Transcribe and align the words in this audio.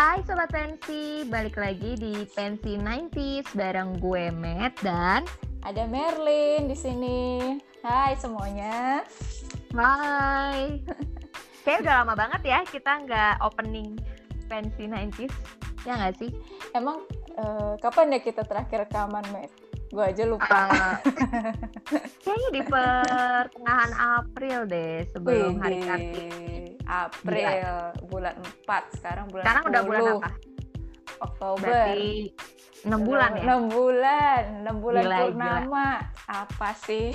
Hai 0.00 0.24
Sobat 0.24 0.48
Pensi, 0.48 1.28
balik 1.28 1.60
lagi 1.60 1.92
di 1.92 2.24
Pensi 2.24 2.80
90s 2.80 3.52
bareng 3.52 4.00
gue 4.00 4.32
Matt 4.32 4.80
dan 4.80 5.28
ada 5.60 5.84
Merlin 5.84 6.64
di 6.64 6.72
sini. 6.72 7.60
Hai 7.84 8.16
semuanya. 8.16 9.04
Hai. 9.76 10.80
Kayak 11.68 11.84
udah 11.84 11.94
lama 12.00 12.16
banget 12.16 12.48
ya 12.48 12.64
kita 12.64 13.04
nggak 13.04 13.44
opening 13.44 14.00
Pensi 14.48 14.88
90s, 14.88 15.36
ya 15.84 15.92
nggak 15.92 16.16
sih? 16.16 16.32
Emang 16.72 17.04
uh, 17.36 17.76
kapan 17.84 18.16
ya 18.16 18.24
kita 18.24 18.40
terakhir 18.48 18.88
rekaman, 18.88 19.28
Matt? 19.28 19.52
Gue 19.90 20.04
aja 20.06 20.22
lupa. 20.22 20.70
Kayaknya 22.22 22.48
di 22.54 22.62
pertengahan 22.62 23.92
April 24.22 24.58
deh 24.70 25.02
sebelum 25.10 25.58
Wih, 25.58 25.62
hari 25.62 25.78
Kartini. 25.82 26.78
April, 26.86 27.70
Gila. 27.98 28.06
bulan 28.06 28.34
4. 28.66 28.96
Sekarang 28.98 29.26
bulan 29.30 29.44
Sekarang 29.46 29.64
10. 29.66 29.70
udah 29.70 29.82
bulan 29.82 30.02
apa? 30.14 30.30
Oktober. 31.20 31.66
Berarti 31.66 32.08
6 32.80 32.96
bulan 33.04 33.30
ya? 33.36 33.42
6 33.58 33.74
bulan, 33.76 34.42
6 34.64 34.78
bulan 34.78 35.02
gila, 35.04 35.18
purnama. 35.26 35.58
Gila. 35.66 35.88
Apa 36.30 36.68
sih? 36.86 37.06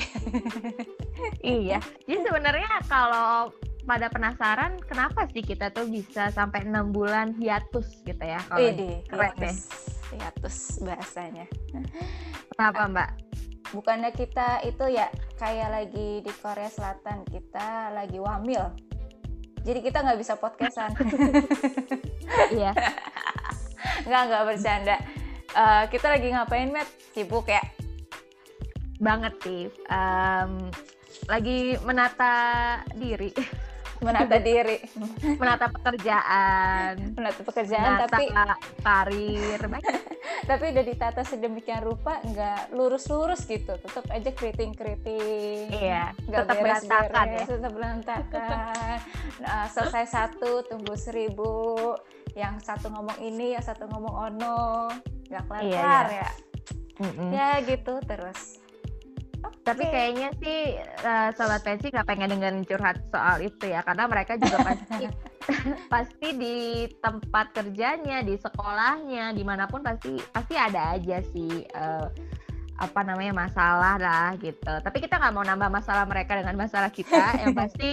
iya. 1.42 1.80
Jadi 2.04 2.20
sebenarnya 2.28 2.72
kalau 2.92 3.50
pada 3.86 4.10
penasaran 4.10 4.82
kenapa 4.82 5.30
sih 5.30 5.46
kita 5.46 5.70
tuh 5.70 5.86
bisa 5.86 6.34
sampai 6.34 6.66
enam 6.66 6.90
bulan 6.90 7.38
hiatus 7.38 8.02
gitu 8.02 8.22
ya 8.22 8.42
kalau 8.50 8.74
keren 9.06 9.34
deh. 9.38 9.56
Hiatus 10.16 10.82
bahasanya. 10.82 11.46
Kenapa 12.54 12.84
mbak? 12.90 13.10
bukannya 13.76 14.16
kita 14.16 14.64
itu 14.64 14.86
ya 14.88 15.12
kayak 15.36 15.70
lagi 15.72 16.24
di 16.24 16.32
Korea 16.40 16.72
Selatan 16.72 17.28
kita 17.28 17.92
lagi 17.92 18.16
wamil. 18.22 18.72
Jadi 19.66 19.80
kita 19.84 20.06
nggak 20.06 20.20
bisa 20.20 20.40
podcastan. 20.40 20.94
Iya. 22.52 22.74
Nggak 24.06 24.22
nggak 24.28 24.44
bercanda. 24.46 24.98
Uh, 25.56 25.84
kita 25.90 26.10
lagi 26.10 26.28
ngapain 26.34 26.70
Matt 26.74 26.90
sibuk 27.14 27.46
ya? 27.50 27.62
Banget 29.02 29.34
sih. 29.46 29.70
Um, 29.90 30.70
lagi 31.30 31.78
menata 31.86 32.82
diri 32.98 33.34
menata 34.06 34.38
diri. 34.48 34.78
Menata 35.42 35.66
pekerjaan. 35.74 36.94
Menata 37.18 37.42
pekerjaan 37.42 37.98
menata 37.98 38.06
tapi 38.14 38.26
karir. 38.86 39.62
Tapi 40.46 40.78
udah 40.78 40.84
ditata 40.86 41.22
sedemikian 41.26 41.82
rupa 41.82 42.22
nggak 42.22 42.74
lurus-lurus 42.78 43.50
gitu. 43.50 43.78
Tetap 43.82 44.06
aja 44.14 44.30
keriting-keriting. 44.30 45.74
Iya 45.74 46.14
nggak 46.30 46.42
tetap 46.46 46.58
berantakan 46.62 47.26
ya. 47.30 47.46
tetap 47.50 47.74
berantakan. 47.74 48.98
Nah, 49.42 49.66
selesai 49.74 50.06
satu 50.06 50.62
tunggu 50.70 50.94
seribu. 50.94 51.54
Yang 52.36 52.68
satu 52.68 52.92
ngomong 52.94 53.18
ini 53.26 53.58
yang 53.58 53.64
satu 53.66 53.90
ngomong 53.90 54.16
ono. 54.34 54.92
Nggak 55.30 55.44
kelar-kelar 55.50 56.06
iya, 56.14 56.22
iya. 56.22 56.30
ya. 56.30 56.32
Mm 56.96 57.12
-mm. 57.12 57.30
ya 57.36 57.50
gitu 57.68 57.94
terus 58.08 58.65
tapi 59.66 59.82
kayaknya 59.90 60.30
sih 60.38 60.78
uh, 61.02 61.34
sobat 61.34 61.66
pensi 61.66 61.90
nggak 61.90 62.06
pengen 62.06 62.38
dengerin 62.38 62.62
curhat 62.70 63.02
soal 63.10 63.42
itu 63.42 63.66
ya, 63.74 63.82
karena 63.82 64.06
mereka 64.06 64.38
juga 64.38 64.62
pasti 64.62 65.10
pasti 65.94 66.28
di 66.38 66.58
tempat 67.02 67.50
kerjanya, 67.58 68.22
di 68.22 68.38
sekolahnya, 68.38 69.34
di 69.34 69.42
mana 69.42 69.66
pun 69.66 69.82
pasti 69.82 70.22
pasti 70.30 70.54
ada 70.54 70.94
aja 70.94 71.18
sih 71.34 71.66
uh, 71.74 72.06
apa 72.78 73.02
namanya 73.02 73.34
masalah 73.34 73.98
lah 73.98 74.38
gitu. 74.38 74.70
Tapi 74.70 74.98
kita 75.02 75.18
nggak 75.18 75.34
mau 75.34 75.42
nambah 75.42 75.74
masalah 75.74 76.06
mereka 76.06 76.38
dengan 76.38 76.62
masalah 76.62 76.94
kita. 76.94 77.42
Yang 77.42 77.54
pasti 77.66 77.90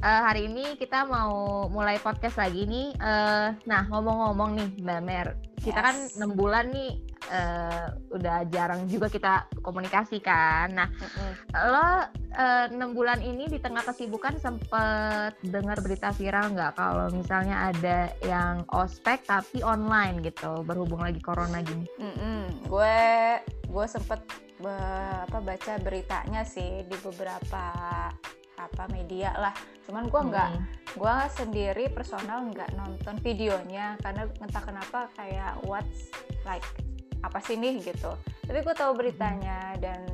uh, 0.00 0.20
hari 0.26 0.48
ini 0.48 0.76
kita 0.76 1.04
mau 1.06 1.66
mulai 1.68 2.00
podcast 2.00 2.40
lagi 2.40 2.64
nih. 2.66 2.96
Uh, 2.98 3.54
nah 3.68 3.84
ngomong-ngomong 3.88 4.56
nih 4.56 4.68
Mbak 4.80 5.00
Mer, 5.04 5.26
kita 5.60 5.80
kan 5.80 5.96
yes. 5.96 6.16
kan 6.16 6.16
enam 6.20 6.30
bulan 6.36 6.66
nih 6.72 6.90
uh, 7.28 7.86
udah 8.16 8.48
jarang 8.48 8.88
juga 8.88 9.12
kita 9.12 9.46
komunikasi 9.60 10.18
kan. 10.24 10.72
Nah, 10.72 10.88
mm-hmm. 10.88 11.32
lo 11.68 11.88
eh, 12.30 12.66
enam 12.72 12.90
uh, 12.90 12.94
bulan 12.96 13.20
ini 13.20 13.50
di 13.50 13.58
tengah 13.60 13.84
kesibukan 13.84 14.40
sempet 14.40 15.36
dengar 15.44 15.82
berita 15.84 16.14
viral 16.16 16.54
nggak 16.56 16.78
kalau 16.78 17.10
misalnya 17.12 17.70
ada 17.74 18.08
yang 18.24 18.64
ospek 18.72 19.26
tapi 19.26 19.60
online 19.60 20.24
gitu 20.24 20.64
berhubung 20.64 21.04
lagi 21.04 21.20
corona 21.20 21.60
gini? 21.60 21.86
Gue 22.66 23.38
gue 23.70 23.86
sempet 23.86 24.22
be, 24.58 24.74
apa 25.28 25.38
baca 25.38 25.72
beritanya 25.82 26.42
sih 26.46 26.86
di 26.86 26.96
beberapa 27.02 27.64
apa 28.68 28.84
media 28.92 29.32
lah 29.38 29.54
cuman 29.88 30.10
gue 30.10 30.22
nggak 30.34 30.50
hmm. 30.52 30.64
gue 30.98 31.16
sendiri 31.32 31.84
personal 31.88 32.44
nggak 32.50 32.76
nonton 32.76 33.16
videonya 33.24 33.96
karena 34.04 34.28
entah 34.42 34.62
kenapa 34.64 35.08
kayak 35.16 35.56
what's 35.64 36.12
like 36.44 36.64
apa 37.20 37.38
sih 37.44 37.56
nih 37.56 37.80
gitu 37.80 38.16
tapi 38.44 38.58
gue 38.64 38.74
tahu 38.76 38.92
beritanya 38.96 39.76
dan 39.78 40.04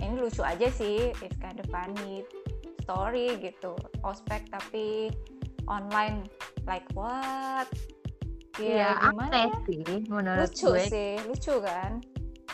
ini 0.00 0.14
lucu 0.18 0.42
aja 0.46 0.70
sih 0.70 1.10
it's 1.22 1.36
kind 1.42 1.58
of 1.58 1.66
funny 1.68 2.22
story 2.86 3.34
gitu 3.42 3.74
ospek 4.06 4.46
tapi 4.50 5.10
online 5.66 6.26
like 6.70 6.86
what 6.94 7.66
ya, 8.62 8.94
ya 8.94 9.10
gimana 9.10 9.50
ya? 9.50 9.54
sih 9.66 9.82
menurut 10.06 10.48
lucu 10.50 10.70
gue. 10.70 10.86
sih 10.86 11.12
lucu 11.26 11.54
kan 11.62 11.98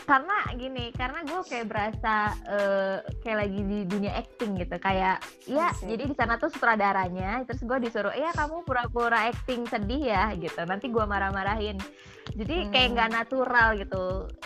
karena 0.03 0.37
gini 0.57 0.89
karena 0.91 1.23
gue 1.23 1.41
kayak 1.45 1.67
berasa 1.69 2.33
uh, 2.49 2.97
kayak 3.21 3.37
lagi 3.47 3.61
di 3.63 3.79
dunia 3.87 4.13
acting 4.19 4.59
gitu. 4.59 4.75
Kayak 4.81 5.23
ya 5.47 5.71
jadi 5.85 6.03
di 6.09 6.15
sana 6.17 6.35
tuh 6.41 6.49
sutradaranya 6.51 7.45
terus 7.47 7.61
gue 7.63 7.77
disuruh 7.79 8.13
ya 8.13 8.33
kamu 8.35 8.65
pura-pura 8.67 9.29
acting 9.29 9.69
sedih 9.69 10.11
ya 10.11 10.33
gitu. 10.35 10.59
Nanti 10.65 10.89
gue 10.91 11.05
marah-marahin. 11.05 11.77
Jadi 12.33 12.71
kayak 12.71 12.89
nggak 12.95 13.09
hmm. 13.11 13.17
natural 13.19 13.67
gitu 13.75 14.03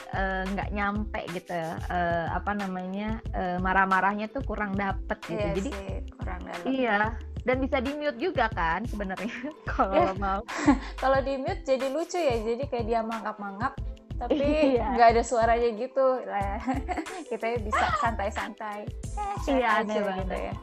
eh, 0.09 0.43
nggak 0.49 0.69
uh, 0.69 0.73
nyampe 0.73 1.21
gitu 1.29 1.53
uh, 1.53 2.25
apa 2.33 2.51
namanya 2.57 3.21
uh, 3.37 3.61
marah-marahnya 3.61 4.33
tuh 4.33 4.41
kurang 4.43 4.73
dapet 4.73 5.17
gitu. 5.29 5.37
Iya 5.37 5.53
jadi 5.55 5.69
sih, 5.71 5.97
kurang 6.17 6.41
dapet. 6.41 6.67
iya 6.67 6.99
dan 7.47 7.63
bisa 7.63 7.79
di 7.79 7.95
mute 7.95 8.19
juga 8.19 8.51
kan 8.51 8.83
sebenarnya 8.83 9.31
kalau 9.71 10.11
mau. 10.19 10.43
Kalau 11.01 11.19
di 11.23 11.39
mute 11.39 11.63
jadi 11.63 11.87
lucu 11.87 12.19
ya 12.19 12.35
jadi 12.43 12.63
kayak 12.67 12.85
dia 12.91 12.99
mangap-mangap 13.07 13.79
tapi 14.17 14.41
iya. 14.75 14.97
nggak 14.97 15.09
iya. 15.09 15.15
ada 15.17 15.23
suaranya 15.23 15.69
gitu 15.77 16.05
lah 16.25 16.57
kita 17.29 17.61
bisa 17.61 17.85
santai-santai 18.01 18.89
iya 19.45 19.85
ada 19.85 19.93
gitu 19.93 20.35
ya 20.35 20.53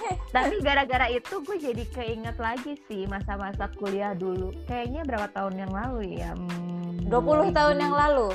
tapi 0.34 0.54
gara-gara 0.64 1.12
itu 1.12 1.44
gue 1.44 1.56
jadi 1.60 1.84
keinget 1.92 2.36
lagi 2.40 2.78
sih 2.88 3.04
masa-masa 3.04 3.68
kuliah 3.76 4.16
dulu 4.16 4.54
kayaknya 4.64 5.04
berapa 5.04 5.28
tahun 5.34 5.66
yang 5.66 5.72
lalu 5.74 6.16
ya 6.22 6.32
hmm, 6.32 7.10
20 7.10 7.52
tahun 7.52 7.76
yang 7.76 7.94
lalu 7.94 8.32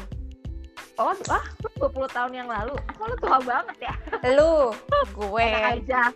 Oh, 0.96 1.12
ah, 1.28 1.44
20 1.75 2.08
tahun 2.08 2.31
yang 2.31 2.47
lalu. 2.47 2.72
Kok 2.96 3.03
lu 3.03 3.16
tua 3.19 3.35
banget 3.44 3.91
ya? 3.91 3.94
Lu, 4.31 4.72
gue. 5.12 5.44
aja. 5.44 6.08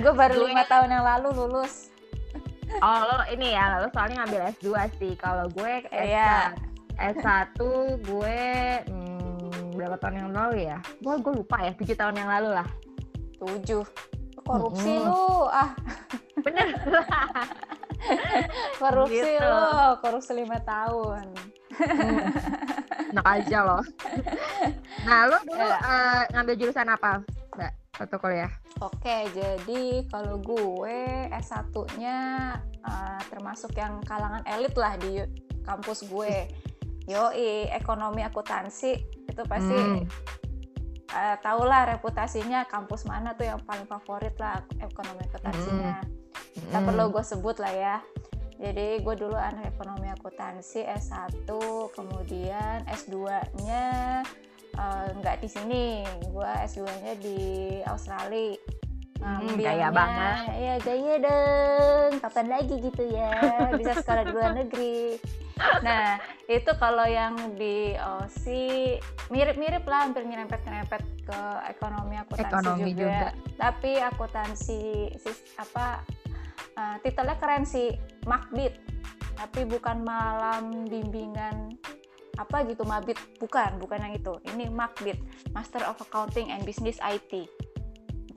gue 0.00 0.12
baru 0.16 0.48
lima 0.48 0.64
tahun 0.64 0.96
yang 0.96 1.04
lalu 1.04 1.28
lulus. 1.36 1.92
Oh, 2.80 3.00
lo 3.04 3.20
ini 3.28 3.52
ya, 3.52 3.84
lo 3.84 3.92
soalnya 3.92 4.24
ngambil 4.24 4.48
S2 4.56 4.68
sih. 4.96 5.12
Kalau 5.20 5.44
gue 5.52 5.84
S1, 5.92 6.08
yeah. 6.08 6.56
S1 7.00 7.56
gue 8.04 8.40
hmm, 8.88 9.76
berapa 9.76 9.96
tahun 10.00 10.26
yang 10.26 10.30
lalu 10.32 10.68
ya? 10.68 10.78
Gue 11.00 11.16
gue 11.20 11.32
lupa 11.32 11.64
ya, 11.64 11.72
7 11.72 11.96
tahun 11.96 12.16
yang 12.18 12.30
lalu 12.30 12.50
lah. 12.56 12.68
7 13.40 14.12
korupsi 14.42 14.90
mm 14.90 14.98
-hmm. 14.98 15.06
lu 15.06 15.26
ah 15.48 15.70
bener 16.42 16.68
korupsi 18.82 19.22
gitu. 19.22 19.46
lu 19.46 19.62
korupsi 20.02 20.32
lima 20.34 20.58
tahun 20.66 21.26
hmm. 21.78 23.14
enak 23.14 23.26
aja 23.26 23.58
loh 23.62 23.82
nah 25.06 25.30
lu 25.30 25.38
dulu 25.46 25.62
ya. 25.62 25.78
uh, 25.78 26.22
ngambil 26.34 26.54
jurusan 26.58 26.90
apa 26.90 27.22
mbak 27.54 27.72
satu 27.94 28.18
kuliah 28.18 28.50
oke 28.82 29.16
jadi 29.30 29.82
kalau 30.10 30.42
gue 30.42 31.30
S 31.30 31.54
1 31.54 31.70
nya 32.02 32.18
uh, 32.82 33.20
termasuk 33.30 33.70
yang 33.78 34.02
kalangan 34.02 34.42
elit 34.50 34.74
lah 34.74 34.98
di 34.98 35.22
kampus 35.62 36.10
gue 36.10 36.50
yoi 37.10 37.66
ekonomi 37.70 38.22
akuntansi 38.22 38.92
itu 39.26 39.42
pasti 39.48 39.74
hmm 39.74 40.42
uh, 41.12 41.36
tahulah 41.38 41.96
reputasinya 41.96 42.64
kampus 42.66 43.04
mana 43.04 43.36
tuh 43.36 43.46
yang 43.46 43.60
paling 43.62 43.86
favorit 43.86 44.34
lah 44.40 44.64
ekonomi 44.80 45.22
akuntansinya. 45.28 46.00
Mm. 46.02 46.70
Tak 46.72 46.80
perlu 46.84 47.04
gue 47.12 47.24
sebut 47.24 47.56
lah 47.60 47.72
ya. 47.72 47.96
Jadi 48.62 49.02
gue 49.02 49.14
dulu 49.18 49.34
anak 49.34 49.74
ekonomi 49.74 50.06
akuntansi 50.14 50.86
S1, 50.86 51.50
kemudian 51.98 52.86
S2-nya 52.86 53.86
uh, 54.78 55.06
nggak 55.18 55.36
di 55.42 55.48
sini. 55.50 55.86
Gue 56.30 56.46
S2-nya 56.46 57.12
di 57.18 57.40
Australia. 57.84 58.56
Hmm, 59.22 59.54
gaya 59.54 59.88
banget. 59.94 60.36
Ya 60.58 60.74
gaya 60.82 61.14
dong. 61.22 62.10
Kapan 62.18 62.46
lagi 62.50 62.74
gitu 62.82 63.02
ya? 63.06 63.30
Bisa 63.78 64.02
sekolah 64.02 64.22
di 64.26 64.32
luar 64.34 64.52
negeri. 64.66 65.16
Nah 65.86 66.18
itu 66.50 66.70
kalau 66.74 67.06
yang 67.06 67.38
di 67.54 67.94
OC 67.94 68.44
mirip-mirip 69.30 69.86
lah. 69.86 70.10
Hampir 70.10 70.26
nyerempet-nyerempet 70.26 71.02
ke 71.22 71.40
ekonomi 71.70 72.18
akuntansi 72.18 72.50
ekonomi 72.50 72.90
juga. 72.98 72.98
juga. 72.98 73.28
Tapi 73.62 73.90
akuntansi 74.02 74.82
apa 75.54 76.02
uh, 76.74 76.96
titelnya 77.06 77.38
keren 77.38 77.62
sih. 77.62 77.94
Makbit 78.26 78.74
tapi 79.32 79.66
bukan 79.66 80.06
malam 80.06 80.86
bimbingan 80.90 81.78
apa 82.42 82.66
gitu 82.66 82.82
mabit. 82.82 83.22
Bukan 83.38 83.78
bukan 83.78 84.02
yang 84.02 84.14
itu. 84.18 84.34
Ini 84.50 84.66
makbit 84.66 85.22
Master 85.54 85.86
of 85.86 86.02
Accounting 86.02 86.50
and 86.50 86.66
Business 86.66 86.98
IT 86.98 87.46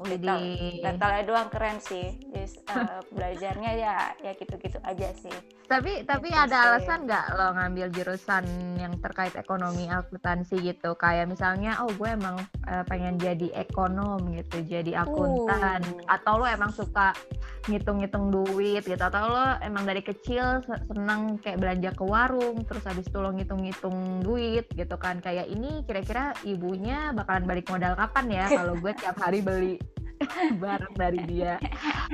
gitu 0.04 0.36
dentalnya 0.84 1.24
doang 1.24 1.50
keren 1.50 1.78
sih. 1.80 2.16
Jadi, 2.32 2.48
uh, 2.72 3.02
belajarnya 3.12 3.72
ya 3.76 3.96
ya 4.22 4.32
gitu-gitu 4.36 4.78
aja 4.84 5.10
sih. 5.16 5.34
Tapi 5.66 6.06
tapi 6.06 6.30
gitu 6.30 6.38
ada 6.38 6.78
alasan 6.78 7.10
nggak 7.10 7.26
lo 7.34 7.48
ngambil 7.58 7.88
jurusan 7.90 8.46
yang 8.78 8.94
terkait 9.02 9.34
ekonomi 9.34 9.90
akuntansi 9.90 10.62
gitu? 10.62 10.94
Kayak 11.00 11.34
misalnya 11.34 11.82
oh 11.82 11.90
gue 11.96 12.10
emang 12.12 12.38
uh, 12.70 12.84
pengen 12.86 13.18
jadi 13.18 13.50
ekonom 13.56 14.22
gitu 14.36 14.62
jadi 14.62 15.02
akuntan. 15.06 15.82
Uh. 15.82 16.06
atau 16.06 16.44
lo 16.44 16.46
emang 16.46 16.70
suka 16.70 17.18
ngitung-ngitung 17.66 18.30
duit 18.30 18.86
gitu? 18.86 19.02
Atau 19.02 19.26
lo 19.26 19.58
emang 19.66 19.90
dari 19.90 20.06
kecil 20.06 20.62
seneng 20.86 21.42
kayak 21.42 21.58
belanja 21.58 21.90
ke 21.98 22.06
warung 22.06 22.62
terus 22.68 22.86
habis 22.86 23.10
itu 23.10 23.18
lo 23.18 23.34
ngitung-ngitung 23.34 24.22
duit 24.22 24.70
gitu 24.70 24.96
kan? 25.02 25.18
Kayak 25.24 25.50
ini 25.50 25.82
kira-kira 25.90 26.38
ibunya 26.46 27.10
bakalan 27.16 27.50
balik 27.50 27.66
modal 27.74 27.98
kapan 27.98 28.26
ya 28.30 28.46
kalau 28.54 28.78
gue 28.78 28.94
tiap 28.94 29.18
hari 29.18 29.42
beli 29.42 29.76
barang 30.64 30.96
dari 30.96 31.22
dia. 31.28 31.60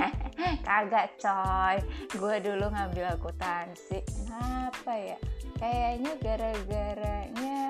Kagak 0.68 1.18
coy. 1.22 1.78
Gue 2.16 2.36
dulu 2.42 2.70
ngambil 2.72 3.18
akuntansi. 3.18 4.02
Kenapa 4.06 4.94
ya? 4.98 5.18
Kayaknya 5.62 6.12
gara-garanya 6.22 7.62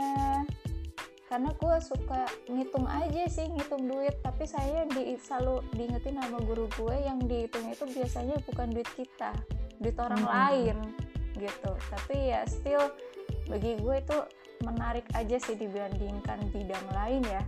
karena 1.31 1.47
gue 1.55 1.75
suka 1.79 2.27
ngitung 2.51 2.87
aja 2.91 3.23
sih 3.31 3.47
ngitung 3.47 3.87
duit. 3.87 4.15
Tapi 4.19 4.43
saya 4.43 4.83
di, 4.91 5.15
selalu 5.15 5.63
diingetin 5.75 6.19
sama 6.19 6.39
guru 6.43 6.67
gue 6.75 6.95
yang 7.07 7.19
dihitung 7.23 7.71
itu 7.71 7.87
biasanya 7.87 8.35
bukan 8.47 8.67
duit 8.75 8.89
kita 8.95 9.31
duit 9.79 9.97
orang 9.97 10.21
hmm. 10.21 10.31
lain 10.31 10.77
gitu. 11.39 11.71
Tapi 11.91 12.35
ya 12.35 12.43
still 12.47 12.91
bagi 13.47 13.79
gue 13.79 13.95
itu 13.97 14.17
menarik 14.61 15.07
aja 15.17 15.41
sih 15.41 15.57
dibandingkan 15.57 16.37
bidang 16.53 16.85
lain 16.93 17.25
ya 17.25 17.41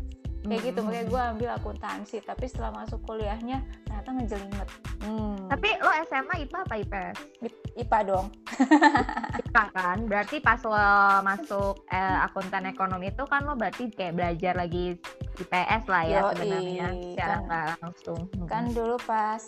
kayak 0.44 0.62
gitu 0.68 0.80
hmm. 0.84 0.88
makanya 0.92 1.07
gue 1.07 1.22
ambil 1.36 1.50
akuntansi 1.56 2.18
tapi 2.19 2.45
setelah 2.51 2.75
masuk 2.75 3.00
kuliahnya 3.07 3.63
ternyata 3.88 4.10
ngejelimet. 4.12 4.69
Hmm. 5.04 5.48
tapi 5.48 5.69
lo 5.80 5.92
SMA 6.07 6.36
IPA 6.48 6.60
apa 6.68 6.75
IPS 6.84 7.18
IPA 7.74 8.00
dong. 8.06 8.28
IPA 9.50 9.63
kan? 9.74 9.98
Berarti 10.06 10.38
pas 10.44 10.62
lo 10.62 10.78
masuk 11.25 11.90
eh, 11.90 12.18
akuntan 12.22 12.69
ekonomi 12.69 13.10
itu 13.10 13.24
kan 13.25 13.48
lo 13.48 13.57
berarti 13.57 13.90
kayak 13.90 14.13
belajar 14.13 14.54
lagi 14.54 15.00
IPS 15.42 15.84
lah 15.90 16.04
ya 16.06 16.19
sebenarnya 16.36 16.88
secara 16.94 17.38
kan, 17.50 17.68
langsung. 17.81 18.19
Hmm. 18.38 18.48
kan 18.48 18.63
dulu 18.69 18.96
pas 19.10 19.42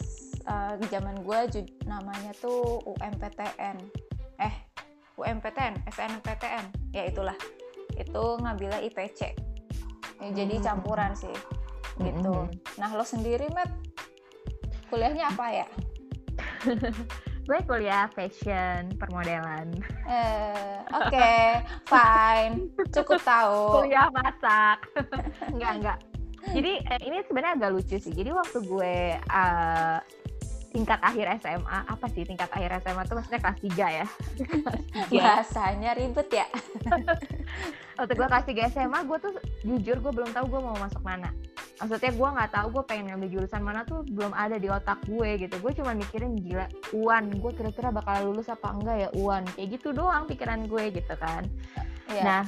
uh, 0.50 0.74
zaman 0.90 1.22
gue 1.22 1.40
namanya 1.86 2.34
tuh 2.42 2.82
UMPTN 2.88 3.78
eh 4.42 4.56
UMPTN 5.16 5.86
SNMPTN 5.86 6.66
ya 6.92 7.04
itulah. 7.06 7.38
Itu 7.96 8.42
ngambilnya 8.42 8.82
IPC 8.90 9.55
ya, 10.22 10.30
jadi 10.32 10.56
campuran 10.62 11.12
sih 11.16 11.36
gitu. 12.00 12.36
Mm-hmm. 12.36 12.76
nah 12.76 12.92
lo 12.92 13.08
sendiri 13.08 13.48
Matt 13.56 13.72
kuliahnya 14.92 15.32
apa 15.32 15.46
ya? 15.52 15.68
Gue 17.46 17.62
kuliah 17.70 18.10
fashion 18.10 18.98
permodelan. 18.98 19.70
Eh, 20.10 20.82
oke 20.98 21.14
okay, 21.14 21.62
fine. 21.86 22.74
Cukup 22.90 23.22
tahu. 23.22 23.86
Kuliah 23.86 24.10
masak. 24.10 24.82
Enggak 25.54 25.72
enggak. 25.78 26.00
Jadi 26.58 26.74
eh, 26.82 27.00
ini 27.06 27.22
sebenarnya 27.30 27.54
agak 27.62 27.72
lucu 27.78 27.98
sih. 28.02 28.14
Jadi 28.14 28.34
waktu 28.34 28.66
gue 28.66 28.98
uh, 29.30 29.98
tingkat 30.76 31.00
akhir 31.00 31.40
SMA 31.40 31.80
apa 31.88 32.06
sih 32.12 32.28
tingkat 32.28 32.52
akhir 32.52 32.84
SMA 32.84 33.08
tuh 33.08 33.16
maksudnya 33.16 33.40
kelas 33.40 33.60
3 33.64 33.98
ya? 34.04 34.06
Bahasanya 35.24 35.92
ribet 35.96 36.28
ya. 36.36 36.48
Waktu 37.98 38.12
gue 38.12 38.28
kelas 38.28 38.46
3 38.52 38.76
SMA 38.76 39.00
gue 39.08 39.18
tuh 39.24 39.32
jujur 39.64 40.04
gue 40.04 40.12
belum 40.12 40.36
tahu 40.36 40.52
gue 40.52 40.60
mau 40.60 40.76
masuk 40.76 41.00
mana. 41.00 41.32
Maksudnya 41.80 42.12
gue 42.12 42.30
nggak 42.36 42.52
tahu 42.52 42.68
gue 42.76 42.84
pengen 42.92 43.16
ngambil 43.16 43.30
jurusan 43.40 43.64
mana 43.64 43.88
tuh 43.88 44.04
belum 44.04 44.36
ada 44.36 44.60
di 44.60 44.68
otak 44.68 45.00
gue 45.08 45.48
gitu. 45.48 45.56
Gue 45.64 45.72
cuma 45.72 45.96
mikirin 45.96 46.36
gila 46.36 46.68
uan 46.92 47.32
gue 47.32 47.52
kira-kira 47.56 47.96
bakal 47.96 48.28
lulus 48.28 48.52
apa 48.52 48.76
enggak 48.76 48.98
ya 49.08 49.10
uan 49.16 49.48
kayak 49.56 49.80
gitu 49.80 49.96
doang 49.96 50.28
pikiran 50.28 50.68
gue 50.68 50.92
gitu 50.92 51.16
kan. 51.16 51.48
Yeah. 52.12 52.24
nah 52.28 52.44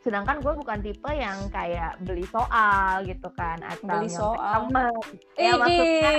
sedangkan 0.00 0.40
gue 0.40 0.52
bukan 0.64 0.78
tipe 0.80 1.10
yang 1.12 1.36
kayak 1.52 2.00
beli 2.00 2.24
soal 2.32 3.04
gitu 3.04 3.28
kan 3.36 3.60
atau 3.60 4.00
beli 4.00 4.08
soal? 4.08 4.64
temen. 4.64 4.96
ya 5.36 5.52
maksudnya 5.60 6.12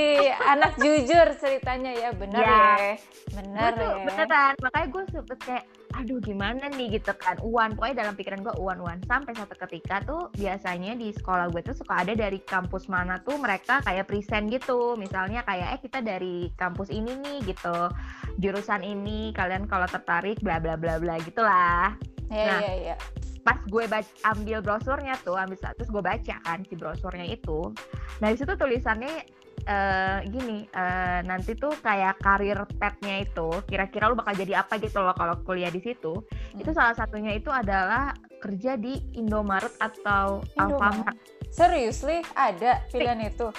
anak 0.53 0.71
jujur 0.77 1.27
ceritanya. 1.41 1.91
Ya 1.91 2.09
bener 2.13 2.45
ya, 2.45 2.61
ya. 2.77 2.93
bener 3.41 3.73
ya. 3.73 3.93
beneran 4.05 4.53
makanya 4.61 4.87
gue 4.93 5.03
sempet 5.09 5.39
kayak 5.41 5.65
aduh 5.97 6.21
gimana 6.21 6.69
nih? 6.77 7.01
gitu 7.01 7.09
kan. 7.17 7.41
Uan 7.41 7.73
pokoknya 7.73 8.05
dalam 8.05 8.13
pikiran 8.13 8.45
gue 8.45 8.55
uan 8.61 8.77
uan 8.85 9.01
sampai 9.09 9.33
satu 9.33 9.57
ketika 9.65 10.05
tuh 10.05 10.29
biasanya 10.37 10.93
di 10.93 11.09
sekolah 11.09 11.49
gue 11.49 11.61
tuh 11.65 11.73
suka 11.73 12.05
ada 12.05 12.13
dari 12.13 12.37
kampus 12.45 12.85
mana 12.85 13.17
tuh 13.25 13.41
mereka 13.41 13.81
kayak 13.81 14.05
present 14.05 14.53
gitu. 14.53 14.93
Misalnya 14.93 15.41
kayak 15.41 15.77
eh 15.77 15.81
kita 15.81 16.05
dari 16.05 16.53
kampus 16.53 16.93
ini 16.93 17.17
nih 17.17 17.37
gitu. 17.49 17.89
Jurusan 18.37 18.85
ini 18.85 19.33
kalian 19.33 19.65
kalau 19.65 19.89
tertarik 19.89 20.37
bla 20.45 20.61
bla 20.61 20.77
bla 20.77 21.01
bla 21.01 21.17
gitulah 21.21 21.97
ya, 22.31 22.47
nah 22.47 22.59
ya, 22.63 22.73
ya 22.93 22.95
pas 23.41 23.57
gue 23.65 23.85
baca, 23.89 24.11
ambil 24.33 24.61
brosurnya 24.61 25.17
tuh 25.25 25.37
ambil 25.37 25.57
terus 25.57 25.89
gue 25.89 26.03
baca 26.03 26.35
kan 26.45 26.59
si 26.65 26.73
brosurnya 26.77 27.25
itu. 27.25 27.73
Nah 28.21 28.33
situ 28.37 28.53
tulisannya 28.53 29.25
uh, 29.65 30.19
gini 30.25 30.65
uh, 30.73 31.19
nanti 31.25 31.57
tuh 31.57 31.73
kayak 31.81 32.21
karir 32.21 32.57
petnya 32.77 33.25
itu 33.25 33.49
kira-kira 33.65 34.09
lu 34.09 34.17
bakal 34.17 34.33
jadi 34.37 34.61
apa 34.65 34.77
gitu 34.81 35.01
loh 35.01 35.13
kalau 35.17 35.37
kuliah 35.45 35.69
di 35.69 35.81
situ. 35.81 36.21
Hmm. 36.21 36.61
itu 36.61 36.71
salah 36.73 36.93
satunya 36.93 37.35
itu 37.35 37.49
adalah 37.49 38.13
kerja 38.41 38.77
di 38.77 38.97
Indomaret 39.17 39.73
atau 39.77 40.41
Alfamart. 40.57 41.17
Seriously? 41.51 42.23
Ada 42.33 42.85
pilihan 42.89 43.21
itu? 43.27 43.49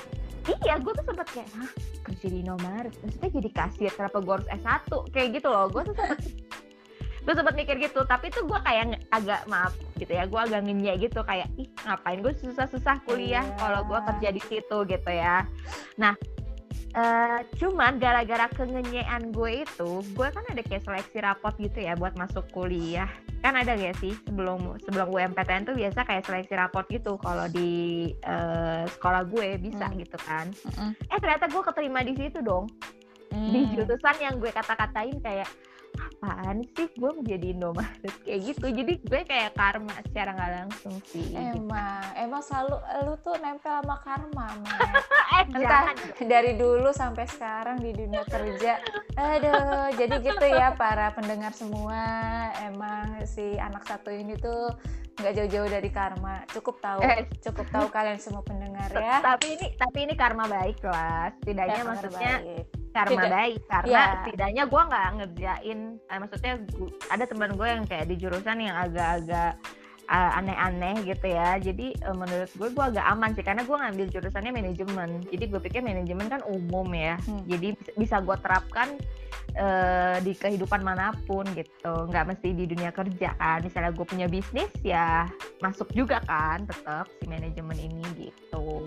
Iya 0.66 0.82
gue 0.82 0.90
tuh 0.90 1.06
sempet 1.06 1.26
kayak 1.30 1.48
hah 1.54 1.70
kerja 2.02 2.26
di 2.26 2.38
Indomaret? 2.42 2.94
Maksudnya 3.02 3.30
jadi 3.30 3.50
kasir 3.54 3.90
kenapa 3.94 4.18
gue 4.18 4.34
harus 4.42 4.48
S1 4.50 4.90
kayak 5.14 5.28
gitu 5.38 5.48
loh 5.50 5.70
gue 5.70 5.82
tuh 5.86 5.94
sempet 5.94 6.18
gue 7.22 7.34
sempet 7.38 7.54
mikir 7.54 7.76
gitu 7.78 8.02
tapi 8.02 8.34
itu 8.34 8.42
gue 8.42 8.58
kayak 8.66 8.98
agak 9.14 9.46
maaf 9.46 9.70
gitu 9.94 10.10
ya 10.10 10.26
gue 10.26 10.40
agak 10.42 10.66
ngenyek 10.66 11.06
gitu 11.06 11.22
kayak 11.22 11.46
ih 11.54 11.70
ngapain 11.86 12.18
gue 12.18 12.34
susah-susah 12.42 12.98
kuliah 13.06 13.46
yeah. 13.46 13.58
kalau 13.62 13.80
gue 13.86 13.98
kerja 14.10 14.28
di 14.34 14.42
situ 14.42 14.78
gitu 14.90 15.10
ya 15.10 15.46
nah 15.94 16.14
Uh, 16.92 17.40
cuman 17.56 17.96
gara-gara 17.96 18.52
kengenyean 18.52 19.32
gue 19.32 19.64
itu, 19.64 19.90
gue 20.12 20.28
kan 20.28 20.44
ada 20.44 20.60
kayak 20.60 20.84
seleksi 20.84 21.24
rapot 21.24 21.56
gitu 21.56 21.80
ya 21.80 21.96
buat 21.96 22.12
masuk 22.20 22.44
kuliah. 22.52 23.08
Kan 23.40 23.56
ada 23.56 23.72
gak 23.80 23.96
sih 23.96 24.12
sebelum 24.28 24.76
sebelum 24.84 25.08
UMPTN 25.08 25.64
tuh 25.64 25.72
biasa 25.72 26.04
kayak 26.04 26.28
seleksi 26.28 26.52
rapot 26.52 26.84
gitu 26.92 27.16
kalau 27.24 27.48
di 27.48 28.12
uh, 28.28 28.84
sekolah 28.92 29.24
gue 29.24 29.56
bisa 29.56 29.88
mm. 29.88 30.04
gitu 30.04 30.20
kan. 30.20 30.52
Mm 30.76 30.92
Eh 31.08 31.16
ternyata 31.16 31.48
gue 31.48 31.62
keterima 31.64 32.04
di 32.04 32.12
situ 32.12 32.44
dong. 32.44 32.68
Mm. 33.32 33.48
Di 33.48 33.60
jurusan 33.72 34.16
yang 34.20 34.36
gue 34.36 34.52
kata-katain 34.52 35.16
kayak 35.24 35.48
apaan 35.98 36.64
sih? 36.74 36.88
Gue 36.94 37.10
menjadi 37.12 37.46
Indomaret. 37.50 38.14
Kayak 38.22 38.40
gitu. 38.52 38.66
Jadi 38.70 38.92
gue 39.02 39.20
kayak 39.26 39.52
karma 39.58 39.94
secara 40.06 40.30
nggak 40.34 40.52
langsung 40.62 40.94
sih. 41.08 41.34
Emang 41.34 42.02
gitu. 42.02 42.22
emang 42.22 42.42
selalu 42.42 42.76
lu 43.06 43.14
tuh 43.20 43.34
nempel 43.42 43.74
sama 43.82 43.96
karma 44.04 44.46
eh, 45.38 45.44
entah 45.50 45.86
dari 46.22 46.52
dulu 46.54 46.90
sampai 46.94 47.24
sekarang 47.26 47.82
di 47.82 47.90
dunia 47.90 48.22
kerja. 48.26 48.78
Aduh 49.18 49.90
jadi 49.98 50.14
gitu 50.22 50.46
ya 50.46 50.74
para 50.78 51.10
pendengar 51.12 51.52
semua. 51.52 52.02
Emang 52.62 53.26
si 53.26 53.58
anak 53.58 53.82
satu 53.88 54.14
ini 54.14 54.38
tuh 54.38 54.72
nggak 55.20 55.32
jauh-jauh 55.42 55.68
dari 55.68 55.90
karma. 55.90 56.46
Cukup 56.54 56.78
tahu 56.78 57.00
eh. 57.04 57.26
cukup 57.42 57.66
tahu 57.68 57.86
kalian 57.90 58.18
semua 58.22 58.46
pendengar 58.46 58.88
ya. 58.94 59.20
Tapi 59.20 59.58
ini 59.58 59.66
tapi 59.74 59.98
ini 60.06 60.14
karma 60.14 60.46
baik 60.46 60.80
lah 60.86 61.34
setidaknya 61.40 61.82
ya, 61.82 61.84
maksudnya 61.84 62.34
baik 62.40 62.81
karma 62.92 63.24
Tidak. 63.24 63.32
baik 63.32 63.60
karena 63.66 63.90
ya. 63.92 64.04
setidaknya 64.22 64.62
gue 64.68 64.82
nggak 64.88 65.08
ngerjain 65.16 65.78
eh, 65.96 66.18
maksudnya 66.20 66.52
gua, 66.76 66.88
ada 67.08 67.24
teman 67.24 67.50
gue 67.56 67.68
yang 67.68 67.84
kayak 67.88 68.06
di 68.06 68.16
jurusan 68.20 68.58
yang 68.60 68.76
agak-agak 68.76 69.52
uh, 70.12 70.38
aneh-aneh 70.38 70.96
gitu 71.08 71.26
ya 71.32 71.56
jadi 71.56 71.96
uh, 72.04 72.16
menurut 72.16 72.50
gue 72.52 72.68
gue 72.68 72.84
agak 72.94 73.06
aman 73.08 73.30
sih 73.32 73.44
karena 73.44 73.62
gue 73.64 73.76
ngambil 73.76 74.06
jurusannya 74.12 74.52
manajemen 74.52 75.10
jadi 75.32 75.44
gue 75.48 75.60
pikir 75.60 75.80
manajemen 75.80 76.26
kan 76.28 76.44
umum 76.44 76.88
ya 76.92 77.16
hmm. 77.22 77.48
jadi 77.48 77.68
bisa 77.96 78.20
gue 78.20 78.36
terapkan 78.44 78.88
uh, 79.56 80.16
di 80.20 80.32
kehidupan 80.36 80.84
mana 80.84 81.16
pun 81.24 81.48
gitu 81.56 81.94
nggak 82.12 82.34
mesti 82.34 82.48
di 82.52 82.64
dunia 82.68 82.90
kerja 82.90 83.34
kan 83.40 83.64
misalnya 83.64 83.92
gue 83.96 84.06
punya 84.06 84.26
bisnis 84.26 84.70
ya 84.84 85.28
masuk 85.64 85.88
juga 85.96 86.20
kan 86.28 86.68
tetap 86.68 87.08
si 87.20 87.24
manajemen 87.28 87.78
ini 87.78 88.30
gitu 88.30 88.84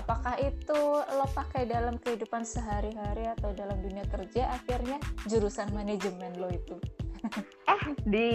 apakah 0.00 0.34
itu 0.40 0.80
lo 1.04 1.26
pakai 1.36 1.68
dalam 1.68 2.00
kehidupan 2.00 2.42
sehari-hari 2.42 3.28
atau 3.36 3.52
dalam 3.52 3.76
dunia 3.84 4.08
kerja? 4.08 4.48
Akhirnya 4.56 4.96
jurusan 5.28 5.68
manajemen 5.76 6.40
lo 6.40 6.48
itu. 6.48 6.76
Eh 7.70 7.84
di 8.02 8.30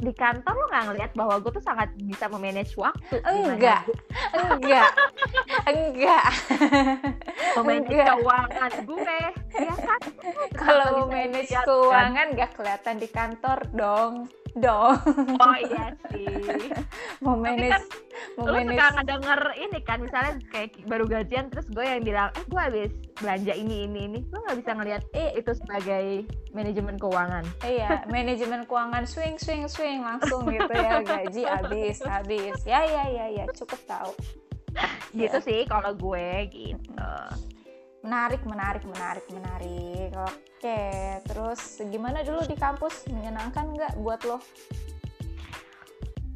di 0.00 0.12
kantor 0.16 0.54
lo 0.54 0.64
nggak 0.72 0.84
ngeliat 0.88 1.10
bahwa 1.12 1.36
gue 1.42 1.60
tuh 1.60 1.64
sangat 1.66 1.92
bisa 2.00 2.30
memanage 2.30 2.72
waktu? 2.78 3.20
Enggak. 3.20 3.84
Enggak. 4.32 4.90
Enggak 5.66 6.24
memanage 7.54 7.88
Enggak. 7.88 8.08
keuangan 8.12 8.72
gue 8.82 9.16
ya 9.54 9.74
kan 9.76 10.00
Kalau 10.52 10.86
bisa 10.86 11.06
manage 11.08 11.46
dilihat, 11.46 11.62
kan? 11.62 11.66
keuangan 11.66 12.26
gak 12.32 12.50
kelihatan 12.52 12.94
di 12.96 13.08
kantor 13.08 13.58
dong. 13.72 14.14
Dong. 14.56 14.96
oh 15.36 15.56
iya 15.60 15.92
sih 16.08 16.24
Mau 17.24 17.36
Tapi 17.36 17.44
manage 17.60 17.76
kan 17.76 17.82
mau 18.34 18.44
lu 18.46 18.52
manage 18.54 18.72
suka 18.72 18.86
ngedenger 18.90 19.40
ini 19.54 19.78
kan 19.80 19.98
misalnya 20.00 20.32
kayak 20.48 20.68
baru 20.84 21.04
gajian 21.04 21.52
terus 21.52 21.68
gue 21.68 21.84
yang 21.84 22.00
bilang 22.00 22.32
eh 22.32 22.40
gue 22.42 22.56
habis 22.58 22.90
belanja 23.14 23.52
ini 23.52 23.84
ini 23.84 24.00
ini 24.08 24.18
lu 24.24 24.40
nggak 24.40 24.56
bisa 24.56 24.72
ngelihat 24.72 25.02
eh 25.12 25.36
itu 25.36 25.52
sebagai 25.52 26.24
manajemen 26.52 26.96
keuangan 26.96 27.44
Iya, 27.60 28.08
manajemen 28.08 28.64
keuangan 28.64 29.04
swing 29.04 29.36
swing 29.36 29.68
swing 29.68 30.00
langsung 30.00 30.48
gitu 30.48 30.72
ya 30.72 31.04
gaji 31.04 31.42
habis 31.44 32.00
habis. 32.00 32.56
Ya 32.64 32.80
ya 32.80 33.04
ya 33.06 33.26
ya 33.28 33.44
cukup 33.52 33.80
tahu. 33.84 34.12
Gitu 35.12 35.38
Ya. 35.38 35.44
sih 35.44 35.60
kalau 35.64 35.92
gue 35.96 36.28
gitu. 36.52 37.10
Menarik 38.06 38.42
menarik 38.46 38.84
menarik 38.86 39.26
menarik. 39.34 40.10
Oke, 40.14 40.82
terus 41.26 41.82
gimana 41.90 42.22
dulu 42.22 42.46
di 42.46 42.54
kampus? 42.54 43.10
Menyenangkan 43.10 43.74
nggak 43.74 43.92
buat 43.98 44.22
lo? 44.22 44.38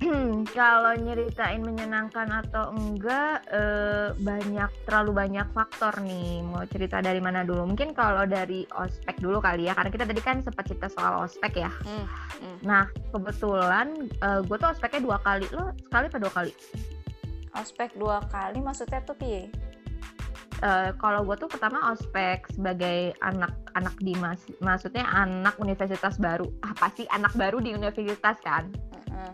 kalau 0.57 0.97
nyeritain 0.97 1.61
menyenangkan 1.61 2.25
atau 2.33 2.73
enggak 2.73 3.45
eh, 3.53 4.17
banyak 4.17 4.71
terlalu 4.89 5.13
banyak 5.13 5.47
faktor 5.53 5.93
nih. 6.01 6.41
Mau 6.41 6.65
cerita 6.73 7.05
dari 7.05 7.21
mana 7.21 7.45
dulu? 7.45 7.69
Mungkin 7.69 7.93
kalau 7.93 8.25
dari 8.25 8.65
ospek 8.73 9.21
dulu 9.21 9.39
kali 9.45 9.69
ya 9.69 9.77
karena 9.77 9.93
kita 9.93 10.09
tadi 10.09 10.23
kan 10.25 10.41
sempat 10.41 10.65
cerita 10.67 10.89
soal 10.89 11.29
ospek 11.29 11.61
ya. 11.61 11.71
Nah 12.65 12.89
kebetulan 13.13 14.09
eh, 14.25 14.41
gue 14.41 14.57
tuh 14.57 14.69
ospeknya 14.73 15.01
dua 15.05 15.19
kali 15.21 15.47
lo 15.53 15.69
sekali 15.85 16.05
apa 16.09 16.19
dua 16.19 16.33
kali 16.33 16.53
Ospek 17.55 17.95
dua 17.95 18.23
kali 18.29 18.59
maksudnya 18.59 19.03
tuh 19.03 19.15
piye? 19.15 19.51
Eh, 20.61 20.93
kalau 21.01 21.25
gue 21.25 21.41
tuh 21.41 21.49
pertama 21.49 21.89
ospek 21.89 22.45
sebagai 22.53 23.17
anak-anak 23.25 23.97
di 23.97 24.13
mas 24.21 24.45
maksudnya 24.61 25.09
anak 25.09 25.57
universitas 25.57 26.21
baru 26.21 26.45
apa 26.61 26.93
sih 26.93 27.09
anak 27.09 27.33
baru 27.33 27.65
di 27.65 27.73
universitas 27.73 28.37
kan 28.45 28.69
Heeh. 29.09 29.33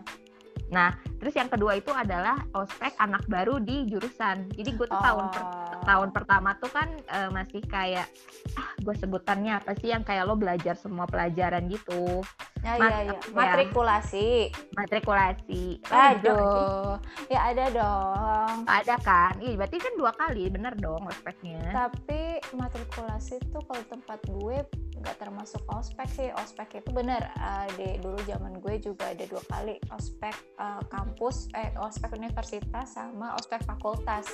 nah 0.71 0.95
terus 1.19 1.35
yang 1.35 1.51
kedua 1.51 1.75
itu 1.75 1.91
adalah 1.91 2.39
ospek 2.55 2.95
anak 2.95 3.27
baru 3.27 3.59
di 3.59 3.91
jurusan 3.91 4.47
jadi 4.55 4.71
gue 4.71 4.87
tuh 4.87 5.01
tahun 5.03 5.27
per- 5.27 5.43
Oh. 5.67 5.83
tahun 5.83 6.09
pertama 6.15 6.55
tuh 6.57 6.71
kan 6.71 6.87
eh, 6.95 7.27
masih 7.27 7.59
kayak 7.67 8.07
ah 8.55 8.71
gue 8.79 8.95
sebutannya 8.95 9.59
apa 9.59 9.75
sih 9.75 9.91
yang 9.91 10.07
kayak 10.07 10.23
lo 10.23 10.39
belajar 10.39 10.79
semua 10.79 11.11
pelajaran 11.11 11.67
gitu 11.67 12.23
Ya, 12.67 12.75
Mat- 12.75 12.91
ya, 12.91 12.99
ya. 12.99 13.11
ya. 13.15 13.19
Matrikulasi. 13.31 14.27
matrikulasi 14.75 15.79
sih? 15.79 15.87
Aduh, 15.87 16.99
ya 17.31 17.39
ada 17.55 17.65
dong. 17.71 18.55
ada 18.67 18.95
kan 18.99 19.39
iya 19.39 19.55
berarti 19.55 19.79
kan 19.79 19.93
dua 19.95 20.11
kali 20.11 20.51
bener 20.51 20.75
dong 20.75 21.07
ospeknya 21.07 21.63
Tapi 21.71 22.43
matrikulasi 22.51 23.39
tuh 23.55 23.63
kalau 23.63 23.83
tempat 23.87 24.19
gue 24.27 24.67
nggak 24.99 25.15
termasuk 25.15 25.63
ospek 25.71 26.11
sih. 26.11 26.29
Ospek 26.35 26.83
itu 26.83 26.91
bener. 26.91 27.23
eh, 27.39 27.67
di 27.79 27.87
dulu 28.03 28.19
zaman 28.27 28.59
gue 28.59 28.75
juga 28.83 29.15
ada 29.15 29.23
dua 29.23 29.43
kali 29.47 29.79
ospek 29.95 30.35
eh, 30.59 30.81
kampus, 30.91 31.47
eh 31.55 31.71
ospek 31.79 32.19
universitas 32.19 32.99
sama 32.99 33.31
ospek 33.39 33.63
fakultas. 33.63 34.27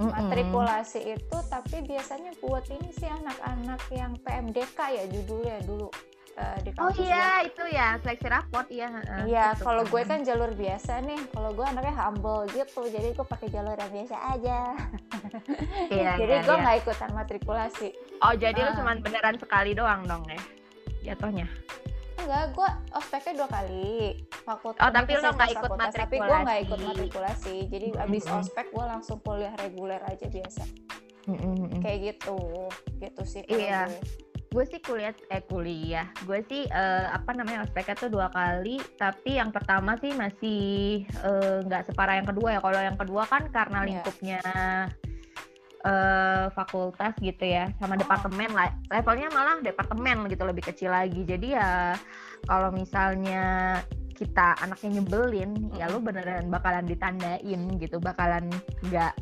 Mm-mm. 0.00 0.16
Matrikulasi 0.16 1.12
itu 1.12 1.36
tapi 1.52 1.84
biasanya 1.84 2.32
buat 2.40 2.64
ini 2.72 2.88
sih 2.96 3.08
anak-anak 3.08 3.84
yang 3.92 4.16
PMDK 4.24 4.78
ya 4.96 5.04
judulnya 5.12 5.60
dulu 5.68 5.88
eh, 6.36 6.56
di 6.60 6.70
oh 6.70 6.86
kampus 6.86 6.96
gue. 6.96 7.06
iya 7.06 7.28
itu 7.42 7.64
ya 7.66 7.88
seleksi 7.98 8.26
raport 8.26 8.66
iya 8.68 8.88
heeh. 8.90 9.20
Iya, 9.26 9.46
Gitu 9.52 9.62
kalau 9.64 9.82
gue 9.82 10.02
kan 10.02 10.20
jalur 10.20 10.50
biasa 10.52 10.92
nih. 11.00 11.20
Kalau 11.30 11.50
gue 11.50 11.64
anaknya 11.64 11.94
humble 11.96 12.44
gitu, 12.50 12.80
jadi 12.86 13.08
gue 13.10 13.26
pakai 13.26 13.48
jalur 13.48 13.74
yang 13.74 13.90
biasa 13.90 14.16
aja. 14.30 14.58
Iya, 15.88 16.18
jadi 16.18 16.34
iya, 16.34 16.42
gue 16.42 16.52
iya. 16.52 16.62
nggak 16.62 16.76
ikutan 16.78 17.10
matrikulasi. 17.12 17.88
oh 18.18 18.34
jadi 18.34 18.58
lo 18.58 18.70
Ah. 18.70 18.76
cuma 18.76 18.92
beneran 18.96 19.36
sekali 19.36 19.70
doang 19.72 20.02
dong 20.02 20.24
ya 20.26 20.40
jatuhnya 21.04 21.46
Enggak, 22.16 22.44
gue 22.50 22.68
ospeknya 22.92 23.32
dua 23.36 23.48
kali. 23.48 24.18
Fakultas. 24.42 24.82
Oh, 24.82 24.90
tapi 24.90 25.10
lo 25.14 25.30
nggak 25.30 25.50
ikut 25.52 25.62
fakultas. 25.68 25.92
Tapi 25.94 26.16
gue 26.18 26.36
nggak 26.40 26.58
ikut 26.60 26.78
matrikulasi. 26.80 26.88
matrikulasi. 26.90 27.56
Jadi 27.68 27.86
abis 27.94 28.24
Mm-mm. 28.24 28.38
ospek 28.40 28.66
gue 28.68 28.84
langsung 28.84 29.18
kuliah 29.20 29.54
reguler 29.54 30.00
aja 30.02 30.26
biasa. 30.26 30.62
Mm-mm. 31.26 31.78
Kayak 31.78 31.98
gitu, 32.10 32.38
gitu 32.98 33.22
sih. 33.22 33.42
Iya. 33.46 33.86
gue. 33.86 34.00
Gue 34.56 34.64
sih 34.64 34.80
kuliah 34.80 35.12
eh 35.28 35.44
kuliah. 35.44 36.08
Gue 36.24 36.40
sih 36.48 36.64
eh, 36.64 37.06
apa 37.12 37.36
namanya 37.36 37.68
ospeknya 37.68 37.92
tuh 37.92 38.08
dua 38.08 38.32
kali. 38.32 38.80
Tapi 38.96 39.36
yang 39.36 39.52
pertama 39.52 40.00
sih 40.00 40.16
masih 40.16 41.04
eh, 41.04 41.58
nggak 41.60 41.92
separah 41.92 42.16
yang 42.16 42.24
kedua 42.24 42.56
ya. 42.56 42.60
Kalau 42.64 42.80
yang 42.80 42.96
kedua 42.96 43.28
kan 43.28 43.52
karena 43.52 43.84
Iya. 43.84 43.88
lingkupnya 43.92 44.40
eh, 45.84 46.46
fakultas 46.56 47.12
gitu 47.20 47.44
ya. 47.44 47.68
Sama 47.76 47.94
Oh. 47.94 48.00
departemen 48.00 48.48
lah. 48.56 48.72
Levelnya 48.88 49.28
malah 49.28 49.60
departemen 49.60 50.24
gitu 50.32 50.48
lebih 50.48 50.64
kecil 50.64 50.88
lagi. 50.88 51.20
Jadi 51.28 51.52
ya 51.52 51.92
kalau 52.48 52.72
misalnya 52.72 53.76
kita 54.16 54.56
anaknya 54.64 55.04
nyebelin 55.04 55.52
ya 55.76 55.92
lu 55.92 56.00
beneran 56.00 56.48
bakalan 56.48 56.88
ditandain 56.88 57.60
gitu. 57.76 58.00
Bakalan 58.00 58.48
nggak 58.88 59.12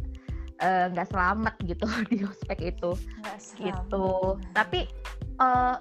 nggak 0.65 1.11
selamat 1.11 1.59
gitu 1.67 1.85
di 2.15 2.23
ospek 2.23 2.71
itu. 2.71 2.95
Gitu. 3.59 4.09
Tapi 4.55 4.87
eh, 5.41 5.77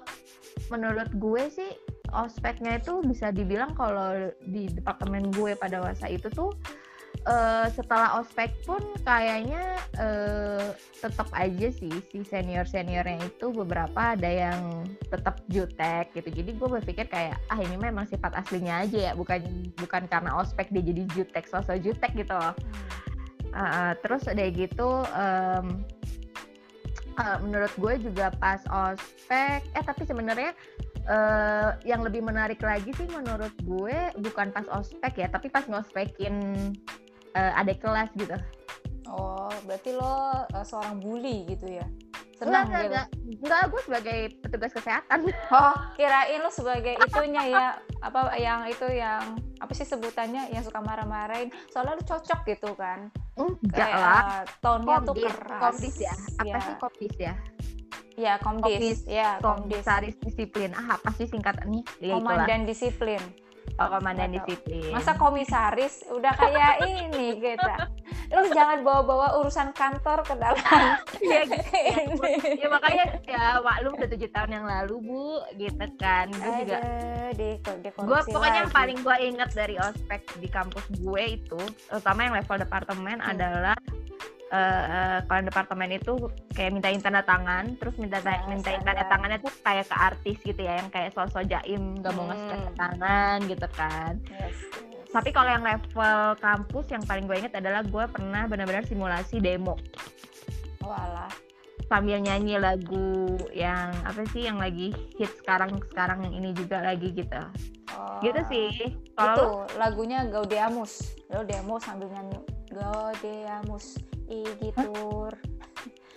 menurut 0.72 1.10
gue 1.18 1.44
sih 1.50 1.70
ospeknya 2.14 2.78
itu 2.78 3.02
bisa 3.02 3.34
dibilang 3.34 3.74
kalau 3.74 4.30
di 4.46 4.70
departemen 4.70 5.34
gue 5.34 5.58
pada 5.58 5.82
masa 5.82 6.06
itu 6.06 6.30
tuh 6.30 6.54
eh, 7.26 7.66
setelah 7.74 8.22
ospek 8.22 8.54
pun 8.62 8.80
kayaknya 9.02 9.82
eh, 9.98 10.72
tetap 11.02 11.26
aja 11.34 11.68
sih 11.74 11.90
si 12.14 12.22
senior 12.22 12.64
seniornya 12.64 13.18
itu 13.26 13.50
beberapa 13.50 14.14
ada 14.14 14.30
yang 14.30 14.86
tetap 15.10 15.42
jutek 15.50 16.14
gitu. 16.14 16.30
Jadi 16.30 16.50
gue 16.54 16.68
berpikir 16.80 17.06
kayak 17.10 17.38
ah 17.50 17.58
ini 17.58 17.76
memang 17.76 18.06
sifat 18.06 18.34
aslinya 18.38 18.86
aja 18.86 19.10
ya, 19.10 19.12
bukan 19.18 19.74
bukan 19.78 20.06
karena 20.06 20.38
ospek 20.38 20.70
dia 20.70 20.82
jadi 20.86 21.02
jutek, 21.12 21.50
sosok 21.50 21.82
jutek 21.82 22.14
gitu 22.14 22.34
loh. 22.34 22.54
Uh, 23.54 23.94
terus 24.02 24.26
udah 24.26 24.50
gitu 24.50 25.06
em, 25.14 25.86
uh, 27.18 27.38
menurut 27.42 27.72
gue 27.78 27.94
juga 28.10 28.30
pas 28.38 28.60
ospek 28.70 29.60
eh 29.74 29.84
tapi 29.84 30.02
sebenarnya 30.06 30.52
eh, 31.04 31.70
yang 31.84 32.00
lebih 32.00 32.24
menarik 32.24 32.60
lagi 32.64 32.88
sih 32.96 33.08
menurut 33.12 33.52
gue 33.64 33.96
bukan 34.24 34.48
pas 34.52 34.64
ospek 34.72 35.20
ya 35.20 35.28
tapi 35.28 35.52
pas 35.52 35.64
ngospekin 35.68 36.72
eh, 37.36 37.60
adik 37.60 37.84
kelas 37.84 38.08
gitu 38.16 38.36
Oh, 39.14 39.52
berarti 39.68 39.92
lo 39.94 40.48
eh, 40.48 40.64
seorang 40.64 40.98
bully 40.98 41.44
gitu 41.46 41.68
ya? 41.68 41.86
Senang 42.44 42.64
enggak, 42.64 42.78
gitu? 42.78 42.86
enggak, 42.86 43.06
enggak 43.40 43.62
gue 43.66 43.80
sebagai 43.82 44.18
petugas 44.38 44.72
kesehatan 44.72 45.18
Oh, 45.54 45.74
kirain 45.94 46.38
lo 46.38 46.48
sebagai 46.48 46.94
itunya 46.98 47.42
ya 47.46 47.66
apa 47.98 48.18
yang 48.36 48.64
itu 48.64 48.86
yang 48.86 49.22
apa 49.56 49.72
sih 49.72 49.82
sebutannya 49.82 50.48
yang 50.48 50.60
suka 50.60 50.78
marah-marahin. 50.78 51.48
Soalnya 51.68 51.96
lo 51.96 52.04
cocok 52.04 52.40
gitu 52.46 52.70
kan. 52.74 53.08
enggak 53.34 53.74
Kayak, 53.82 53.98
lah 53.98 54.22
tone-nya 54.58 54.96
tuh 55.00 55.14
komdis 55.14 55.32
keras. 55.34 55.60
komdis 55.60 55.94
ya 55.98 56.12
apa 56.14 56.46
Ya. 56.46 56.58
sih 56.60 56.74
komdis 56.78 57.14
ya 57.18 57.34
Ya, 58.14 58.38
komdis. 58.38 58.78
Komdis. 58.78 58.98
Ya, 59.04 59.28
komdis. 59.38 59.82
komisaris 59.82 60.14
disiplin 60.20 60.70
ah 60.72 60.94
apa 60.94 61.10
sih 61.12 61.26
singkatannya 61.26 61.82
ya 61.98 62.14
itulah 62.14 62.46
Komandan 62.46 62.62
disiplin. 62.62 63.18
Oh, 63.76 63.88
komandan 63.88 64.30
tahu. 64.30 64.36
disiplin 64.40 64.90
Masa 64.90 65.12
komisaris 65.14 66.04
udah 66.08 66.32
kayak 66.34 66.72
ini 66.90 67.38
gitu. 67.38 67.72
Lo 68.30 68.50
jangan 68.50 68.82
bawa-bawa 68.82 69.38
urusan 69.38 69.70
kantor 69.70 70.24
ke 70.24 70.34
dalam 70.34 70.58
Iya, 71.24 71.40
gitu. 71.44 72.24
ini. 72.24 72.58
ya 72.58 72.68
makanya 72.68 73.04
ya 73.24 73.44
maklum 73.60 73.94
udah 73.94 74.08
tujuh 74.10 74.28
tahun 74.28 74.50
yang 74.52 74.66
lalu 74.66 74.94
bu 75.00 75.26
gitu 75.54 75.86
kan 75.96 76.26
gue 76.28 76.52
juga 76.64 76.78
di 77.32 77.48
gue 77.94 78.20
pokoknya 78.26 78.58
yang 78.66 78.72
paling 78.72 78.98
gue 79.00 79.16
inget 79.22 79.50
dari 79.52 79.76
ospek 79.78 80.20
di 80.38 80.48
kampus 80.48 80.84
gue 80.90 81.22
itu 81.30 81.60
terutama 81.86 82.20
yang 82.22 82.34
level 82.34 82.58
departemen 82.58 83.16
Hmm. 83.16 83.30
adalah 83.30 83.76
eh, 84.54 85.18
kalau 85.24 85.42
departemen 85.42 85.90
itu 85.92 86.12
kayak 86.50 86.70
mintain 86.72 86.98
tanda 86.98 87.20
tangan 87.20 87.74
terus 87.74 87.94
minta 87.96 88.18
ta- 88.18 88.38
Nah, 88.38 88.46
mintain 88.48 88.78
tanda 88.80 89.02
tangannya 89.04 89.38
tuh 89.38 89.50
kayak 89.58 89.84
ke 89.84 89.96
artis 89.96 90.36
gitu 90.40 90.60
ya 90.60 90.78
yang 90.78 90.88
kayak 90.88 91.10
sosok 91.10 91.42
jaim 91.44 91.98
gak 91.98 92.12
mau 92.12 92.24
ngasih 92.24 92.46
tanda 92.46 92.62
Hmm. 92.64 92.78
tangan 92.78 93.36
gitu 93.44 93.66
kan 93.70 94.12
Yes, 94.24 94.54
yes. 94.70 95.10
tapi 95.10 95.30
kalau 95.30 95.48
yang 95.48 95.62
level 95.62 96.16
kampus 96.38 96.86
yang 96.88 97.02
paling 97.02 97.24
gue 97.24 97.36
inget 97.36 97.54
adalah 97.54 97.82
gue 97.82 98.04
pernah 98.06 98.44
benar-benar 98.44 98.82
simulasi 98.82 99.38
demo 99.38 99.74
Walah. 100.80 101.32
sambil 101.84 102.16
nyanyi 102.18 102.56
lagu 102.56 103.24
yang 103.50 103.92
apa 104.02 104.24
sih 104.30 104.44
yang 104.44 104.56
lagi 104.56 104.88
hit 105.12 105.28
sekarang 105.36 105.68
sekarang 105.86 106.24
ini 106.26 106.52
juga 106.52 106.80
lagi 106.80 107.10
gitu 107.10 107.42
Oh. 107.90 108.18
gitu 108.18 108.40
sih 108.44 108.90
kalau 109.14 109.70
lagunya 109.74 110.26
Gaudeamus. 110.26 111.14
Gaudeamus 111.28 111.78
sambil 111.80 112.10
nyanyi 112.10 112.42
Gaudeamus 112.74 114.02
igitur. 114.26 115.32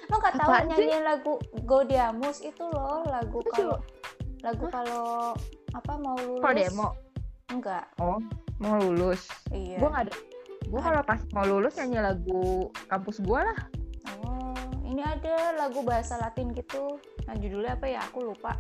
Lo 0.10 0.16
nggak 0.18 0.36
tahu 0.40 0.52
nyanyiin 0.66 1.04
lagu 1.06 1.34
Gaudeamus 1.64 2.42
itu 2.42 2.64
loh 2.66 3.06
lagu 3.06 3.40
kalau 3.54 3.78
lagu 4.42 4.66
kalau 4.70 5.34
apa 5.74 5.94
mau 6.02 6.18
lulus? 6.18 6.42
kalau 6.42 6.56
demo 6.58 6.90
Enggak. 7.48 7.86
oh 8.02 8.20
mau 8.58 8.76
lulus. 8.82 9.30
Iya. 9.54 9.78
gue 9.78 9.90
nggak 9.90 10.06
ada. 10.10 10.14
Gue 10.68 10.82
kalau 10.84 11.02
pas 11.06 11.22
mau 11.32 11.46
lulus 11.46 11.78
nyanyi 11.80 12.00
lagu 12.02 12.68
kampus 12.90 13.22
gue 13.24 13.40
lah. 13.40 13.60
Oh, 14.24 14.56
ini 14.84 15.04
ada 15.04 15.56
lagu 15.56 15.86
bahasa 15.86 16.18
Latin 16.18 16.52
gitu. 16.52 16.98
Nah 17.30 17.36
judulnya 17.38 17.78
apa 17.78 17.86
ya? 17.88 18.00
Aku 18.10 18.26
lupa. 18.26 18.58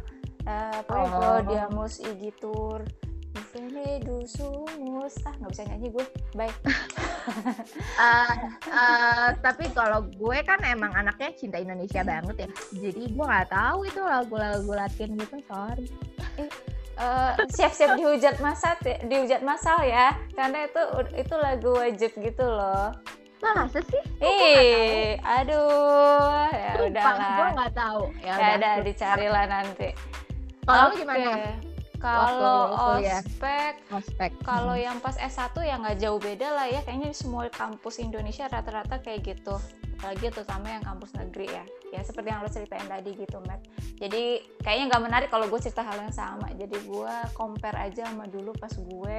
Uh, 0.47 0.79
pokoknya 0.87 1.11
Oh. 1.11 1.19
Claudiamus 1.19 1.99
Igitur 3.37 4.23
Sumus 4.25 5.15
ah 5.25 5.33
nggak 5.37 5.51
bisa 5.53 5.63
nyanyi 5.67 5.87
gue. 5.93 6.05
Baik 6.33 6.55
Eh, 7.97 8.35
eh, 8.71 9.27
tapi 9.43 9.67
kalau 9.75 10.07
gue 10.07 10.37
kan 10.47 10.63
emang 10.63 10.95
anaknya 10.95 11.35
cinta 11.35 11.59
Indonesia 11.59 11.99
banget 11.99 12.47
ya. 12.47 12.49
Jadi 12.87 13.03
gue 13.11 13.25
nggak 13.25 13.51
tahu 13.51 13.83
itu 13.83 13.99
lagu-lagu 13.99 14.71
Latin 14.71 15.19
gitu 15.19 15.35
sorry. 15.43 15.87
Eh, 16.97 17.31
siap-siap 17.51 17.99
dihujat 17.99 18.39
masal 18.39 18.79
dihujat 19.05 19.43
masal 19.43 19.75
ya. 19.83 20.15
Karena 20.39 20.71
itu 20.71 20.81
itu 21.19 21.35
lagu 21.35 21.75
wajib 21.75 22.11
gitu 22.15 22.45
loh. 22.47 22.95
Masa 23.43 23.79
sih? 23.85 24.01
Ih 24.23 25.19
aduh 25.21 26.47
ya 26.51 26.71
gue 26.79 26.87
udahlah. 26.95 27.51
nggak 27.53 27.73
tahu. 27.75 28.03
Ya 28.23 28.33
ya 28.39 28.49
udah 28.55 28.73
dicarilah 28.87 29.45
nanti. 29.51 29.89
Kalau 30.63 30.91
Oke. 30.91 31.03
gimana 31.03 31.59
kalau 31.97 32.73
kuliah? 32.97 33.21
ospek 33.25 33.73
ospek. 33.89 34.31
kalau 34.45 34.77
yang 34.77 35.01
pas 35.01 35.17
S1 35.17 35.53
ya 35.65 35.75
nggak 35.81 35.97
jauh 36.01 36.19
beda 36.21 36.47
lah 36.53 36.67
ya. 36.69 36.81
Kayaknya 36.85 37.09
di 37.11 37.17
semua 37.17 37.49
kampus 37.49 37.99
Indonesia 37.99 38.45
rata-rata 38.47 39.01
kayak 39.01 39.25
gitu. 39.25 39.57
Apalagi 39.97 40.29
terutama 40.29 40.69
yang 40.69 40.83
kampus 40.85 41.11
negeri 41.17 41.47
ya. 41.49 41.63
Ya 41.89 42.01
seperti 42.05 42.29
yang 42.29 42.45
lo 42.45 42.49
ceritain 42.53 42.85
tadi 42.85 43.11
gitu 43.17 43.37
Matt. 43.49 43.65
Jadi 43.97 44.45
kayaknya 44.61 44.85
nggak 44.93 45.03
menarik 45.03 45.29
kalau 45.33 45.49
gue 45.49 45.59
cerita 45.59 45.81
hal 45.81 45.97
yang 45.97 46.13
sama. 46.13 46.47
Jadi 46.53 46.77
gue 46.85 47.13
compare 47.33 47.77
aja 47.81 48.05
sama 48.05 48.29
dulu 48.29 48.53
pas 48.53 48.71
gue 48.71 49.17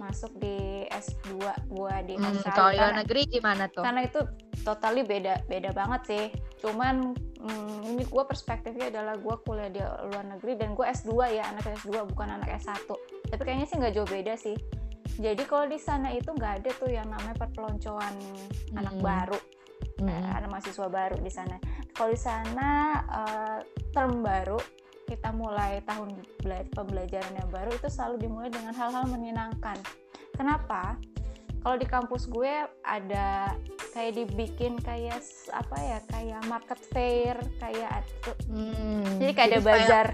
masuk 0.00 0.32
di 0.34 0.56
S2 0.88 1.36
gue 1.68 1.94
di 2.02 2.14
Hmm, 2.16 2.40
kalau 2.48 2.72
luar 2.72 2.90
karena- 2.90 2.98
negeri 2.98 3.20
gimana 3.28 3.64
tuh? 3.68 3.84
Karena 3.84 4.00
itu 4.02 4.20
totally 4.62 5.04
beda 5.04 5.44
beda 5.44 5.70
banget 5.70 6.00
sih. 6.06 6.24
Cuman 6.58 7.12
mm, 7.36 7.78
ini 7.86 8.02
gue 8.02 8.22
perspektifnya 8.22 8.88
adalah 8.88 9.16
gue 9.16 9.36
kuliah 9.42 9.68
di 9.68 9.80
luar 9.80 10.24
negeri 10.26 10.56
dan 10.56 10.72
gue 10.72 10.84
S2 10.84 11.08
ya 11.30 11.44
anak 11.46 11.68
S2 11.74 11.88
bukan 12.06 12.28
anak 12.30 12.48
S1 12.54 12.88
tapi 13.28 13.42
kayaknya 13.42 13.64
sih 13.64 13.76
nggak 13.76 13.94
jauh 13.94 14.08
beda 14.08 14.34
sih. 14.34 14.56
Jadi 15.16 15.42
kalau 15.44 15.64
di 15.64 15.76
sana 15.76 16.10
itu 16.10 16.28
nggak 16.28 16.52
ada 16.58 16.70
tuh 16.74 16.88
yang 16.88 17.04
namanya 17.06 17.36
perpeloncoan 17.36 18.14
anak 18.74 18.94
Hmm. 18.94 19.04
baru 19.04 19.38
Hmm. 19.98 20.08
eh, 20.08 20.30
anak 20.34 20.48
mahasiswa 20.50 20.88
baru 20.88 21.16
di 21.18 21.28
sana. 21.28 21.56
Kalau 21.92 22.08
di 22.08 22.16
sana 22.18 22.68
eh, 23.02 23.58
term 23.90 24.20
baru 24.20 24.56
kita 25.10 25.34
mulai 25.34 25.82
tahun 25.82 26.14
bela- 26.38 26.70
pembelajaran 26.70 27.34
yang 27.34 27.50
baru 27.50 27.74
itu 27.74 27.88
selalu 27.88 28.16
dimulai 28.20 28.46
dengan 28.48 28.70
hal-hal 28.70 29.04
menyenangkan 29.04 29.74
kenapa 30.32 30.94
kalau 31.60 31.76
di 31.76 31.84
kampus 31.84 32.24
gue 32.24 32.54
ada 32.80 33.52
kayak 33.90 34.12
dibikin 34.16 34.78
kayak 34.78 35.18
apa 35.50 35.76
ya 35.76 35.98
kayak 36.06 36.40
market 36.46 36.78
fair 36.86 37.34
kayak 37.58 38.06
Hmm, 38.46 39.02
jadi 39.18 39.32
kayak 39.34 39.48
ada 39.50 39.60
bazar 39.60 40.06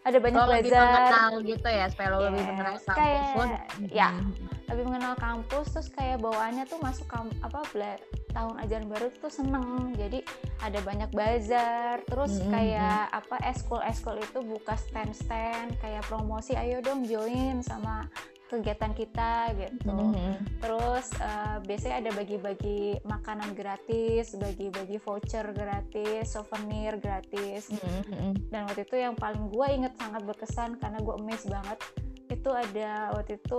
ada 0.00 0.18
banyak 0.18 0.40
lebih 0.50 0.62
bazar 0.66 0.82
mengenal 0.82 1.32
gitu 1.46 1.68
ya 1.70 1.86
supaya 1.86 2.08
lo 2.08 2.18
lebih 2.22 2.34
Yes, 2.34 2.48
mengenal 2.50 2.74
kampus 2.74 2.96
kayak- 2.98 3.64
ya. 3.88 4.08
Hmm. 4.10 4.32
lebih 4.66 4.84
mengenal 4.84 5.14
kampus 5.16 5.66
terus 5.70 5.88
kayak 5.88 6.16
bawaannya 6.18 6.64
tuh 6.66 6.78
masuk 6.78 7.06
kam- 7.06 7.38
apa 7.40 7.62
bela- 7.70 8.02
tahun 8.30 8.56
ajaran 8.62 8.88
baru 8.88 9.06
tuh 9.18 9.32
seneng 9.32 9.94
jadi 9.94 10.24
ada 10.62 10.78
banyak 10.80 11.10
bazar 11.12 12.02
terus 12.06 12.38
Mm-mm. 12.38 12.52
kayak 12.52 13.10
apa 13.10 13.36
eskul 13.48 13.80
eskul 13.84 14.16
itu 14.16 14.38
buka 14.40 14.74
stand 14.78 15.12
stand 15.12 15.76
kayak 15.78 16.06
promosi 16.06 16.54
ayo 16.54 16.80
dong 16.80 17.04
join 17.04 17.60
sama 17.60 18.06
kegiatan 18.50 18.90
kita 18.90 19.54
gitu 19.54 19.94
Hmm. 19.94 20.42
terus 20.58 21.06
eh, 21.22 21.62
biasanya 21.62 22.02
ada 22.02 22.10
bagi-bagi 22.18 22.98
makanan 23.06 23.54
gratis 23.54 24.34
bagi-bagi 24.34 24.98
voucher 24.98 25.54
gratis 25.54 26.34
souvenir 26.34 26.98
gratis 26.98 27.70
Hmm, 27.70 28.02
hmm. 28.10 28.32
dan 28.50 28.66
waktu 28.66 28.82
itu 28.82 28.98
yang 28.98 29.14
paling 29.14 29.46
gue 29.54 29.66
inget 29.70 29.94
sangat 29.94 30.26
berkesan 30.26 30.82
karena 30.82 30.98
gue 30.98 31.14
amazed 31.14 31.46
banget 31.46 31.78
itu 32.26 32.50
ada 32.50 33.14
waktu 33.14 33.38
itu 33.38 33.58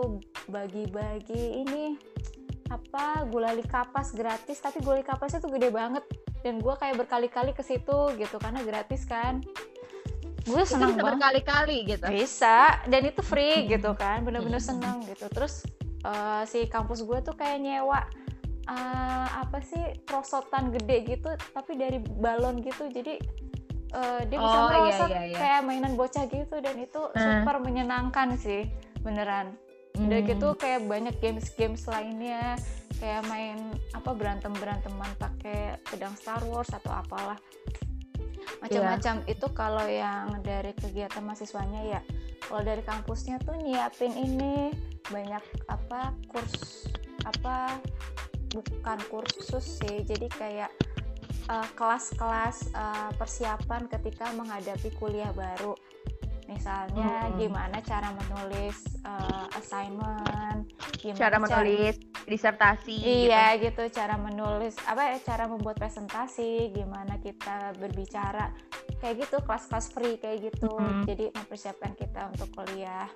bagi-bagi 0.51 1.63
ini 1.63 1.95
apa 2.71 3.27
gulali 3.27 3.63
kapas 3.67 4.15
gratis 4.15 4.63
tapi 4.63 4.79
gulali 4.79 5.03
kapasnya 5.03 5.43
tuh 5.43 5.51
gede 5.51 5.67
banget. 5.69 6.07
Dan 6.41 6.57
gue 6.57 6.73
kayak 6.73 6.95
berkali-kali 6.97 7.51
ke 7.51 7.61
situ 7.61 8.15
gitu 8.15 8.35
karena 8.39 8.63
gratis 8.63 9.03
kan. 9.03 9.43
Gue 10.41 10.63
senang 10.65 10.95
banget. 10.95 11.05
berkali-kali 11.05 11.77
gitu? 11.85 12.07
Bisa 12.07 12.81
dan 12.87 13.01
itu 13.05 13.21
free 13.21 13.69
gitu 13.69 13.93
kan 13.93 14.23
bener-bener 14.23 14.57
seneng 14.57 15.03
gitu. 15.05 15.27
Terus 15.29 15.67
eh, 16.01 16.43
si 16.47 16.65
kampus 16.65 17.03
gue 17.03 17.19
tuh 17.21 17.35
kayak 17.35 17.61
nyewa 17.61 18.01
eh, 18.65 19.27
apa 19.37 19.61
sih 19.61 20.01
prosotan 20.01 20.71
gede 20.73 20.97
gitu 21.05 21.29
tapi 21.53 21.77
dari 21.77 22.01
balon 22.01 22.63
gitu. 22.65 22.89
Jadi 22.89 23.21
eh, 23.91 24.21
dia 24.25 24.37
bisa 24.39 24.57
Oh, 24.57 24.65
iya, 24.65 24.79
merosot 24.81 25.09
iya, 25.11 25.21
iya. 25.29 25.37
kayak 25.37 25.61
mainan 25.61 25.93
bocah 25.93 26.25
gitu 26.25 26.55
dan 26.57 26.75
itu 26.79 27.01
Eh. 27.11 27.19
super 27.21 27.61
menyenangkan 27.61 28.33
sih 28.33 28.65
beneran 29.03 29.53
udah 30.01 30.19
Hmm. 30.21 30.29
gitu 30.33 30.47
kayak 30.57 30.81
banyak 30.89 31.15
games-games 31.21 31.85
lainnya 31.85 32.57
kayak 33.01 33.25
main 33.29 33.57
apa 33.97 34.13
berantem 34.13 34.53
beranteman 34.53 35.09
pakai 35.17 35.81
pedang 35.89 36.13
Star 36.13 36.41
Wars 36.45 36.69
atau 36.69 36.93
apalah. 36.93 37.37
Macam-macam. 38.61 39.25
Itu 39.25 39.49
kalau 39.57 39.85
yang 39.89 40.37
dari 40.45 40.77
kegiatan 40.77 41.25
mahasiswanya 41.25 41.81
ya. 41.81 42.01
Kalau 42.45 42.61
dari 42.61 42.85
kampusnya 42.85 43.41
tuh 43.41 43.57
nyiapin 43.57 44.13
ini 44.13 44.69
banyak 45.09 45.41
apa 45.65 46.13
kurs 46.29 46.85
apa 47.25 47.81
bukan 48.53 48.99
kursus 49.09 49.81
sih. 49.81 50.05
Jadi 50.05 50.29
kayak 50.29 50.69
eh, 51.49 51.67
kelas-kelas 51.73 52.69
eh, 52.69 53.11
persiapan 53.17 53.89
ketika 53.89 54.29
menghadapi 54.37 54.93
kuliah 55.01 55.33
baru 55.33 55.73
misalnya 56.51 57.31
Hmm. 57.31 57.39
gimana 57.39 57.79
cara 57.79 58.11
menulis 58.11 58.77
eh, 59.01 59.45
assignment 59.55 60.67
gimana 60.99 61.17
cara 61.17 61.37
menulis 61.39 61.95
disertasi 62.27 62.95
Iya 63.01 63.57
gitu 63.57 63.87
cara 63.89 64.15
menulis 64.15 64.75
apa 64.83 65.15
ya 65.15 65.17
cara 65.23 65.47
membuat 65.47 65.79
presentasi 65.79 66.69
gimana 66.69 67.17
kita 67.17 67.73
berbicara 67.79 68.51
kayak 68.99 69.25
gitu 69.25 69.41
kelas-kelas 69.41 69.89
free 69.89 70.19
kayak 70.19 70.51
gitu 70.51 70.69
Mhm. 70.69 71.03
jadi 71.07 71.25
mempersiapkan 71.33 71.95
kita 71.95 72.29
untuk 72.29 72.51
kuliah 72.53 73.07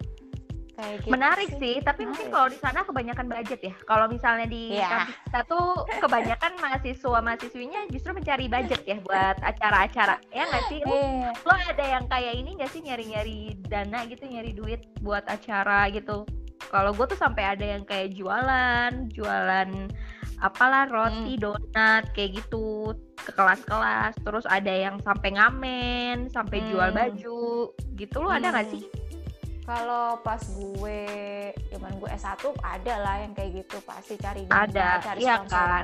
kayak 0.75 0.97
gitu. 0.99 1.09
menarik 1.09 1.49
sih 1.51 1.75
tapi 1.79 2.03
Menarik. 2.03 2.09
mungkin 2.09 2.27
kalau 2.29 2.47
di 2.47 2.59
sana 2.59 2.79
kebanyakan 2.81 3.25
budget 3.27 3.59
ya 3.61 3.73
kalau 3.83 4.05
misalnya 4.05 4.45
di 4.45 4.63
kampus 4.77 5.15
kita 5.23 5.39
tuh 5.45 5.67
kebanyakan 5.99 6.51
mahasiswa 6.57 7.17
mahasiswinya 7.17 7.81
justru 7.89 8.11
mencari 8.11 8.45
budget 8.45 8.81
ya 8.83 8.97
buat 8.99 9.37
acara-acara 9.39 10.15
ya 10.29 10.43
nggak 10.45 10.65
sih 10.67 10.79
Iya. 10.81 11.31
lo 11.33 11.53
ada 11.53 11.85
yang 11.85 12.05
kayak 12.05 12.33
ini 12.35 12.49
nggak 12.53 12.69
sih 12.69 12.81
nyari-nyari 12.81 13.39
dana 13.63 14.03
gitu 14.03 14.23
nyari 14.25 14.51
duit 14.51 14.81
buat 14.99 15.23
acara 15.25 15.87
gitu 15.89 16.27
kalau 16.65 16.91
gue 16.91 17.05
tuh 17.05 17.15
sampai 17.15 17.43
ada 17.47 17.65
yang 17.65 17.83
kayak 17.83 18.11
jualan 18.11 18.91
jualan 19.09 19.69
apalah 20.37 20.83
roti 20.85 21.37
donat 21.37 22.11
kayak 22.11 22.35
gitu 22.37 22.91
ke 23.15 23.31
kelas-kelas 23.31 24.11
terus 24.19 24.43
ada 24.45 24.67
yang 24.67 24.99
sampai 24.99 25.31
ngamen 25.31 26.27
sampai 26.27 26.59
jual 26.67 26.91
Hmm. 26.91 26.97
baju 26.97 27.43
gitu 27.95 28.17
lo 28.19 28.29
ada 28.29 28.51
nggak 28.51 28.67
Hmm. 28.67 28.73
sih 28.75 28.83
kalau 29.65 30.21
pas 30.21 30.37
gue 30.39 31.01
zaman 31.67 31.91
gue 31.97 32.09
S1 32.11 32.37
ada 32.55 32.93
lah 32.95 33.15
yang 33.19 33.33
kayak 33.33 33.51
gitu 33.59 33.77
pasti 33.81 34.13
cari 34.15 34.45
Ada, 34.45 34.69
dana, 34.69 35.01
cari 35.03 35.19
iya 35.19 35.35
sponsoran. 35.35 35.83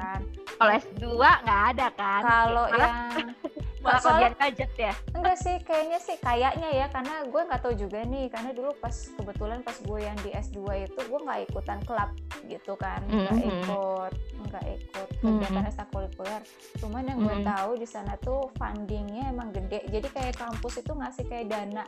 kalau 0.56 0.72
S2 0.72 1.04
nggak 1.18 1.62
ada 1.72 1.88
kan 1.92 2.22
Kalau 2.22 2.66
yang 2.72 2.96
malah 3.82 3.98
soalnya- 3.98 4.38
budget 4.38 4.72
ya 4.78 4.94
enggak 5.12 5.34
sih 5.36 5.56
kayaknya 5.60 5.98
sih 6.00 6.14
kayaknya 6.16 6.70
ya 6.72 6.86
karena 6.88 7.26
gue 7.26 7.42
nggak 7.42 7.60
tahu 7.60 7.74
juga 7.76 8.00
nih 8.04 8.30
karena 8.30 8.54
dulu 8.54 8.70
pas 8.78 8.94
kebetulan 8.94 9.60
pas 9.60 9.74
gue 9.76 10.00
yang 10.00 10.18
di 10.22 10.30
S2 10.32 10.58
itu 10.86 11.00
gue 11.02 11.20
nggak 11.20 11.40
ikutan 11.50 11.80
klub 11.82 12.10
gitu 12.46 12.78
kan 12.78 13.02
nggak 13.04 13.34
Mhm. 13.34 13.50
ikut 13.58 14.14
nggak 14.46 14.66
ikut 14.72 15.08
Mhm. 15.18 15.34
kegiatan 15.34 15.66
ekstrakurikuler 15.66 16.42
cuman 16.78 17.04
yang 17.04 17.20
gue 17.20 17.36
Mhm. 17.36 17.46
tahu 17.48 17.72
di 17.74 17.88
sana 17.88 18.14
tuh 18.18 18.42
fundingnya 18.54 19.24
emang 19.28 19.50
gede 19.50 19.82
jadi 19.90 20.08
kayak 20.08 20.38
kampus 20.38 20.78
itu 20.78 20.94
ngasih 20.94 21.26
kayak 21.26 21.50
dana 21.50 21.82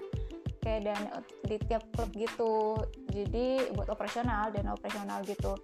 kayak 0.63 0.81
dana 0.87 1.09
di 1.43 1.55
tiap 1.61 1.83
klub 1.91 2.09
gitu. 2.15 2.79
Jadi 3.05 3.45
buat 3.75 3.91
operasional 3.91 4.49
dana 4.49 4.71
operasional 4.71 5.19
gitu. 5.21 5.59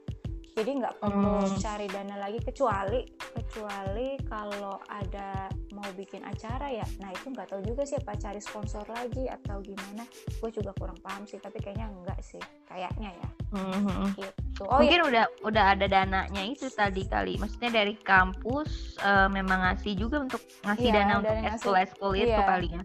Jadi 0.49 0.75
nggak 0.75 0.99
perlu 0.99 1.39
Hmm. 1.39 1.55
cari 1.55 1.87
dana 1.87 2.19
lagi 2.19 2.43
kecuali 2.43 2.99
kecuali 3.31 4.19
kalau 4.27 4.75
ada 4.85 5.47
mau 5.71 5.87
bikin 5.95 6.19
acara 6.21 6.67
ya. 6.67 6.83
Nah 6.99 7.09
itu 7.09 7.31
nggak 7.31 7.47
tahu 7.47 7.63
juga 7.63 7.87
sih 7.87 7.95
apa 7.95 8.19
cari 8.19 8.43
sponsor 8.43 8.83
lagi 8.85 9.23
atau 9.25 9.63
gimana. 9.63 10.03
Gue 10.35 10.51
juga 10.51 10.75
kurang 10.75 10.99
paham 10.99 11.23
sih 11.23 11.39
tapi 11.39 11.57
kayaknya 11.57 11.87
enggak 11.87 12.19
sih. 12.19 12.41
Kayaknya 12.67 13.15
ya. 13.15 13.29
Mhm. 13.49 14.13
gitu. 14.13 14.63
Oh 14.67 14.83
mungkin 14.83 15.07
udah 15.07 15.25
udah 15.41 15.63
ada 15.73 15.85
dananya 15.87 16.43
itu 16.43 16.67
tadi 16.67 17.07
kali. 17.07 17.39
Maksudnya 17.39 17.71
dari 17.71 17.95
kampus 17.95 18.99
eh, 18.99 19.29
memang 19.31 19.63
ngasih 19.63 19.95
juga 19.95 20.19
untuk 20.19 20.43
ngasih 20.67 20.85
Iya, 20.85 20.95
dana 20.97 21.13
untuk 21.23 21.35
eskul 21.39 21.75
eskul 21.77 22.13
itu 22.13 22.35
Iya. 22.35 22.43
kali 22.43 22.67
ya 22.69 22.83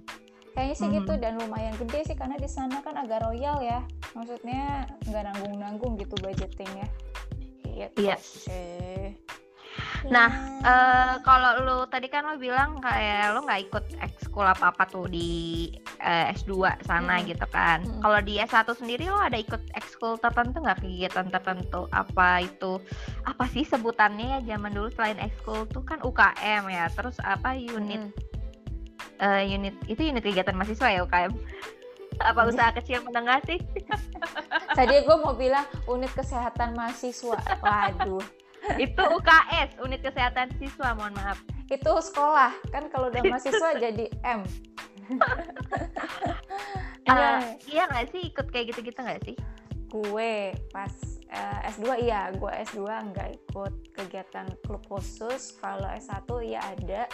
kayaknya 0.55 0.75
sih 0.79 0.89
gitu 0.91 1.13
dan 1.19 1.35
lumayan 1.37 1.75
gede 1.77 2.01
sih 2.07 2.17
karena 2.17 2.39
di 2.39 2.47
sana 2.47 2.79
kan 2.81 2.95
agak 2.95 3.27
royal 3.27 3.59
ya 3.59 3.83
maksudnya 4.15 4.87
nggak 5.11 5.23
nanggung 5.27 5.55
nanggung 5.59 5.93
gitu 5.99 6.15
budgetingnya 6.23 6.87
gitu 7.67 7.99
Iya. 7.99 8.17
sih 8.23 9.19
Nah, 10.05 10.29
uh, 10.63 11.15
kalau 11.25 11.65
lu 11.65 11.79
tadi 11.89 12.13
kan 12.13 12.29
lo 12.29 12.37
bilang 12.37 12.79
kayak 12.79 13.33
lo 13.33 13.43
nggak 13.43 13.63
ikut 13.71 13.85
ekskul 14.05 14.45
apa-apa 14.45 14.85
tuh 14.87 15.09
di 15.09 15.73
uh, 16.05 16.29
eh, 16.29 16.37
S2 16.37 16.85
sana 16.85 17.19
hmm. 17.19 17.27
gitu 17.33 17.47
kan. 17.49 17.81
Hmm. 17.83 18.01
Kalau 18.05 18.21
di 18.21 18.37
S1 18.37 18.69
sendiri 18.77 19.09
lo 19.09 19.17
ada 19.17 19.41
ikut 19.41 19.65
ekskul 19.73 20.21
tertentu 20.21 20.61
nggak 20.61 20.85
kegiatan 20.85 21.33
tertentu? 21.33 21.89
Apa 21.91 22.45
itu 22.45 22.79
apa 23.25 23.45
sih 23.49 23.65
sebutannya 23.65 24.39
ya 24.39 24.55
zaman 24.55 24.77
dulu 24.77 24.93
selain 24.93 25.19
ekskul 25.19 25.65
tuh 25.73 25.83
kan 25.83 25.99
UKM 26.05 26.69
ya. 26.69 26.87
Terus 26.93 27.17
apa 27.25 27.57
unit 27.57 28.05
hmm. 28.05 28.34
Uh, 29.21 29.43
unit 29.45 29.75
itu 29.87 30.03
unit 30.05 30.23
kegiatan 30.23 30.55
mahasiswa 30.57 30.89
ya 30.91 31.01
UKM. 31.05 31.33
apa 32.23 32.47
usaha 32.47 32.71
kecil 32.79 33.03
menengah 33.03 33.43
sih? 33.43 33.59
Tadi 34.79 35.03
gue 35.03 35.17
mau 35.19 35.35
bilang 35.35 35.67
unit 35.91 36.15
kesehatan 36.15 36.79
mahasiswa. 36.79 37.35
Waduh. 37.59 38.23
Itu 38.81 39.03
UKS 39.03 39.83
unit 39.83 40.01
kesehatan 40.01 40.55
siswa 40.57 40.97
mohon 40.97 41.13
maaf. 41.19 41.43
Itu 41.69 41.91
sekolah. 42.01 42.55
Kan 42.73 42.89
kalau 42.89 43.13
udah 43.13 43.23
mahasiswa 43.27 43.69
jadi 43.77 44.07
M. 44.23 44.47
Uh, 47.05 47.61
iya 47.69 47.85
nggak 47.85 48.17
sih? 48.17 48.33
Ikut 48.33 48.49
kayak 48.49 48.73
gitu-gitu 48.73 48.97
nggak 48.97 49.21
sih? 49.29 49.37
Gue 49.93 50.57
pas 50.73 50.89
uh, 51.29 51.61
S2 51.69 52.01
iya. 52.01 52.33
Gue 52.33 52.49
S2 52.65 52.81
nggak 52.81 53.29
ikut 53.45 53.75
kegiatan 53.93 54.49
klub 54.65 54.81
khusus. 54.89 55.53
Kalau 55.61 55.85
S1 55.85 56.25
iya 56.49 56.65
ada 56.65 57.05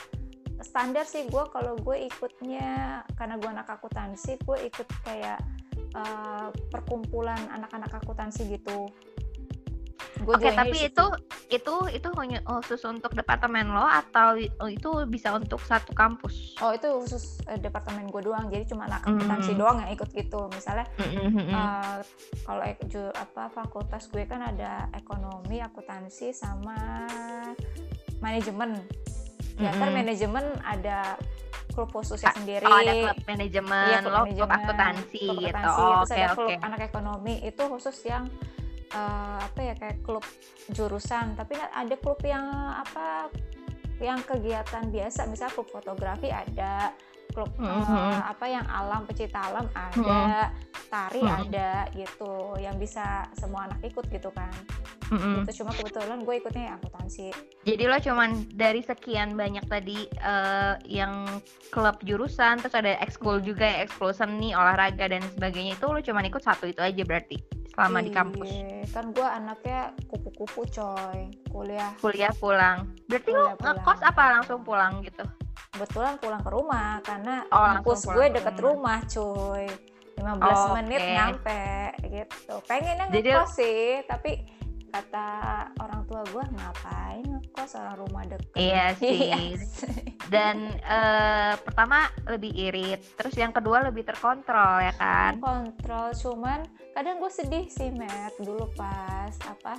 standar 0.61 1.05
sih 1.09 1.27
gue 1.27 1.45
kalau 1.53 1.77
gue 1.81 2.09
ikutnya 2.09 3.03
karena 3.17 3.35
gue 3.41 3.51
anak 3.51 3.69
akuntansi 3.69 4.37
gue 4.45 4.59
ikut 4.69 4.89
kayak 5.05 5.41
uh, 5.97 6.53
perkumpulan 6.69 7.41
anak-anak 7.51 7.91
akuntansi 8.01 8.47
gitu 8.59 8.89
Oke, 10.21 10.37
okay, 10.37 10.53
tapi 10.53 10.77
itu 10.85 11.07
itu 11.49 11.75
itu 11.97 12.09
khusus 12.45 12.81
untuk 12.85 13.17
departemen 13.17 13.73
lo 13.73 13.89
atau 13.89 14.37
itu 14.69 14.91
bisa 15.09 15.33
untuk 15.33 15.65
satu 15.65 15.97
kampus? 15.97 16.61
Oh, 16.61 16.77
itu 16.77 16.93
khusus 16.93 17.41
uh, 17.49 17.57
departemen 17.57 18.05
gue 18.13 18.29
doang. 18.29 18.53
Jadi 18.53 18.69
cuma 18.69 18.85
anak 18.85 19.09
akuntansi 19.09 19.53
mm 19.53 19.57
-hmm. 19.57 19.61
doang 19.65 19.77
yang 19.81 19.91
ikut 19.97 20.09
gitu. 20.13 20.41
Misalnya 20.53 20.87
mm 21.01 21.09
-hmm. 21.09 21.49
uh, 21.57 21.99
kalau 22.45 22.65
apa 23.17 23.43
fakultas 23.49 24.13
gue 24.13 24.29
kan 24.29 24.45
ada 24.45 24.93
ekonomi, 24.93 25.65
akuntansi 25.65 26.37
sama 26.37 27.09
manajemen. 28.21 28.77
Ya, 29.59 29.71
mm 29.71 29.75
-hmm. 29.75 29.81
kan 29.81 29.89
manajemen 29.91 30.45
ada 30.63 30.99
klub 31.71 31.91
khususnya 31.95 32.35
sendiri. 32.35 32.67
Oh, 32.67 32.77
ada 32.77 32.93
klub 32.93 33.19
manajemen, 33.25 33.87
iya, 33.89 33.99
klub 34.03 34.13
lo 34.13 34.21
manajemen, 34.27 34.39
klub 34.39 34.51
akuntansi, 34.51 35.27
gitu. 35.39 35.69
Oh, 35.71 36.03
Terus 36.05 36.11
okay, 36.11 36.25
okay. 36.29 36.57
anak 36.61 36.81
ekonomi 36.91 37.35
itu 37.47 37.63
khusus 37.67 37.97
yang 38.05 38.25
uh, 38.95 39.39
apa 39.41 39.61
ya 39.63 39.75
kayak 39.79 40.03
klub 40.03 40.25
jurusan 40.71 41.35
tapi 41.39 41.59
ada 41.59 41.95
klub 41.99 42.19
yang 42.27 42.47
apa 42.75 43.31
yang 44.01 44.21
kegiatan 44.25 44.89
biasa 44.89 45.29
misalnya 45.29 45.55
klub 45.55 45.69
fotografi 45.69 46.33
ada 46.33 46.95
klub 47.31 47.51
-hmm. 47.57 47.67
uh, 47.67 48.21
apa 48.31 48.47
yang 48.47 48.67
alam 48.67 49.07
pecinta 49.07 49.41
alam 49.41 49.67
ada 49.73 50.51
-hmm. 50.51 50.87
tari 50.91 51.23
-hmm. 51.23 51.39
ada 51.47 51.71
gitu 51.95 52.59
yang 52.59 52.77
bisa 52.77 53.27
semua 53.39 53.71
anak 53.71 53.81
ikut 53.87 54.07
gitu 54.11 54.31
kan 54.35 54.53
mm 55.11 55.19
-hmm. 55.19 55.35
itu 55.47 55.63
cuma 55.63 55.73
kebetulan 55.75 56.19
gue 56.23 56.35
ikutnya 56.39 56.63
ya 56.71 56.73
akuntansi 56.77 57.31
jadi 57.67 57.85
lo 57.89 57.99
cuman 57.99 58.31
dari 58.55 58.81
sekian 58.85 59.35
banyak 59.39 59.65
tadi 59.71 60.07
uh, 60.23 60.77
yang 60.87 61.27
klub 61.75 61.99
jurusan 62.05 62.59
terus 62.61 62.77
ada 62.77 62.99
ekskul 63.01 63.39
juga 63.41 63.67
ya 63.67 63.87
ekskul 63.87 64.11
seni 64.13 64.53
olahraga 64.53 65.09
dan 65.11 65.23
sebagainya 65.35 65.79
itu 65.79 65.87
lo 65.89 66.01
cuman 66.03 66.25
ikut 66.29 66.43
satu 66.43 66.69
itu 66.69 66.83
aja 66.83 67.03
berarti 67.07 67.61
selama 67.81 67.99
Iyi, 68.03 68.07
di 68.07 68.13
kampus? 68.13 68.49
Kan 68.93 69.07
gue 69.15 69.25
anaknya 69.25 69.95
kupu-kupu 70.11 70.69
coy, 70.69 71.33
kuliah. 71.49 71.91
Kuliah 72.03 72.33
pulang. 72.37 72.93
Berarti 73.09 73.31
kuliah 73.33 73.57
lu 73.57 73.65
ngekos 73.65 74.01
apa 74.05 74.23
langsung 74.37 74.61
pulang 74.67 75.01
gitu? 75.01 75.25
Kebetulan 75.71 76.15
pulang 76.19 76.43
ke 76.43 76.51
rumah 76.51 76.99
karena 77.07 77.47
oh, 77.51 77.65
kampus 77.79 78.07
gue 78.11 78.27
deket 78.35 78.57
rumah. 78.59 79.01
rumah 79.03 79.11
cuy. 79.11 79.67
15 80.21 80.37
oh, 80.37 80.69
menit 80.77 81.01
okay. 81.01 81.15
nyampe 81.17 81.65
gitu. 82.05 82.55
Pengennya 82.69 83.07
ngekos 83.09 83.17
Jadi, 83.17 83.57
sih, 83.57 83.85
tapi 84.05 84.33
kata 84.91 85.29
orang 85.79 86.03
tua 86.11 86.23
gue 86.27 86.45
ngapain 86.51 87.23
ngekos 87.23 87.79
orang 87.79 87.97
rumah 88.03 88.23
deket 88.27 88.59
iya 88.59 88.91
sih 88.99 89.55
dan 90.27 90.75
uh, 90.83 91.55
pertama 91.63 92.11
lebih 92.27 92.51
irit 92.51 92.99
terus 93.15 93.39
yang 93.39 93.55
kedua 93.55 93.87
lebih 93.87 94.03
terkontrol 94.03 94.83
ya 94.83 94.93
kan 94.99 95.39
kontrol 95.39 96.11
cuman 96.11 96.67
kadang 96.93 97.23
gue 97.23 97.31
sedih 97.31 97.71
sih 97.71 97.95
Matt 97.95 98.35
dulu 98.43 98.67
pas 98.75 99.33
apa 99.47 99.79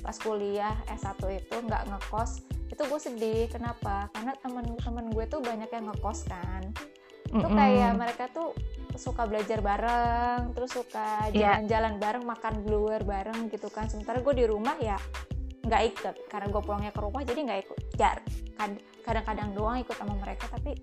pas 0.00 0.16
kuliah 0.22 0.78
S1 0.86 1.18
itu 1.34 1.56
nggak 1.58 1.90
ngekos 1.90 2.46
itu 2.78 2.86
gue 2.86 3.00
sedih 3.02 3.44
kenapa 3.50 4.06
karena 4.14 4.38
temen-temen 4.38 5.10
gue 5.10 5.24
tuh 5.26 5.42
banyak 5.42 5.66
yang 5.66 5.90
ngekos 5.90 6.30
kan 6.30 6.62
itu 7.26 7.34
mm 7.34 7.42
-hmm. 7.42 7.58
kayak 7.58 7.92
mereka 7.98 8.24
tuh 8.30 8.54
suka 8.94 9.26
belajar 9.26 9.58
bareng 9.58 10.54
terus 10.54 10.78
suka 10.78 11.26
iya. 11.34 11.58
jalan-jalan 11.58 11.98
yeah. 11.98 12.02
bareng 12.06 12.24
makan 12.24 12.54
luar 12.70 13.02
bareng 13.02 13.50
gitu 13.50 13.66
kan 13.66 13.90
sementara 13.90 14.22
gue 14.22 14.30
di 14.30 14.46
rumah 14.46 14.78
ya 14.78 14.94
nggak 15.66 15.82
ikut 15.90 16.14
karena 16.30 16.46
gue 16.54 16.62
pulangnya 16.62 16.92
ke 16.94 17.00
rumah 17.02 17.22
jadi 17.26 17.40
nggak 17.50 17.60
ikut 17.66 17.78
jar 17.98 18.22
kadang-kadang 19.02 19.50
doang 19.58 19.82
ikut 19.82 19.98
sama 19.98 20.14
mereka 20.14 20.46
tapi 20.46 20.78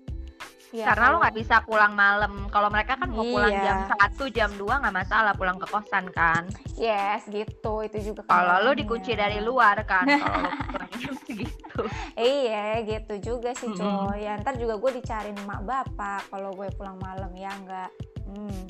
Ya, 0.74 0.90
Karena 0.90 1.14
lo 1.14 1.16
nggak 1.22 1.36
bisa 1.38 1.56
pulang 1.62 1.94
malam. 1.94 2.50
Kalau 2.50 2.68
mereka 2.74 2.98
kan 2.98 3.08
mau 3.14 3.22
iya. 3.22 3.32
pulang 3.32 3.54
jam 3.54 3.78
satu, 3.86 4.24
jam 4.34 4.50
dua 4.58 4.82
nggak 4.82 4.96
masalah 4.98 5.32
pulang 5.38 5.58
ke 5.62 5.66
kosan 5.70 6.10
kan. 6.10 6.42
Yes, 6.74 7.22
gitu. 7.30 7.86
Itu 7.86 7.98
juga. 8.02 8.26
Kalau 8.26 8.66
lo 8.66 8.74
dikunci 8.74 9.14
dari 9.14 9.38
luar 9.38 9.86
kan, 9.86 10.06
kalau 10.10 11.14
segitu. 11.22 11.80
iya, 12.18 12.82
gitu 12.82 13.14
juga 13.22 13.54
sih 13.54 13.70
coy. 13.70 13.86
Mm 13.86 14.06
-hmm. 14.10 14.18
Ya 14.18 14.32
ntar 14.42 14.54
juga 14.58 14.74
gue 14.80 14.90
dicariin 14.98 15.38
mak 15.46 15.62
bapak 15.62 16.26
kalau 16.34 16.50
gue 16.50 16.66
pulang 16.74 16.98
malam 16.98 17.30
ya 17.38 17.52
nggak. 17.62 17.90
Hmm. 18.26 18.62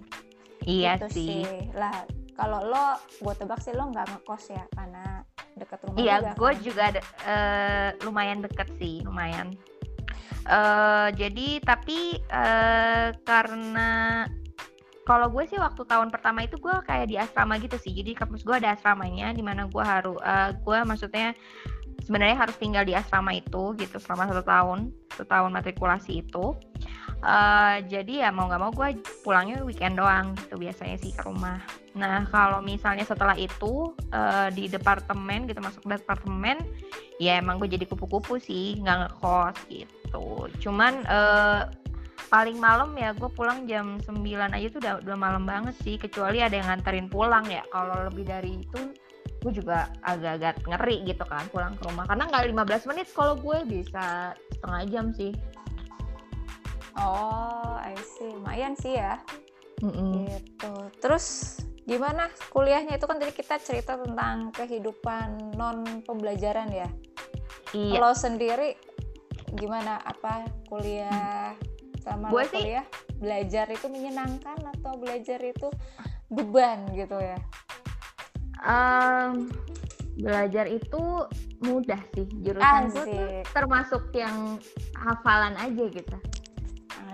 Iya 0.69 1.01
gitu 1.01 1.09
sih. 1.17 1.43
sih. 1.49 1.61
Lah, 1.73 2.05
kalau 2.37 2.61
lo, 2.61 3.01
gue 3.25 3.35
tebak 3.41 3.65
sih 3.65 3.73
lo 3.73 3.89
nggak 3.89 4.05
ngekos 4.13 4.53
ya 4.53 4.65
karena 4.77 5.25
deket 5.57 5.81
rumah. 5.81 5.97
Iya, 5.97 6.17
gue 6.37 6.53
kan? 6.53 6.61
juga 6.61 6.85
uh, 7.25 7.89
lumayan 8.05 8.45
deket 8.45 8.69
sih, 8.77 9.01
lumayan 9.01 9.57
uh, 10.49 11.09
jadi 11.15 11.61
tapi 11.63 12.21
uh, 12.31 13.15
karena 13.25 14.25
kalau 15.07 15.31
gue 15.31 15.47
sih 15.47 15.55
waktu 15.55 15.87
tahun 15.87 16.11
pertama 16.11 16.43
itu 16.43 16.59
gue 16.59 16.75
kayak 16.83 17.07
di 17.07 17.17
asrama 17.17 17.63
gitu 17.63 17.79
sih. 17.79 17.95
Jadi 17.95 18.19
kampus 18.19 18.43
gue 18.43 18.59
ada 18.59 18.75
asramanya 18.75 19.31
di 19.31 19.41
mana 19.41 19.71
gue 19.71 19.85
harus 19.85 20.19
uh, 20.19 20.51
gue 20.51 20.79
maksudnya 20.83 21.31
sebenarnya 22.03 22.37
harus 22.39 22.59
tinggal 22.59 22.83
di 22.83 22.99
asrama 22.99 23.39
itu 23.39 23.73
gitu 23.79 24.03
selama 24.03 24.27
satu 24.35 24.43
tahun 24.43 24.79
satu 25.15 25.27
tahun 25.31 25.51
matrikulasi 25.55 26.27
itu. 26.27 26.59
Uh, 27.23 27.81
jadi 27.87 28.29
ya 28.29 28.29
mau 28.35 28.51
nggak 28.51 28.61
mau 28.61 28.75
gue 28.75 28.99
pulangnya 29.23 29.63
weekend 29.63 29.97
doang 29.97 30.35
gitu 30.37 30.59
biasanya 30.59 30.99
sih 31.01 31.15
ke 31.15 31.23
rumah 31.25 31.63
nah 31.97 32.29
kalau 32.29 32.61
misalnya 32.61 33.09
setelah 33.09 33.33
itu 33.41 33.97
uh, 34.13 34.53
di 34.53 34.69
departemen 34.69 35.49
gitu 35.49 35.65
masuk 35.65 35.83
departemen 35.89 36.61
ya 37.17 37.41
emang 37.41 37.57
gue 37.57 37.73
jadi 37.73 37.89
kupu-kupu 37.89 38.37
sih 38.37 38.77
nggak 38.85 39.17
ngekos 39.17 39.57
gitu. 39.73 40.27
Cuman 40.61 41.01
uh, 41.09 41.65
paling 42.29 42.59
malam 42.61 42.93
ya 42.99 43.17
gue 43.17 43.31
pulang 43.33 43.65
jam 43.65 43.97
9 44.03 44.13
aja 44.53 44.67
tuh 44.69 44.81
udah 44.83 44.95
udah 45.01 45.17
malam 45.17 45.49
banget 45.49 45.75
sih 45.81 45.97
kecuali 45.97 46.45
ada 46.45 46.59
yang 46.59 46.69
nganterin 46.69 47.09
pulang 47.09 47.49
ya. 47.49 47.65
Kalau 47.73 47.97
lebih 48.13 48.29
dari 48.29 48.61
itu 48.61 48.93
gue 49.41 49.53
juga 49.63 49.87
agak-agak 50.03 50.67
ngeri 50.67 51.07
gitu 51.07 51.25
kan 51.25 51.49
pulang 51.49 51.79
ke 51.79 51.83
rumah. 51.89 52.05
Karena 52.05 52.29
nggak 52.29 52.45
15 52.53 52.89
menit 52.93 53.07
kalau 53.17 53.35
gue 53.41 53.59
bisa 53.65 54.37
setengah 54.53 54.83
jam 54.93 55.07
sih. 55.17 55.33
Oh 57.01 57.81
I 57.81 57.97
see. 57.97 58.33
Lumayan 58.33 58.77
sih 58.77 59.01
ya. 59.01 59.17
Mm 59.85 59.93
-mm. 59.93 60.11
gitu. 60.25 60.73
Terus 61.05 61.61
gimana? 61.87 62.29
Kuliahnya 62.51 62.99
itu 62.99 63.07
kan 63.07 63.17
tadi 63.23 63.33
kita 63.33 63.57
cerita 63.63 63.95
tentang 63.95 64.51
kehidupan 64.53 65.55
non 65.55 66.03
pembelajaran 66.03 66.69
ya? 66.75 66.91
Iya. 67.75 67.99
kalau 67.99 68.13
sendiri 68.13 68.75
gimana? 69.55 70.03
Apa 70.03 70.51
kuliah 70.67 71.55
sama 72.03 72.29
gue 72.35 72.45
kuliah? 72.51 72.87
Belajar 73.17 73.71
itu 73.73 73.87
menyenangkan 73.87 74.59
atau 74.77 74.99
belajar 74.99 75.39
itu 75.41 75.71
beban 76.29 76.91
gitu 76.93 77.17
ya? 77.17 77.39
Um, 78.67 79.47
belajar 80.19 80.67
itu 80.67 81.03
mudah 81.63 82.03
sih. 82.13 82.27
Jurusan 82.43 82.91
gue 82.91 83.05
tuh 83.15 83.29
termasuk 83.55 84.11
yang 84.11 84.59
hafalan 84.99 85.55
aja 85.55 85.87
gitu. 85.87 86.19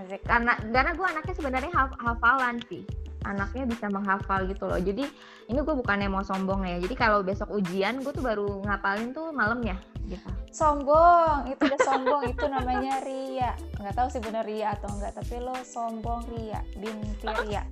Asik. 0.02 0.24
karena 0.24 0.56
karena 0.58 0.92
gue 0.98 1.06
anaknya 1.06 1.34
sebenarnya 1.36 1.72
haf 1.76 1.92
hafalan 2.00 2.58
sih 2.66 2.82
anaknya 3.24 3.64
bisa 3.66 3.86
menghafal 3.88 4.44
gitu 4.46 4.66
loh. 4.66 4.78
Jadi 4.78 5.06
ini 5.50 5.58
gue 5.58 5.74
bukannya 5.74 6.08
mau 6.10 6.22
sombong 6.22 6.66
ya. 6.66 6.76
Jadi 6.82 6.94
kalau 6.94 7.22
besok 7.22 7.50
ujian 7.54 8.02
gue 8.02 8.12
tuh 8.12 8.24
baru 8.24 8.62
ngapalin 8.66 9.14
tuh 9.14 9.30
malam 9.30 9.62
ya 9.62 9.76
gitu. 10.06 10.28
Sombong 10.50 11.48
itu 11.48 11.62
udah 11.62 11.80
sombong 11.80 12.22
itu 12.28 12.44
namanya 12.46 13.00
ria. 13.06 13.54
Nggak 13.78 13.94
tahu 13.96 14.08
sih 14.10 14.20
bener 14.20 14.44
ria 14.44 14.74
atau 14.76 14.90
enggak 14.92 15.12
tapi 15.16 15.38
lo 15.38 15.54
sombong 15.62 16.26
ria. 16.34 16.60
Binti 16.76 17.28
ria. 17.46 17.64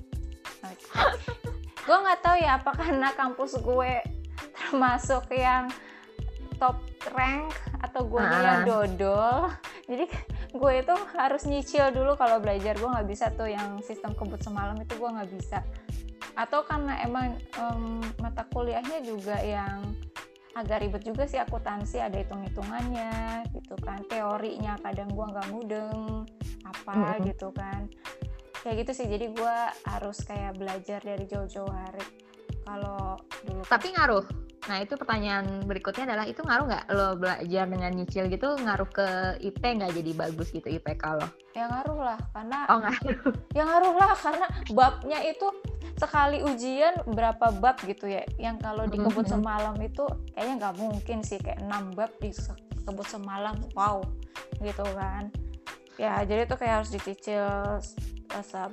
Okay. 0.60 0.92
gue 1.88 1.96
nggak 1.96 2.20
tahu 2.20 2.36
ya 2.36 2.60
apa 2.60 2.70
karena 2.76 3.08
kampus 3.16 3.58
gue 3.64 3.92
termasuk 4.52 5.24
yang 5.32 5.72
top 6.60 6.76
rank 7.16 7.56
atau 7.80 8.04
gue 8.04 8.20
yang 8.20 8.68
dodol. 8.68 9.48
Jadi 9.88 10.04
gue 10.52 10.72
itu 10.76 10.94
harus 11.16 11.42
nyicil 11.48 11.88
dulu 11.90 12.14
kalau 12.20 12.36
belajar. 12.36 12.76
Gue 12.76 12.92
nggak 12.92 13.08
bisa 13.08 13.32
tuh 13.32 13.48
yang 13.48 13.80
sistem 13.80 14.12
kebut 14.12 14.44
semalam 14.44 14.76
itu 14.76 14.92
gue 15.00 15.10
nggak 15.10 15.30
bisa. 15.32 15.64
Atau 16.36 16.62
karena 16.68 17.00
emang 17.00 17.40
um, 17.56 18.04
mata 18.20 18.44
kuliahnya 18.52 19.00
juga 19.00 19.40
yang 19.40 19.96
agak 20.52 20.84
ribet 20.84 21.02
juga 21.06 21.24
sih 21.24 21.40
akuntansi 21.40 22.04
ada 22.04 22.20
hitung-hitungannya 22.20 23.48
gitu 23.56 23.74
kan. 23.80 24.04
Teorinya 24.04 24.76
kadang 24.84 25.08
gue 25.08 25.26
nggak 25.32 25.48
mudeng 25.48 26.28
apa 26.68 26.92
mm 26.92 27.02
-hmm. 27.08 27.24
gitu 27.32 27.48
kan. 27.56 27.88
Kayak 28.60 28.84
gitu 28.84 28.92
sih. 29.00 29.06
Jadi 29.08 29.32
gue 29.32 29.56
harus 29.88 30.20
kayak 30.28 30.60
belajar 30.60 31.00
dari 31.00 31.24
jauh-jauh 31.24 31.72
hari. 31.72 32.04
Kalau 32.68 33.16
dulu 33.48 33.64
tapi 33.64 33.96
ngaruh 33.96 34.49
nah 34.68 34.76
itu 34.76 34.92
pertanyaan 34.92 35.64
berikutnya 35.64 36.04
adalah 36.04 36.28
itu 36.28 36.44
ngaruh 36.44 36.66
nggak 36.68 36.84
lo 36.92 37.08
belajar 37.16 37.64
dengan 37.64 37.90
nyicil 37.96 38.28
gitu? 38.28 38.48
Ngaruh 38.60 38.88
ke 38.92 39.08
IP 39.40 39.62
nggak 39.62 39.96
jadi 39.96 40.10
bagus 40.12 40.52
gitu 40.52 40.68
IP 40.68 41.00
kalau? 41.00 41.24
Ya 41.56 41.64
ngaruh 41.64 41.96
lah 41.96 42.18
karena 42.36 42.58
oh 42.68 42.78
ngaruh. 42.84 43.32
Ya 43.56 43.62
ngaruh 43.64 43.94
lah 43.96 44.12
karena 44.20 44.46
babnya 44.76 45.18
itu 45.24 45.48
sekali 45.96 46.44
ujian 46.44 47.00
berapa 47.08 47.56
bab 47.56 47.80
gitu 47.88 48.04
ya. 48.04 48.20
Yang 48.36 48.56
kalau 48.60 48.84
di 48.84 49.00
kebut 49.00 49.24
mm-hmm. 49.24 49.40
semalam 49.40 49.76
itu 49.80 50.04
kayaknya 50.36 50.54
nggak 50.60 50.76
mungkin 50.76 51.18
sih 51.24 51.38
kayak 51.40 51.60
enam 51.64 51.96
bab 51.96 52.12
di 52.20 52.30
kebut 52.84 53.06
semalam 53.08 53.56
wow 53.72 54.04
gitu 54.60 54.84
kan. 54.92 55.32
Ya 55.96 56.20
jadi 56.28 56.44
itu 56.44 56.56
kayak 56.60 56.84
harus 56.84 56.92
dicicil 56.92 57.48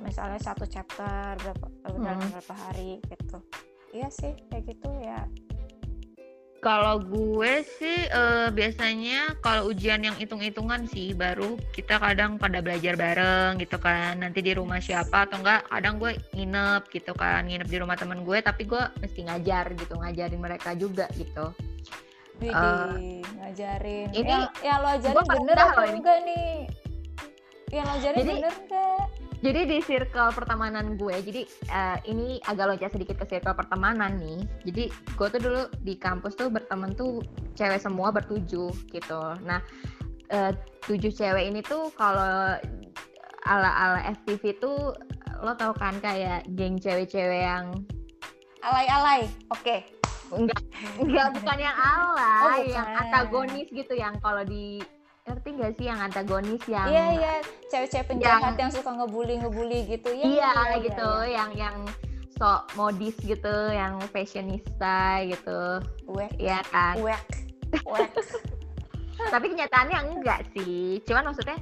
misalnya 0.04 0.38
satu 0.38 0.68
chapter 0.68 1.34
berapa 1.34 1.66
dalam 1.96 2.22
hmm. 2.22 2.30
berapa 2.36 2.54
hari 2.68 3.00
gitu. 3.08 3.40
Iya 3.90 4.08
sih 4.12 4.36
kayak 4.52 4.68
gitu 4.68 4.88
ya 5.00 5.24
kalau 6.58 6.98
gue 6.98 7.62
sih 7.62 8.10
uh, 8.10 8.50
biasanya 8.50 9.38
kalau 9.38 9.70
ujian 9.70 10.02
yang 10.02 10.16
hitung-hitungan 10.18 10.90
sih 10.90 11.14
baru 11.14 11.54
kita 11.70 12.02
kadang 12.02 12.34
pada 12.34 12.58
belajar 12.58 12.98
bareng 12.98 13.62
gitu 13.62 13.78
kan. 13.78 14.18
Nanti 14.18 14.42
di 14.42 14.52
rumah 14.58 14.82
siapa 14.82 15.30
atau 15.30 15.38
enggak 15.38 15.70
kadang 15.70 16.02
gue 16.02 16.18
nginep 16.34 16.82
gitu 16.90 17.12
kan. 17.14 17.46
Nginep 17.46 17.68
di 17.70 17.78
rumah 17.78 17.94
temen 17.94 18.26
gue 18.26 18.38
tapi 18.42 18.66
gue 18.66 18.82
mesti 18.98 19.20
ngajar 19.30 19.70
gitu 19.78 19.94
ngajarin 19.98 20.40
mereka 20.42 20.74
juga 20.74 21.06
gitu. 21.14 21.54
Widih, 22.38 22.54
uh, 22.54 22.94
ngajarin. 23.42 24.06
ini 24.14 24.30
yang, 24.30 24.46
yang 24.62 24.78
lo 24.78 24.88
ajarin 24.94 25.26
bener 25.26 25.56
atau 25.58 25.82
enggak 25.90 26.18
nih? 26.22 26.50
Yang 27.74 27.84
lo 27.86 27.92
ajarin 27.98 28.18
jadi, 28.18 28.32
bener 28.34 28.54
enggak 28.66 29.27
jadi 29.38 29.70
di 29.70 29.78
circle 29.78 30.34
pertemanan 30.34 30.98
gue 30.98 31.14
jadi 31.22 31.42
uh, 31.70 31.98
ini 32.10 32.42
agak 32.42 32.74
loncat 32.74 32.90
sedikit 32.90 33.22
ke 33.22 33.26
circle 33.38 33.54
pertemanan 33.54 34.18
nih. 34.18 34.42
Jadi 34.66 34.84
gue 34.90 35.28
tuh 35.30 35.40
dulu 35.40 35.62
di 35.86 35.94
kampus 35.94 36.34
tuh 36.34 36.50
berteman 36.50 36.90
tuh 36.98 37.22
cewek 37.54 37.78
semua 37.78 38.10
bertujuh 38.10 38.74
gitu. 38.90 39.22
Nah 39.46 39.62
uh, 40.34 40.50
tujuh 40.90 41.14
cewek 41.14 41.54
ini 41.54 41.62
tuh 41.62 41.94
kalau 41.94 42.58
ala 43.46 43.70
ala 43.70 44.00
FTV 44.18 44.58
tuh 44.58 44.90
lo 45.38 45.54
tau 45.54 45.70
kan 45.70 45.94
kayak 46.02 46.42
geng 46.58 46.74
cewek-cewek 46.82 47.46
yang 47.46 47.70
alay-alay 48.66 49.30
oke. 49.54 49.62
Okay. 49.62 49.80
enggak 50.28 50.60
enggak 51.00 51.28
bukan 51.40 51.56
yang 51.56 51.76
alay 51.78 52.44
oh, 52.44 52.58
yang 52.68 52.88
antagonis 53.00 53.64
gitu 53.72 53.96
yang 53.96 54.12
kalau 54.20 54.44
di 54.44 54.76
ngerti 55.28 55.48
gak 55.60 55.72
sih 55.76 55.86
yang 55.86 56.00
antagonis 56.00 56.62
yang 56.64 56.88
iya 56.88 57.06
iya. 57.14 57.32
Cewek-cewek 57.68 58.06
penjahat 58.16 58.56
yang, 58.56 58.68
yang 58.68 58.70
suka 58.72 58.90
ngebully 58.96 59.34
ngebully 59.38 59.80
gitu. 59.86 60.10
Ya 60.16 60.24
iya, 60.24 60.50
iya 60.56 60.76
gitu 60.80 61.08
iya, 61.08 61.24
iya. 61.24 61.36
yang 61.36 61.50
yang 61.54 61.76
sok 62.38 62.70
modis 62.78 63.16
gitu 63.20 63.54
yang 63.74 63.98
fashionista 64.10 65.22
gitu. 65.26 65.82
Wek. 66.08 66.32
Ya 66.40 66.64
kan? 66.72 66.96
Wek. 67.04 67.22
Wek. 67.84 68.10
Tapi 69.34 69.46
kenyataannya 69.50 69.98
enggak 70.14 70.46
sih. 70.54 71.02
Cuman 71.02 71.34
maksudnya 71.34 71.58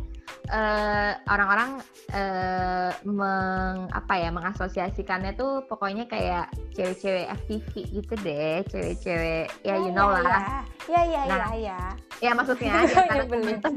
eh, 0.52 1.12
orang-orang 1.33 1.81
uh, 2.12 2.92
meng 3.09 3.88
apa 3.90 4.14
ya 4.20 4.29
mengasosiasikannya 4.29 5.35
tuh 5.35 5.64
pokoknya 5.64 6.05
kayak 6.07 6.52
cewek-cewek 6.76 7.26
FTV 7.42 7.72
gitu 7.96 8.14
deh. 8.20 8.61
Cewek-cewek 8.68 9.48
ya, 9.64 9.74
ya 9.74 9.83
you 9.83 9.90
know 9.90 10.12
ya, 10.12 10.22
lah 10.22 10.62
ya 10.87 11.02
ya 11.02 11.22
nah, 11.26 11.50
ya 11.57 11.72
ya 11.72 11.81
ya 12.20 12.33
maksudnya 12.33 12.72
di 12.88 12.94
antara 12.96 13.24
teman-teman 13.29 13.74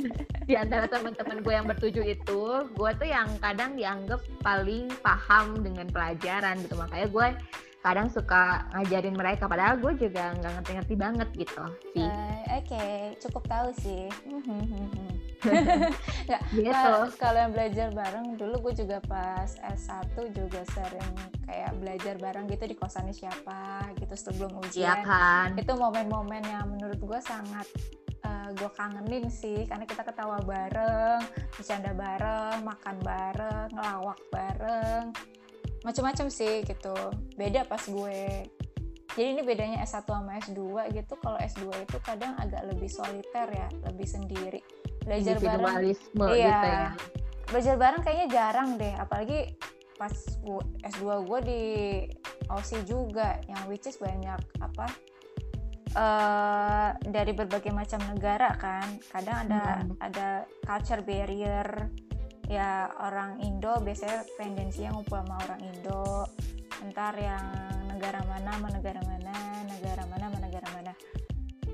di 0.47 0.55
antara 0.55 0.85
teman-teman 0.87 1.37
gue 1.43 1.53
yang 1.53 1.67
bertujuh 1.67 2.05
itu 2.07 2.41
gue 2.71 2.91
tuh 2.95 3.07
yang 3.07 3.29
kadang 3.43 3.75
dianggap 3.75 4.21
paling 4.39 4.87
paham 5.03 5.59
dengan 5.59 5.87
pelajaran 5.91 6.57
gitu 6.63 6.75
makanya 6.79 7.07
gue 7.11 7.27
kadang 7.79 8.11
suka 8.11 8.67
ngajarin 8.75 9.15
mereka 9.15 9.47
padahal 9.47 9.79
gue 9.79 9.95
juga 9.95 10.35
nggak 10.35 10.51
ngerti-ngerti 10.59 10.95
banget 10.99 11.29
gitu 11.31 11.63
sih 11.95 12.03
uh, 12.03 12.59
oke 12.59 12.67
okay. 12.67 13.15
cukup 13.23 13.43
tahu 13.47 13.69
sih 13.79 14.11
nggak 16.27 16.41
gitu. 16.51 16.91
kalau 17.15 17.39
yang 17.39 17.55
belajar 17.55 17.87
bareng 17.95 18.35
dulu 18.35 18.67
gue 18.67 18.83
juga 18.83 18.99
pas 19.07 19.47
S1 19.63 20.11
juga 20.35 20.59
sering 20.75 21.15
kayak 21.47 21.71
belajar 21.79 22.19
bareng 22.19 22.51
gitu 22.51 22.67
di 22.67 22.75
kosannya 22.75 23.15
siapa 23.15 23.87
gitu 23.95 24.11
sebelum 24.19 24.59
ujian 24.59 24.83
ya 24.83 24.95
kan? 25.07 25.55
itu 25.55 25.71
momen-momen 25.71 26.43
yang 26.43 26.67
menurut 26.67 26.99
gue 26.99 27.19
sangat 27.23 27.63
uh, 28.25 28.49
gue 28.55 28.69
kangenin 28.75 29.27
sih 29.31 29.67
karena 29.67 29.85
kita 29.85 30.03
ketawa 30.03 30.41
bareng 30.43 31.21
bercanda 31.55 31.91
bareng 31.93 32.57
makan 32.65 32.95
bareng 33.03 33.67
ngelawak 33.75 34.19
bareng 34.33 35.05
macam-macam 35.83 36.27
sih 36.27 36.63
gitu. 36.67 36.95
Beda 37.39 37.63
pas 37.63 37.79
gue. 37.79 38.43
Jadi 39.15 39.27
ini 39.35 39.41
bedanya 39.41 39.83
S1 39.83 40.05
sama 40.05 40.37
S2 40.39 40.59
gitu. 40.95 41.13
Kalau 41.19 41.39
S2 41.39 41.63
itu 41.71 41.97
kadang 42.03 42.35
agak 42.39 42.67
lebih 42.67 42.91
soliter 42.91 43.47
ya 43.51 43.67
lebih 43.87 44.07
sendiri. 44.07 44.61
Belajar 45.03 45.39
bareng. 45.39 45.75
iya. 46.35 46.51
gitu 46.51 46.67
ya. 46.67 46.87
belajar 47.49 47.75
bareng 47.81 48.01
kayaknya 48.05 48.27
jarang 48.29 48.69
deh 48.77 48.93
apalagi 48.93 49.57
pas 49.97 50.13
gue, 50.45 50.63
S2 50.85 51.03
gue 51.25 51.39
di 51.43 51.61
Aussie 52.47 52.85
juga 52.85 53.41
yang 53.49 53.65
which 53.65 53.89
is 53.89 53.97
banyak 53.97 54.37
apa 54.61 54.85
uh, 55.95 56.89
dari 57.05 57.31
berbagai 57.33 57.73
macam 57.73 58.01
negara 58.09 58.53
kan. 58.57 58.99
Kadang 59.09 59.47
ada 59.47 59.61
hmm. 59.81 59.97
ada 60.01 60.27
culture 60.65 61.01
barrier. 61.05 61.89
Ya 62.49 62.89
orang 62.97 63.37
Indo 63.45 63.77
biasanya 63.77 64.25
tendensinya 64.37 64.97
ngumpul 64.97 65.21
sama 65.21 65.37
orang 65.45 65.61
Indo. 65.63 66.25
Ntar 66.89 67.13
yang 67.21 67.45
negara 67.93 68.23
mana 68.25 68.49
sama 68.57 68.69
negara 68.73 69.01
mana 69.05 69.35
negara 69.69 70.03
mana 70.09 70.23
sama 70.31 70.39
negara 70.41 70.67
mana. 70.73 70.93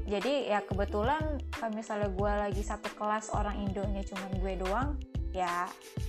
Jadi 0.06 0.54
ya 0.54 0.62
kebetulan 0.62 1.41
kalau 1.49 1.73
misalnya 1.73 2.10
gue 2.13 2.32
lagi 2.32 2.62
satu 2.62 2.93
kelas 2.93 3.34
orang 3.34 3.58
Indonya 3.65 4.06
cuma 4.06 4.30
gue 4.38 4.54
doang 4.54 5.01
ya 5.34 5.65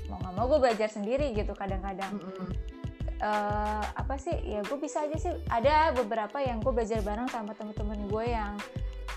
mau 0.06 0.22
nggak 0.22 0.34
mau 0.38 0.46
gue 0.52 0.60
belajar 0.68 0.88
sendiri 0.92 1.32
gitu 1.32 1.56
kadang-kadang. 1.56 2.14
Mm 2.14 2.30
-hmm. 2.30 2.75
Uh, 3.22 3.82
apa 3.96 4.14
sih 4.20 4.34
ya 4.44 4.60
gue 4.64 4.78
bisa 4.80 5.04
aja 5.04 5.16
sih 5.16 5.32
ada 5.48 5.92
beberapa 5.94 6.40
yang 6.40 6.60
gue 6.60 6.72
belajar 6.72 7.00
bareng 7.00 7.28
sama 7.30 7.52
temen-temen 7.56 8.08
gue 8.08 8.24
yang 8.26 8.54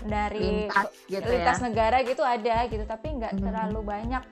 dari 0.00 0.68
lintas, 0.68 0.88
gitu 1.08 1.28
lintas 1.28 1.58
ya. 1.60 1.64
negara 1.68 1.96
gitu 2.00 2.22
ada 2.24 2.56
gitu 2.68 2.84
tapi 2.88 3.06
nggak 3.20 3.32
mm 3.36 3.38
-hmm. 3.40 3.46
terlalu 3.52 3.80
banyak 3.84 4.22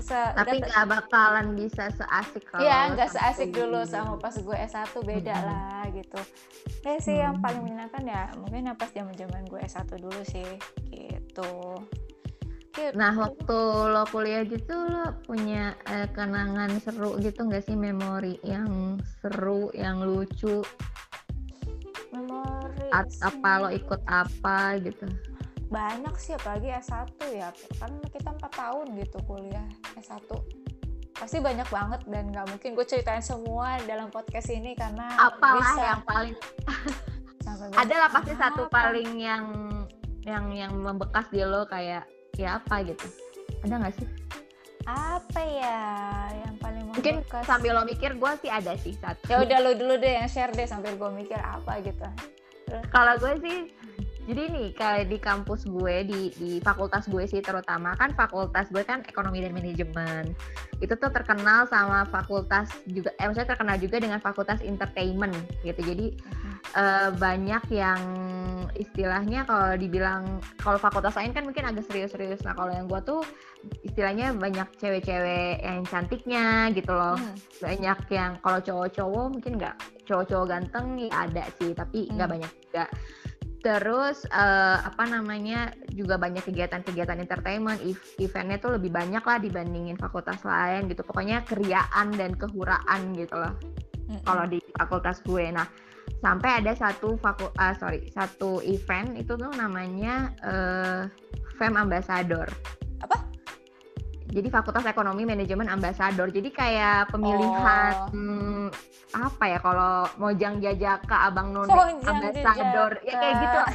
se 0.00 0.18
tapi 0.34 0.58
nggak 0.58 0.86
bakalan 0.90 1.54
bisa 1.54 1.92
seasik 1.94 2.42
kalau 2.48 2.66
Iya, 2.66 2.96
nggak 2.96 3.10
seasik 3.14 3.54
dulu 3.54 3.84
sama 3.86 4.18
pas 4.18 4.34
gue 4.34 4.56
S1 4.56 4.90
beda 5.06 5.36
hmm. 5.36 5.46
lah 5.46 5.82
gitu. 5.92 6.20
Ya 6.82 6.98
sih 6.98 7.14
hmm. 7.14 7.24
yang 7.30 7.36
paling 7.38 7.62
menyenangkan 7.62 8.02
ya 8.08 8.22
mungkin 8.34 8.70
ya 8.70 8.74
pas 8.74 8.90
zaman-zaman 8.90 9.46
gue 9.46 9.60
S1 9.60 9.90
dulu 10.00 10.20
sih 10.26 10.50
gitu. 10.90 11.52
Gitu. 12.74 12.96
Nah, 12.96 13.12
waktu 13.18 13.58
lo 13.90 14.04
kuliah 14.08 14.42
gitu 14.46 14.74
lo 14.74 15.14
punya 15.26 15.74
eh, 15.90 16.06
kenangan 16.10 16.78
seru 16.82 17.18
gitu 17.18 17.46
nggak 17.46 17.66
sih 17.66 17.74
memori 17.74 18.38
yang 18.46 18.98
seru, 19.22 19.70
yang 19.74 20.02
lucu? 20.02 20.62
Memori. 22.10 22.90
apa 23.22 23.50
lo 23.62 23.68
ikut 23.70 24.02
apa 24.10 24.74
gitu? 24.82 25.06
banyak 25.70 26.14
sih 26.18 26.34
apalagi 26.34 26.74
S1 26.82 27.14
ya 27.30 27.48
kan 27.78 27.94
kita 28.10 28.34
empat 28.34 28.52
tahun 28.58 28.90
gitu 28.98 29.22
kuliah 29.22 29.64
S1 29.94 30.26
pasti 31.14 31.38
banyak 31.38 31.68
banget 31.70 32.02
dan 32.10 32.34
nggak 32.34 32.46
mungkin 32.50 32.74
gue 32.74 32.86
ceritain 32.90 33.22
semua 33.22 33.78
dalam 33.86 34.10
podcast 34.10 34.50
ini 34.50 34.74
karena 34.74 35.14
apalah 35.14 35.62
bisa. 35.62 35.82
yang 35.94 36.02
paling 36.02 36.36
ada 37.86 37.94
lah 37.94 38.10
pasti 38.10 38.34
satu 38.34 38.66
paling 38.66 39.14
yang 39.14 39.46
yang 40.26 40.50
yang 40.50 40.74
membekas 40.74 41.30
di 41.30 41.38
lo 41.46 41.62
kayak 41.70 42.02
ya 42.40 42.56
apa 42.56 42.80
gitu. 42.88 43.06
Ada 43.60 43.74
nggak 43.76 43.94
sih? 44.00 44.08
Apa 44.88 45.40
ya 45.44 45.78
yang 46.40 46.56
paling 46.56 46.84
mungkin 46.88 47.20
membekas? 47.20 47.44
sambil 47.44 47.76
lo 47.76 47.84
mikir 47.84 48.16
gue 48.16 48.32
sih 48.40 48.48
ada 48.48 48.72
sih 48.80 48.96
satu. 48.96 49.28
Ya 49.28 49.44
udah 49.44 49.58
lo 49.60 49.76
dulu 49.76 50.00
deh 50.00 50.24
yang 50.24 50.28
share 50.32 50.50
deh 50.56 50.64
sambil 50.64 50.96
gue 50.96 51.10
mikir 51.12 51.36
apa 51.36 51.84
gitu. 51.84 52.08
Kalau 52.88 53.14
gue 53.20 53.34
sih 53.44 53.58
jadi 54.28 54.42
nih 54.52 54.68
kayak 54.76 55.06
di 55.08 55.18
kampus 55.20 55.64
gue 55.64 55.96
di 56.04 56.20
di 56.36 56.50
fakultas 56.60 57.08
gue 57.08 57.24
sih 57.24 57.40
terutama 57.40 57.96
kan 57.96 58.12
fakultas 58.12 58.68
gue 58.68 58.84
kan 58.84 59.00
ekonomi 59.08 59.40
dan 59.40 59.56
manajemen 59.56 60.36
itu 60.80 60.92
tuh 60.96 61.12
terkenal 61.12 61.64
sama 61.68 62.04
fakultas 62.08 62.68
juga 62.88 63.12
eh 63.16 63.28
maksudnya 63.28 63.56
terkenal 63.56 63.76
juga 63.80 63.96
dengan 64.00 64.20
fakultas 64.20 64.60
entertainment 64.60 65.34
gitu 65.64 65.80
jadi 65.80 66.06
uh-huh. 66.12 66.52
uh, 66.76 67.08
banyak 67.16 67.64
yang 67.72 68.00
istilahnya 68.76 69.44
kalau 69.48 69.74
dibilang 69.76 70.40
kalau 70.60 70.78
fakultas 70.78 71.16
lain 71.16 71.36
kan 71.36 71.44
mungkin 71.44 71.68
agak 71.68 71.84
serius-serius. 71.88 72.40
Nah 72.44 72.54
kalau 72.54 72.72
yang 72.72 72.86
gue 72.86 73.00
tuh 73.02 73.20
istilahnya 73.84 74.32
banyak 74.36 74.68
cewek-cewek 74.80 75.60
yang 75.60 75.84
cantiknya 75.88 76.72
gitu 76.72 76.92
loh. 76.92 77.16
Hmm. 77.16 77.36
Banyak 77.60 77.98
yang 78.12 78.32
kalau 78.40 78.60
cowok-cowok 78.64 79.26
mungkin 79.36 79.52
nggak 79.60 79.76
cowok-cowok 80.08 80.46
ganteng 80.48 80.86
ya 80.96 81.08
ada 81.12 81.44
sih, 81.58 81.70
tapi 81.74 82.08
nggak 82.08 82.28
hmm. 82.28 82.34
banyak 82.40 82.52
juga. 82.68 82.84
Terus 83.60 84.24
uh, 84.32 84.80
apa 84.80 85.04
namanya 85.04 85.76
juga 85.92 86.16
banyak 86.16 86.40
kegiatan-kegiatan 86.48 87.20
entertainment, 87.20 87.76
eventnya 88.16 88.56
tuh 88.56 88.80
lebih 88.80 88.88
banyak 88.88 89.20
lah 89.20 89.36
dibandingin 89.36 90.00
fakultas 90.00 90.40
lain 90.48 90.88
gitu. 90.88 91.04
Pokoknya 91.04 91.44
keriaan 91.44 92.16
dan 92.16 92.32
kehuraan 92.40 93.12
gitu 93.12 93.36
loh. 93.36 93.52
Mm-hmm. 94.08 94.24
Kalau 94.24 94.44
di 94.48 94.58
fakultas 94.80 95.20
gue, 95.22 95.52
nah 95.52 95.68
sampai 96.24 96.64
ada 96.64 96.72
satu 96.72 97.20
faku, 97.20 97.52
uh, 97.52 97.74
sorry 97.76 98.08
satu 98.10 98.64
event 98.64 99.14
itu 99.20 99.36
tuh 99.36 99.52
namanya 99.52 100.32
uh, 100.40 101.02
Fem 101.60 101.76
Ambassador. 101.76 102.48
Apa? 103.04 103.29
Jadi 104.30 104.48
Fakultas 104.48 104.86
Ekonomi 104.86 105.26
Manajemen 105.26 105.66
Ambassador. 105.66 106.30
Jadi 106.30 106.54
kayak 106.54 107.10
pemilihan 107.10 107.92
oh. 107.98 108.08
hmm, 108.14 108.66
apa 109.10 109.44
ya 109.50 109.58
kalau 109.58 110.06
Mojang 110.22 110.62
Jajaka 110.62 111.26
Abang 111.26 111.50
None 111.50 111.66
Ambassador 112.06 113.02
ya 113.02 113.14
kayak 113.18 113.34
gitu 113.42 113.58
lah. 113.58 113.74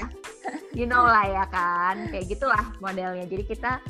You 0.71 0.85
know 0.87 1.03
lah 1.03 1.25
ya 1.27 1.45
kan, 1.51 2.07
kayak 2.07 2.31
gitulah 2.31 2.63
modelnya. 2.79 3.27
Jadi 3.27 3.43
kita 3.43 3.83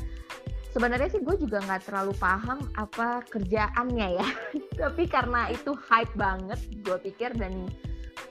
sebenarnya 0.74 1.08
sih 1.08 1.22
gue 1.22 1.36
juga 1.38 1.62
nggak 1.62 1.86
terlalu 1.86 2.12
paham 2.18 2.58
apa 2.74 3.22
kerjaannya 3.30 4.08
ya. 4.18 4.28
Tapi 4.82 5.06
karena 5.06 5.46
itu 5.54 5.70
hype 5.86 6.14
banget, 6.18 6.58
gue 6.82 6.98
pikir 6.98 7.30
dan 7.38 7.70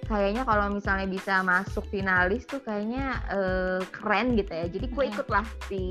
kayaknya 0.05 0.45
kalau 0.45 0.69
misalnya 0.69 1.07
bisa 1.09 1.41
masuk 1.41 1.87
finalis 1.89 2.45
tuh 2.45 2.61
kayaknya 2.61 3.23
uh, 3.31 3.81
keren 3.95 4.35
gitu 4.35 4.51
ya. 4.51 4.67
Jadi 4.67 4.85
gue 4.91 5.05
ikutlah 5.07 5.45
di 5.71 5.85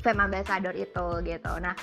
Fem 0.00 0.18
Ambassador 0.18 0.74
itu 0.76 1.06
gitu. 1.24 1.52
Nah 1.60 1.74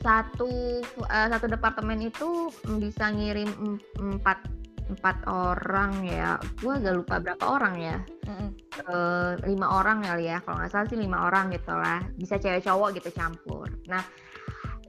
satu 0.00 0.80
uh, 1.04 1.28
satu 1.28 1.46
departemen 1.46 2.00
itu 2.00 2.48
bisa 2.80 3.12
ngirim 3.12 3.78
empat 4.00 4.48
empat 4.90 5.22
orang 5.30 6.02
ya 6.02 6.34
gue 6.58 6.72
agak 6.74 6.94
lupa 6.98 7.22
berapa 7.22 7.44
orang 7.46 7.74
ya 7.78 7.96
mm-hmm. 8.26 8.50
uh, 8.90 9.38
lima 9.46 9.78
orang 9.78 10.02
kali 10.02 10.26
ya 10.26 10.42
kalau 10.42 10.58
nggak 10.58 10.72
salah 10.72 10.88
sih 10.90 10.98
lima 10.98 11.30
orang 11.30 11.54
gitu 11.54 11.70
lah 11.70 12.02
bisa 12.18 12.42
cewek 12.42 12.66
cowok 12.66 12.98
gitu 12.98 13.14
campur 13.14 13.70
nah 13.86 14.02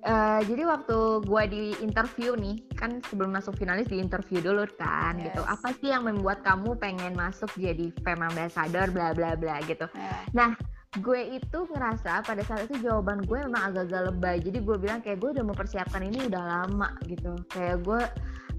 Uh, 0.02 0.42
jadi 0.50 0.66
waktu 0.66 0.98
gue 1.30 1.44
di 1.46 1.64
interview 1.78 2.34
nih, 2.34 2.58
kan 2.74 3.06
sebelum 3.06 3.38
masuk 3.38 3.54
finalis 3.54 3.86
di 3.86 4.02
interview 4.02 4.42
dulu 4.42 4.66
kan, 4.74 5.14
yes. 5.22 5.30
gitu. 5.30 5.46
Apa 5.46 5.78
sih 5.78 5.94
yang 5.94 6.10
membuat 6.10 6.42
kamu 6.42 6.74
pengen 6.82 7.14
masuk 7.14 7.54
jadi 7.54 7.94
fem 8.02 8.18
ambassador, 8.18 8.90
bla 8.90 9.14
bla 9.14 9.38
bla 9.38 9.62
gitu. 9.70 9.86
Yeah. 9.94 10.26
Nah, 10.34 10.50
gue 11.00 11.40
itu 11.40 11.60
ngerasa 11.72 12.20
pada 12.28 12.44
saat 12.44 12.68
itu 12.68 12.84
jawaban 12.84 13.24
gue 13.24 13.40
memang 13.48 13.72
agak-agak 13.72 14.12
lebay 14.12 14.38
jadi 14.44 14.60
gue 14.60 14.76
bilang 14.76 15.00
kayak 15.00 15.24
gue 15.24 15.40
udah 15.40 15.46
mempersiapkan 15.48 16.04
ini 16.04 16.28
udah 16.28 16.44
lama 16.44 16.92
gitu 17.08 17.32
kayak 17.48 17.80
gue 17.88 18.02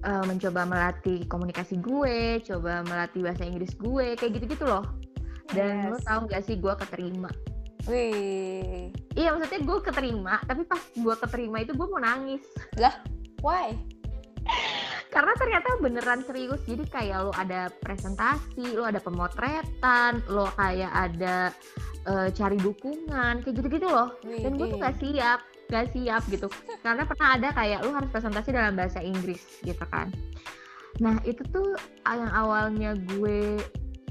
uh, 0.08 0.24
mencoba 0.24 0.64
melatih 0.64 1.28
komunikasi 1.28 1.76
gue 1.84 2.40
coba 2.40 2.80
melatih 2.88 3.20
bahasa 3.20 3.44
Inggris 3.44 3.76
gue 3.76 4.16
kayak 4.16 4.40
gitu-gitu 4.40 4.64
loh 4.64 4.88
dan 5.52 5.92
yes. 5.92 5.92
lo 5.92 5.98
tau 6.08 6.20
gak 6.24 6.40
sih 6.48 6.56
gue 6.56 6.72
keterima 6.72 7.28
Wih. 7.82 8.94
Iya 9.18 9.34
maksudnya 9.34 9.58
gue 9.66 9.78
keterima, 9.82 10.38
tapi 10.46 10.62
pas 10.62 10.78
gue 10.78 11.14
keterima 11.18 11.66
itu 11.66 11.74
gue 11.74 11.82
mau 11.90 11.98
nangis. 11.98 12.38
Lah, 12.78 12.94
why? 13.42 13.74
Karena 15.10 15.34
ternyata 15.34 15.82
beneran 15.82 16.22
serius. 16.22 16.62
Jadi 16.62 16.86
kayak 16.86 17.26
lo 17.26 17.34
ada 17.34 17.74
presentasi, 17.82 18.78
lo 18.78 18.86
ada 18.86 19.02
pemotretan, 19.02 20.22
lo 20.30 20.46
kayak 20.54 20.94
ada 20.94 21.50
uh, 22.06 22.28
cari 22.32 22.58
dukungan 22.58 23.42
kayak 23.42 23.54
gitu-gitu 23.58 23.86
loh. 23.86 24.14
Dan 24.24 24.58
gue 24.58 24.66
tuh 24.70 24.78
gak 24.78 24.96
siap 24.98 25.40
gak 25.72 25.88
siap 25.96 26.22
gitu. 26.28 26.46
Karena 26.84 27.08
pernah 27.08 27.28
ada 27.40 27.48
kayak 27.56 27.80
lu 27.88 27.96
harus 27.96 28.12
presentasi 28.12 28.52
dalam 28.52 28.76
bahasa 28.76 29.00
Inggris 29.00 29.40
gitu 29.64 29.82
kan. 29.88 30.12
Nah 31.00 31.16
itu 31.24 31.40
tuh 31.48 31.72
yang 32.04 32.28
awalnya 32.36 32.92
gue 33.16 33.56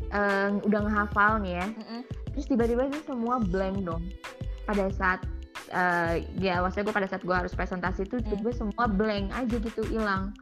uh, 0.10 0.50
udah 0.66 0.80
ngehafal 0.90 1.38
nih 1.46 1.62
ya. 1.62 1.68
Mm 1.70 1.86
-hmm. 1.86 2.02
terus 2.34 2.48
tiba-tiba 2.50 2.90
itu 2.90 3.00
semua 3.06 3.38
blank 3.38 3.86
dong. 3.86 4.04
Pada 4.66 4.90
saat 4.90 5.22
uh, 5.70 6.18
ya 6.42 6.66
maksudnya 6.66 6.90
gue 6.90 6.96
pada 6.96 7.10
saat 7.12 7.22
gue 7.22 7.36
harus 7.36 7.54
presentasi 7.54 8.10
itu 8.10 8.18
mm. 8.18 8.42
gue 8.42 8.54
semua 8.56 8.90
blank 8.90 9.30
aja 9.38 9.56
gitu 9.62 9.82
hilang. 9.86 10.34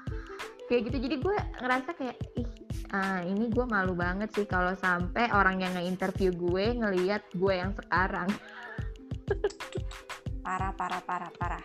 Kayak 0.71 0.87
gitu. 0.87 0.97
Jadi 1.03 1.15
gue 1.19 1.35
ngerasa 1.59 1.89
kayak 1.99 2.15
ih 2.39 2.47
uh, 2.93 3.21
ini 3.25 3.49
gue 3.49 3.65
malu 3.65 3.93
banget 3.93 4.29
sih 4.33 4.45
kalau 4.45 4.73
sampai 4.77 5.29
orang 5.33 5.61
yang 5.61 5.73
nge-interview 5.77 6.33
gue 6.33 6.65
ngeliat 6.77 7.23
gue 7.33 7.53
yang 7.53 7.71
sekarang 7.77 8.29
parah 10.45 10.73
parah 10.73 11.01
parah 11.05 11.31
parah 11.37 11.63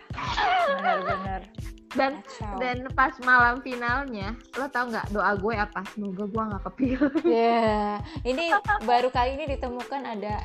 bener-bener 0.77 1.41
dan 1.95 2.19
Kacau. 2.21 2.59
dan 2.59 2.77
pas 2.91 3.15
malam 3.23 3.63
finalnya 3.63 4.35
lo 4.59 4.67
tau 4.67 4.91
nggak 4.91 5.15
doa 5.15 5.31
gue 5.39 5.55
apa 5.55 5.81
semoga 5.95 6.27
gue 6.27 6.43
nggak 6.43 6.63
kepilih 6.67 7.13
ya 7.23 7.31
yeah. 7.31 7.91
ini 8.29 8.51
baru 8.83 9.07
kali 9.09 9.39
ini 9.39 9.55
ditemukan 9.55 10.01
ada 10.03 10.43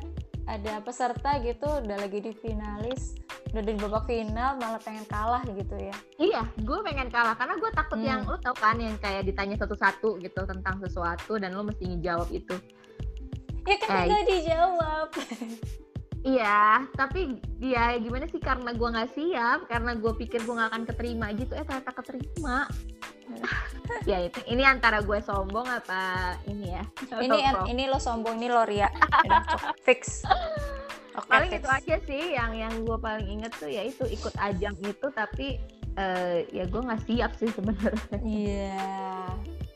ada 0.50 0.82
peserta 0.82 1.38
gitu 1.46 1.68
udah 1.86 1.96
lagi 2.02 2.18
di 2.18 2.32
finalis 2.34 3.14
udah 3.54 3.62
di 3.62 3.74
babak 3.78 4.04
final 4.10 4.58
malah 4.58 4.82
pengen 4.82 5.06
kalah 5.06 5.42
gitu 5.46 5.74
ya 5.78 5.96
iya 6.18 6.42
gue 6.58 6.78
pengen 6.82 7.06
kalah 7.10 7.38
karena 7.38 7.54
gue 7.58 7.70
takut 7.70 7.98
hmm. 8.02 8.08
yang 8.10 8.20
lo 8.26 8.38
tau 8.42 8.54
kan 8.58 8.78
yang 8.78 8.98
kayak 8.98 9.22
ditanya 9.26 9.54
satu-satu 9.62 10.18
gitu 10.18 10.40
tentang 10.46 10.82
sesuatu 10.82 11.38
dan 11.38 11.54
lo 11.54 11.62
mesti 11.62 11.86
ngejawab 11.86 12.28
itu 12.34 12.56
ya 13.66 13.76
kan 13.78 14.10
eh, 14.10 14.24
dijawab 14.26 15.08
Iya, 16.20 16.84
tapi 17.00 17.40
dia 17.56 17.96
ya 17.96 17.98
gimana 18.04 18.28
sih 18.28 18.44
karena 18.44 18.76
gue 18.76 18.88
nggak 18.92 19.12
siap, 19.16 19.64
karena 19.72 19.96
gue 19.96 20.12
pikir 20.20 20.44
gue 20.44 20.52
nggak 20.52 20.68
akan 20.68 20.84
keterima 20.84 21.32
gitu, 21.32 21.56
eh 21.56 21.64
ternyata 21.64 21.96
keterima. 21.96 22.68
Ya 24.08 24.22
itu 24.22 24.40
ini 24.48 24.62
antara 24.64 25.02
gue 25.02 25.18
sombong 25.20 25.66
apa 25.66 26.34
ini 26.46 26.74
ya? 26.74 26.82
Ini 27.20 27.38
ini 27.70 27.82
lo 27.90 27.98
sombong, 27.98 28.38
ini 28.38 28.48
lo 28.48 28.62
ria. 28.64 28.88
fix. 29.86 30.24
Okay, 31.10 31.26
paling 31.26 31.50
fix. 31.50 31.60
itu 31.60 31.68
aja 31.68 31.96
sih 32.06 32.22
yang 32.38 32.52
yang 32.54 32.74
gue 32.86 32.98
paling 32.98 33.26
inget 33.26 33.52
tuh 33.58 33.66
ya 33.66 33.82
itu 33.82 34.06
ikut 34.06 34.34
ajang 34.38 34.78
itu 34.82 35.06
tapi 35.10 35.58
uh, 35.98 36.38
ya 36.54 36.64
gue 36.70 36.80
nggak 36.80 37.02
siap 37.06 37.32
sih 37.36 37.50
sebenarnya. 37.50 38.18
Iya. 38.22 38.76
Yeah. 38.78 39.28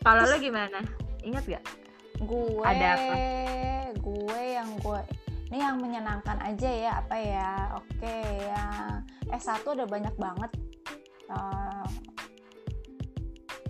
Kalau 0.04 0.22
lo 0.28 0.36
gimana? 0.36 0.78
Ingat 1.24 1.44
gak? 1.48 1.64
Gue 2.20 2.60
ada 2.62 2.94
apa? 2.94 3.14
Gue 3.98 4.40
yang 4.52 4.68
gue 4.84 5.00
ini 5.54 5.62
yang 5.62 5.78
menyenangkan 5.78 6.38
aja 6.42 6.66
ya 6.66 6.92
apa 6.98 7.14
ya 7.14 7.50
oke 7.78 8.16
yang 8.42 9.06
S1 9.30 9.62
udah 9.62 9.86
banyak 9.86 10.14
banget 10.18 10.50
uh, 11.30 11.86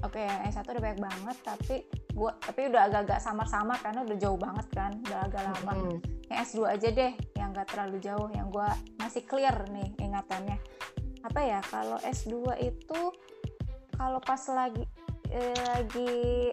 oke 0.04 0.20
yang 0.20 0.40
S1 0.46 0.68
udah 0.68 0.82
banyak 0.84 1.00
banget 1.00 1.36
tapi 1.42 1.76
gua 2.12 2.32
tapi 2.38 2.60
udah 2.68 2.80
agak-agak 2.86 3.18
samar-samar 3.24 3.78
karena 3.80 4.00
udah 4.04 4.16
jauh 4.20 4.38
banget 4.38 4.66
kan 4.70 4.92
udah 5.08 5.18
agak 5.24 5.42
lama 5.42 5.72
hmm. 5.72 5.98
yang 6.28 6.38
S2 6.44 6.58
aja 6.68 6.88
deh 6.92 7.12
yang 7.40 7.48
gak 7.56 7.68
terlalu 7.72 7.96
jauh 8.04 8.28
yang 8.36 8.52
gua 8.52 8.68
masih 9.00 9.24
clear 9.24 9.56
nih 9.72 9.88
ingatannya 9.98 10.60
apa 11.24 11.40
ya 11.40 11.60
kalau 11.72 11.96
S2 12.04 12.52
itu 12.60 13.00
kalau 13.96 14.20
pas 14.20 14.40
lagi 14.52 14.84
eh, 15.32 15.56
lagi 15.72 16.52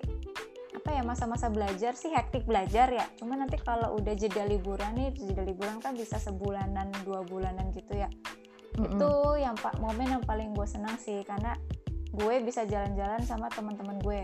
apa 0.71 0.97
ya 0.97 1.03
masa-masa 1.03 1.51
belajar 1.51 1.93
sih 1.93 2.09
hektik 2.09 2.47
belajar 2.47 2.89
ya 2.89 3.05
cuma 3.19 3.35
nanti 3.35 3.59
kalau 3.59 3.99
udah 3.99 4.15
jeda 4.15 4.47
liburan 4.47 4.95
nih 4.97 5.13
jeda 5.13 5.43
liburan 5.43 5.77
kan 5.77 5.93
bisa 5.93 6.17
sebulanan 6.17 6.89
dua 7.03 7.21
bulanan 7.21 7.69
gitu 7.75 7.99
ya 7.99 8.09
mm-hmm. 8.79 8.97
itu 8.97 9.11
yang 9.43 9.53
pak 9.59 9.77
momen 9.77 10.09
yang 10.09 10.23
paling 10.23 10.55
gue 10.55 10.65
senang 10.65 10.95
sih 10.97 11.21
karena 11.27 11.53
gue 12.11 12.35
bisa 12.43 12.67
jalan-jalan 12.67 13.21
sama 13.23 13.47
teman-teman 13.51 13.97
gue 14.03 14.21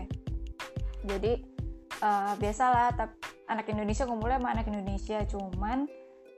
jadi 1.08 1.32
uh, 2.04 2.34
biasalah 2.36 2.92
tapi 2.96 3.16
anak 3.48 3.66
Indonesia 3.72 4.04
ngumpulnya 4.04 4.38
sama 4.40 4.50
anak 4.52 4.66
Indonesia 4.68 5.18
cuman 5.24 5.88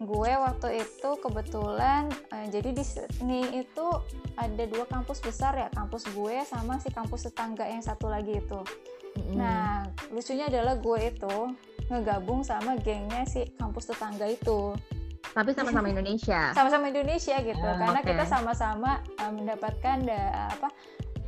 gue 0.01 0.33
waktu 0.33 0.69
itu 0.81 1.11
kebetulan 1.21 2.09
uh, 2.33 2.47
jadi 2.49 2.71
di 2.73 2.85
sini 2.87 3.67
itu 3.67 3.87
ada 4.39 4.65
dua 4.65 4.89
kampus 4.89 5.21
besar 5.21 5.53
ya 5.59 5.69
kampus 5.75 6.09
gue 6.15 6.41
sama 6.47 6.81
si 6.81 6.89
kampus 6.89 7.29
tetangga 7.29 7.67
yang 7.69 7.83
satu 7.85 8.09
lagi 8.09 8.41
itu 8.41 8.63
Mm. 9.19 9.35
Nah, 9.37 9.87
lucunya 10.15 10.47
adalah 10.47 10.79
gue 10.79 11.01
itu 11.03 11.37
ngegabung 11.91 12.47
sama 12.47 12.79
gengnya 12.79 13.27
si 13.27 13.51
kampus 13.59 13.91
tetangga 13.91 14.27
itu. 14.31 14.75
Tapi 15.31 15.51
sama-sama 15.55 15.91
Indonesia. 15.95 16.55
sama-sama 16.55 16.91
Indonesia 16.91 17.39
gitu, 17.39 17.63
oh, 17.63 17.77
karena 17.79 18.01
okay. 18.03 18.15
kita 18.15 18.25
sama-sama 18.27 19.03
uh, 19.19 19.33
mendapatkan 19.35 19.97
da, 20.03 20.51
apa 20.55 20.69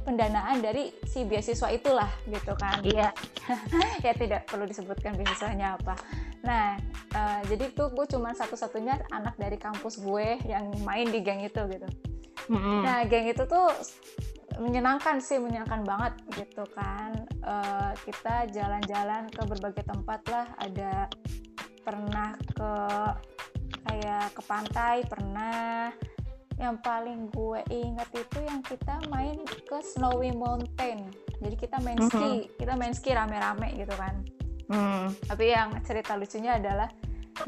pendanaan 0.02 0.58
dari 0.62 0.90
si 1.06 1.22
beasiswa 1.24 1.70
itulah 1.70 2.10
gitu 2.28 2.52
kan. 2.58 2.82
Iya. 2.82 3.10
ya 4.06 4.12
tidak 4.14 4.50
perlu 4.50 4.66
disebutkan 4.66 5.14
beasiswanya 5.16 5.78
apa. 5.78 5.94
Nah, 6.42 6.76
uh, 7.14 7.40
jadi 7.46 7.70
tuh 7.72 7.94
gue 7.94 8.06
cuma 8.10 8.34
satu-satunya 8.34 9.08
anak 9.14 9.38
dari 9.38 9.56
kampus 9.56 10.02
gue 10.02 10.42
yang 10.46 10.70
main 10.82 11.08
di 11.08 11.22
geng 11.22 11.42
itu 11.42 11.62
gitu. 11.70 11.88
Mm 12.50 12.58
-hmm. 12.58 12.78
Nah, 12.82 12.98
geng 13.06 13.30
itu 13.30 13.42
tuh 13.46 13.70
menyenangkan 14.58 15.22
sih, 15.22 15.40
menyenangkan 15.40 15.80
banget 15.86 16.12
gitu 16.36 16.64
kan 16.76 17.16
uh, 17.46 17.96
kita 18.04 18.50
jalan-jalan 18.52 19.24
ke 19.32 19.42
berbagai 19.48 19.84
tempat 19.86 20.20
lah 20.28 20.46
ada 20.60 21.08
pernah 21.82 22.36
ke 22.52 22.72
kayak 23.82 24.26
ke 24.36 24.42
pantai 24.46 24.96
pernah 25.08 25.90
yang 26.60 26.76
paling 26.84 27.30
gue 27.32 27.60
ingat 27.72 28.08
itu 28.12 28.38
yang 28.44 28.60
kita 28.60 29.00
main 29.08 29.40
ke 29.44 29.78
Snowy 29.80 30.34
Mountain 30.34 31.08
jadi 31.40 31.56
kita 31.56 31.76
main 31.80 31.98
mm 31.98 32.08
-hmm. 32.08 32.12
ski 32.12 32.32
kita 32.60 32.72
main 32.76 32.94
ski 32.94 33.10
rame-rame 33.16 33.68
gitu 33.76 33.94
kan 33.96 34.14
mm. 34.68 35.06
tapi 35.26 35.44
yang 35.52 35.72
cerita 35.82 36.14
lucunya 36.18 36.60
adalah 36.60 36.88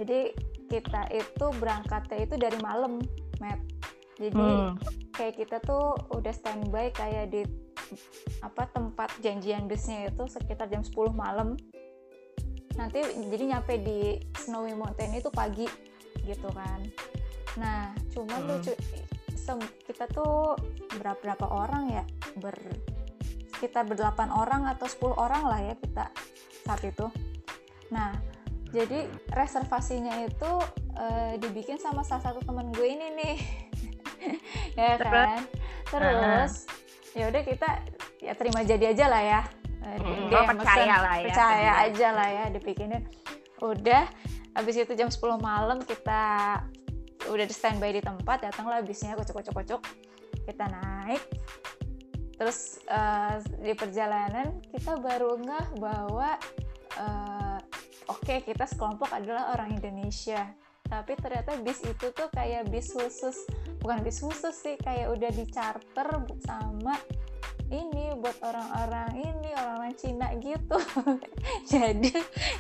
jadi 0.01 0.33
kita 0.73 1.13
itu 1.13 1.47
berangkatnya 1.61 2.25
itu 2.25 2.35
dari 2.41 2.59
malam 2.65 2.99
Matt 3.39 3.61
jadi 4.17 4.33
mm. 4.33 4.71
kayak 5.13 5.35
kita 5.37 5.57
tuh 5.63 5.95
udah 6.15 6.33
standby 6.33 6.91
kayak 6.95 7.31
di 7.31 7.43
apa 8.41 8.65
tempat 8.73 9.13
janjian 9.21 9.69
busnya 9.69 10.09
itu 10.09 10.25
sekitar 10.27 10.67
jam 10.73 10.81
10 10.81 11.13
malam 11.13 11.55
nanti 12.75 12.99
jadi 13.31 13.55
nyampe 13.55 13.79
di 13.79 14.19
Snowy 14.35 14.75
Mountain 14.75 15.15
itu 15.15 15.31
pagi 15.31 15.69
gitu 16.27 16.49
kan 16.51 16.81
nah 17.55 17.95
cuman 18.11 18.41
hmm. 18.43 18.51
lucu 18.51 18.75
kita 19.85 20.09
tuh 20.09 20.57
berapa 20.97 21.21
berapa 21.21 21.47
orang 21.53 21.93
ya? 21.93 22.05
Ber 22.41 22.57
sekitar 23.55 23.85
berdelapan 23.85 24.33
orang 24.33 24.65
atau 24.67 24.89
10 24.89 25.15
orang 25.15 25.43
lah 25.45 25.61
ya 25.61 25.75
kita 25.77 26.09
saat 26.65 26.81
itu. 26.81 27.07
Nah 27.93 28.17
jadi 28.73 29.07
reservasinya 29.31 30.25
itu 30.25 30.53
uh, 30.97 31.37
dibikin 31.39 31.79
sama 31.79 32.03
salah 32.03 32.33
satu 32.33 32.41
temen 32.43 32.73
gue 32.73 32.89
ini 32.89 33.09
nih. 33.15 33.37
Ya 34.75 34.97
kan? 34.97 35.45
Terus 35.93 36.65
uh. 37.13 37.13
ya 37.13 37.29
udah 37.29 37.43
kita 37.45 37.69
ya 38.25 38.33
terima 38.33 38.65
jadi 38.65 38.97
aja 38.97 39.07
lah 39.13 39.23
ya. 39.23 39.41
Hmm, 39.85 40.33
dia 40.33 40.49
percaya 40.49 40.97
lah 40.97 41.17
ya 41.21 41.29
percaya 41.29 41.73
aja 41.85 42.09
lah 42.17 42.29
ya 42.33 42.45
dipikinin 42.57 43.05
udah 43.61 44.09
habis 44.57 44.81
itu 44.81 44.97
jam 44.97 45.13
10 45.13 45.21
malam 45.37 45.85
kita 45.85 46.57
udah 47.31 47.47
di 47.47 47.55
standby 47.55 47.95
di 47.95 48.03
tempat 48.05 48.45
datanglah 48.45 48.85
bisnya 48.85 49.17
kocok 49.17 49.41
kocok 49.41 49.55
kocok 49.55 49.81
kita 50.45 50.65
naik. 50.69 51.23
Terus 52.35 52.83
uh, 52.91 53.39
di 53.63 53.73
perjalanan 53.79 54.59
kita 54.75 54.99
baru 54.99 55.39
ngeh 55.39 55.67
bahwa 55.79 56.35
uh, 56.99 57.59
oke 58.11 58.21
okay, 58.27 58.43
kita 58.43 58.67
sekelompok 58.67 59.09
adalah 59.15 59.55
orang 59.55 59.79
Indonesia. 59.79 60.53
Tapi 60.85 61.17
ternyata 61.17 61.57
bis 61.65 61.81
itu 61.81 62.13
tuh 62.13 62.29
kayak 62.35 62.69
bis 62.69 62.93
khusus 62.93 63.49
bukan 63.81 64.05
bis 64.05 64.21
khusus 64.21 64.53
sih 64.53 64.77
kayak 64.81 65.13
udah 65.13 65.31
di 65.33 65.45
charter 65.49 66.09
sama 66.45 66.97
ini 67.73 68.13
buat 68.21 68.37
orang-orang 68.45 69.11
ini 69.21 69.51
orang-orang 69.57 69.95
Cina 69.97 70.29
gitu. 70.37 70.79
Jadi 71.71 72.13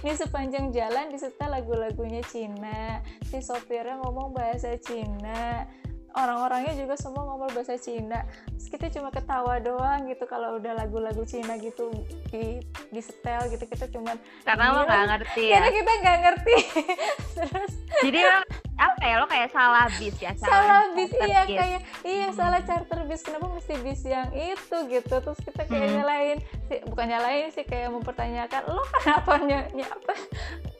ini 0.04 0.12
sepanjang 0.16 0.72
jalan 0.72 1.12
disetel 1.12 1.50
lagu-lagunya 1.52 2.24
Cina. 2.24 3.04
Si 3.28 3.40
sopirnya 3.44 4.00
ngomong 4.00 4.32
bahasa 4.32 4.76
Cina. 4.80 5.68
Orang-orangnya 6.14 6.78
juga 6.78 6.94
semua 6.94 7.26
ngomong 7.26 7.50
bahasa 7.52 7.74
Cina. 7.74 8.22
Terus 8.54 8.68
kita 8.70 8.86
cuma 8.94 9.10
ketawa 9.10 9.58
doang 9.58 10.06
gitu 10.06 10.24
kalau 10.30 10.62
udah 10.62 10.72
lagu-lagu 10.78 11.26
Cina 11.26 11.58
gitu 11.58 11.90
di 12.30 12.62
di 12.88 13.00
setel 13.02 13.50
gitu. 13.50 13.66
Kita 13.66 13.90
cuma 13.90 14.14
karena 14.46 14.64
lo 14.72 14.86
nggak 14.86 15.04
ngerti 15.10 15.44
ya. 15.50 15.58
Karena 15.58 15.70
kita 15.74 15.92
nggak 16.00 16.18
ngerti. 16.22 16.56
Terus 17.36 17.72
jadi 18.04 18.20
apa 18.74 19.02
ya 19.06 19.14
lo 19.22 19.26
kayak 19.30 19.50
salah 19.54 19.86
bis 20.02 20.16
ya 20.18 20.34
salah, 20.34 20.50
salah 20.50 20.82
bis 20.98 21.10
iya 21.14 21.42
bis. 21.46 21.58
kayak 21.58 21.80
iya 22.02 22.28
hmm. 22.28 22.36
salah 22.36 22.60
charter 22.66 23.00
bis 23.06 23.22
kenapa 23.22 23.46
mesti 23.46 23.74
bis 23.86 24.02
yang 24.02 24.28
itu 24.34 24.76
gitu 24.90 25.14
terus 25.22 25.38
kita 25.46 25.62
kayak 25.70 25.88
hmm. 25.90 25.96
nyalain 26.02 26.38
bukan 26.90 27.06
nyalain 27.06 27.48
sih 27.54 27.62
kayak 27.62 27.94
mempertanyakan 27.94 28.62
lo 28.66 28.82
kenapa 28.98 29.32
ny 29.46 29.82
apa 29.86 30.14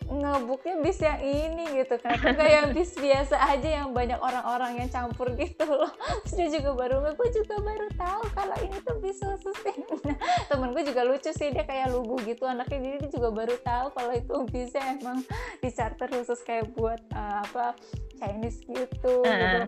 ngebuknya 0.05 0.75
bis 0.85 1.01
yang 1.01 1.21
ini 1.21 1.65
gitu 1.81 1.97
kan. 2.01 2.17
Enggak 2.21 2.51
yang 2.51 2.69
bis 2.77 2.93
biasa 2.97 3.37
aja 3.41 3.69
yang 3.83 3.89
banyak 3.97 4.21
orang-orang 4.21 4.85
yang 4.85 4.89
campur 4.93 5.33
gitu 5.37 5.65
loh. 5.65 5.93
Terus 6.27 6.35
dia 6.39 6.49
juga 6.61 6.71
baru 6.77 6.97
gue 7.15 7.29
juga 7.33 7.57
baru 7.61 7.89
tahu 7.97 8.23
kalau 8.37 8.57
ini 8.61 8.77
tuh 8.85 8.97
bis 9.01 9.19
khusus 9.21 9.57
nah, 10.05 10.17
temen 10.53 10.77
gue 10.77 10.83
juga 10.85 11.03
lucu 11.09 11.31
sih 11.33 11.49
dia 11.53 11.65
kayak 11.65 11.93
lugu 11.93 12.21
gitu 12.25 12.45
anaknya. 12.45 12.79
Jadi 12.81 12.97
dia 13.07 13.11
juga 13.13 13.29
baru 13.33 13.55
tahu 13.65 13.87
kalau 13.97 14.13
itu 14.13 14.35
bisnya 14.53 14.99
emang 15.01 15.25
di 15.61 15.69
charter 15.73 16.09
khusus 16.13 16.41
kayak 16.45 16.69
buat 16.77 17.01
uh, 17.17 17.41
apa 17.45 17.77
Chinese 18.21 18.61
gitu, 18.65 19.25
uh, 19.25 19.33
gitu. 19.33 19.61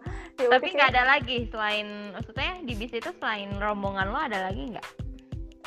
Ya, 0.44 0.48
tapi 0.52 0.66
nggak 0.72 0.90
ada 0.92 1.02
lagi 1.16 1.48
selain 1.48 2.12
maksudnya 2.12 2.60
di 2.62 2.72
bis 2.76 2.92
itu 2.92 3.10
selain 3.16 3.50
rombongan 3.56 4.06
lo 4.12 4.18
ada 4.20 4.48
lagi 4.48 4.76
nggak 4.76 5.05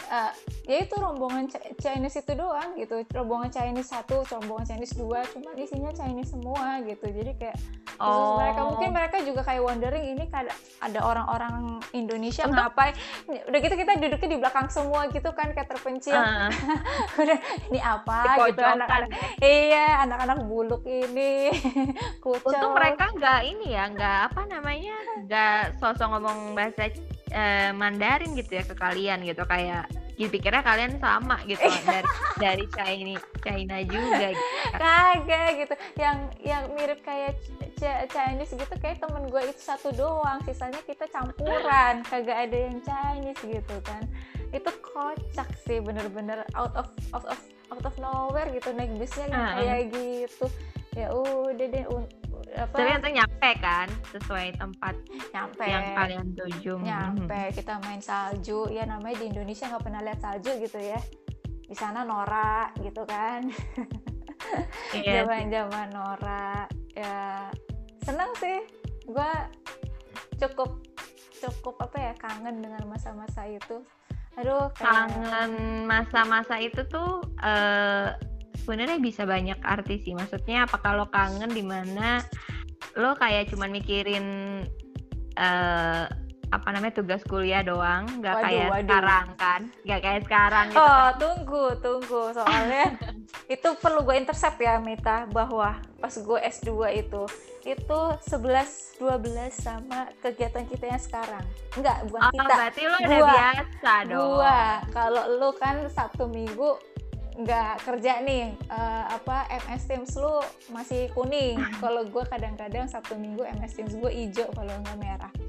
uh, 0.07 0.31
ya 0.69 0.77
itu 0.85 0.95
rombongan 0.95 1.49
Chinese 1.81 2.21
itu 2.21 2.33
doang 2.37 2.77
gitu. 2.79 3.01
Rombongan 3.11 3.49
Chinese 3.51 3.89
satu 3.91 4.23
rombongan 4.27 4.65
Chinese 4.75 4.95
dua 4.95 5.25
cuma 5.29 5.51
isinya 5.59 5.91
Chinese 5.91 6.31
semua 6.31 6.79
gitu. 6.85 7.05
Jadi 7.09 7.31
kayak 7.35 7.57
oh. 7.99 8.39
mereka. 8.39 8.59
Mungkin 8.69 8.89
mereka 8.95 9.17
juga 9.25 9.41
kayak 9.43 9.61
wondering 9.65 10.05
ini 10.15 10.23
ada 10.29 10.53
ada 10.79 10.99
orang-orang 11.03 11.83
Indonesia 11.91 12.45
Untuk? 12.45 12.55
ngapain? 12.55 12.93
Udah 13.27 13.59
gitu 13.59 13.75
kita 13.75 13.91
duduknya 13.97 14.29
di 14.29 14.37
belakang 14.39 14.67
semua 14.71 15.09
gitu 15.11 15.29
kan 15.35 15.51
kayak 15.51 15.67
terpencil. 15.67 16.15
Uh. 16.15 16.49
udah 17.21 17.39
ini 17.73 17.79
apa? 17.81 18.19
Gitu 18.49 18.61
anak-anak 18.63 19.09
iya 19.43 20.05
anak-anak 20.05 20.37
buluk 20.45 20.83
ini. 20.87 21.51
Kucel. 22.23 22.45
Untuk 22.45 22.71
mereka 22.77 23.11
nggak 23.15 23.41
ini 23.47 23.67
ya 23.73 23.85
nggak 23.89 24.19
apa 24.31 24.41
namanya 24.47 24.95
nggak 25.25 25.81
sosok 25.81 26.07
ngomong 26.13 26.53
bahasa 26.53 26.87
uh, 27.33 27.71
Mandarin 27.73 28.33
gitu 28.37 28.57
ya 28.57 28.63
ke 28.65 28.75
kalian 28.75 29.25
gitu 29.25 29.43
kayak 29.45 29.89
dipikirnya 30.19 30.59
kalian 30.59 30.99
sama 30.99 31.39
gitu 31.47 31.63
dari 31.87 32.03
dari 32.35 32.65
China 32.75 33.15
China 33.39 33.77
juga 33.87 34.27
gitu. 34.35 34.45
kagak 34.75 35.49
gitu. 35.63 35.75
Yang 35.95 36.17
yang 36.43 36.63
mirip 36.75 36.99
kayak 37.07 37.39
Chinese 38.11 38.51
gitu 38.51 38.75
kayak 38.83 38.99
temen 38.99 39.31
gue 39.31 39.41
itu 39.47 39.61
satu 39.63 39.95
doang. 39.95 40.43
Sisanya 40.43 40.83
kita 40.83 41.07
campuran. 41.07 42.03
Kagak 42.03 42.51
ada 42.51 42.57
yang 42.67 42.83
Chinese 42.83 43.39
gitu 43.39 43.75
kan. 43.87 44.03
Itu 44.51 44.67
kocak 44.83 45.47
sih 45.63 45.79
bener-bener 45.79 46.43
out 46.51 46.75
of 46.75 46.91
out 47.15 47.23
of 47.31 47.39
out 47.71 47.85
of 47.87 47.95
nowhere 48.03 48.51
gitu 48.51 48.75
naik 48.75 48.91
bisnya 48.99 49.31
uh. 49.31 49.55
kayak 49.55 49.95
gitu. 49.95 50.51
Ya 50.99 51.15
udah 51.15 51.67
deh 51.71 51.85
apa? 52.55 52.75
Tapi 52.75 52.89
nanti 52.89 53.09
nyampe 53.15 53.49
kan 53.61 53.87
sesuai 54.11 54.47
tempat 54.57 54.95
nyampe. 55.31 55.65
yang 55.65 55.85
kalian 55.95 56.27
tuju 56.35 56.73
nyampe. 56.81 57.39
Hmm. 57.49 57.55
kita 57.55 57.73
main 57.83 58.01
salju. 58.01 58.67
Ya 58.71 58.83
namanya 58.87 59.21
di 59.21 59.25
Indonesia 59.31 59.69
nggak 59.69 59.83
pernah 59.83 60.01
lihat 60.03 60.19
salju 60.19 60.51
gitu 60.61 60.79
ya. 60.79 60.99
Di 61.69 61.75
sana 61.77 62.03
Nora 62.03 62.71
gitu 62.79 63.03
kan. 63.05 63.45
Iya 64.95 65.27
zaman 65.27 65.51
zaman 65.51 65.87
Nora. 65.91 66.65
Ya 66.95 67.51
senang 68.07 68.31
sih. 68.39 68.63
Gue 69.03 69.31
cukup 70.39 70.79
cukup 71.39 71.75
apa 71.83 71.97
ya 71.99 72.13
kangen 72.17 72.63
dengan 72.63 72.83
masa-masa 72.87 73.45
itu. 73.45 73.83
Aduh 74.39 74.71
kayak... 74.71 75.11
kangen 75.11 75.51
masa-masa 75.83 76.55
itu 76.63 76.81
tuh 76.87 77.19
uh, 77.43 78.15
sebenarnya 78.69 79.01
bisa 79.01 79.25
banyak 79.25 79.57
arti 79.65 79.97
sih. 79.97 80.13
Maksudnya 80.13 80.69
apa 80.69 80.77
kalau 80.77 81.09
kangen 81.09 81.49
di 81.49 81.65
mana? 81.65 82.21
Lo 82.93 83.17
kayak 83.17 83.49
cuman 83.49 83.73
mikirin 83.73 84.25
uh, 85.33 86.05
apa 86.49 86.67
namanya 86.73 87.01
tugas 87.01 87.21
kuliah 87.29 87.61
doang 87.61 88.09
nggak 88.21 88.41
kayak 88.45 88.69
waduh. 88.69 88.81
sekarang 88.85 89.27
kan? 89.41 89.61
Nggak 89.89 90.01
kayak 90.05 90.21
sekarang 90.29 90.65
gitu. 90.69 90.77
Oh 90.77 90.85
kan. 90.85 91.17
tunggu 91.17 91.65
tunggu. 91.81 92.21
Soalnya 92.37 92.85
itu 93.57 93.69
perlu 93.81 94.05
gue 94.05 94.15
intercept 94.21 94.61
ya 94.61 94.77
Mita 94.77 95.25
bahwa 95.33 95.81
pas 95.97 96.13
gue 96.13 96.39
S2 96.45 96.69
itu 96.93 97.25
itu 97.65 97.99
11 98.29 99.01
12 99.01 99.49
sama 99.49 100.13
kegiatan 100.21 100.65
kita 100.69 100.85
yang 100.93 101.01
sekarang. 101.01 101.45
Enggak 101.73 102.05
bukan 102.05 102.21
oh, 102.21 102.31
kita. 102.37 102.53
berarti 102.53 102.81
lo 102.85 102.97
udah 103.01 103.21
biasa 103.33 103.93
dong. 104.05 104.29
Gua. 104.37 104.61
Kalau 104.93 105.23
lo 105.41 105.49
kan 105.57 105.75
satu 105.89 106.29
minggu 106.29 106.69
nggak 107.39 107.87
kerja 107.87 108.19
nih 108.19 108.51
uh, 108.67 109.15
apa 109.15 109.47
MS 109.63 109.83
Teams 109.87 110.11
lu 110.19 110.43
masih 110.75 111.07
kuning. 111.15 111.55
Kalau 111.83 112.03
gue 112.03 112.23
kadang-kadang 112.27 112.91
Sabtu 112.91 113.15
Minggu 113.15 113.47
MS 113.47 113.73
Teams 113.79 113.93
gue 113.95 114.11
hijau 114.11 114.51
kalau 114.51 114.75
nggak 114.83 114.97
merah. 114.99 115.33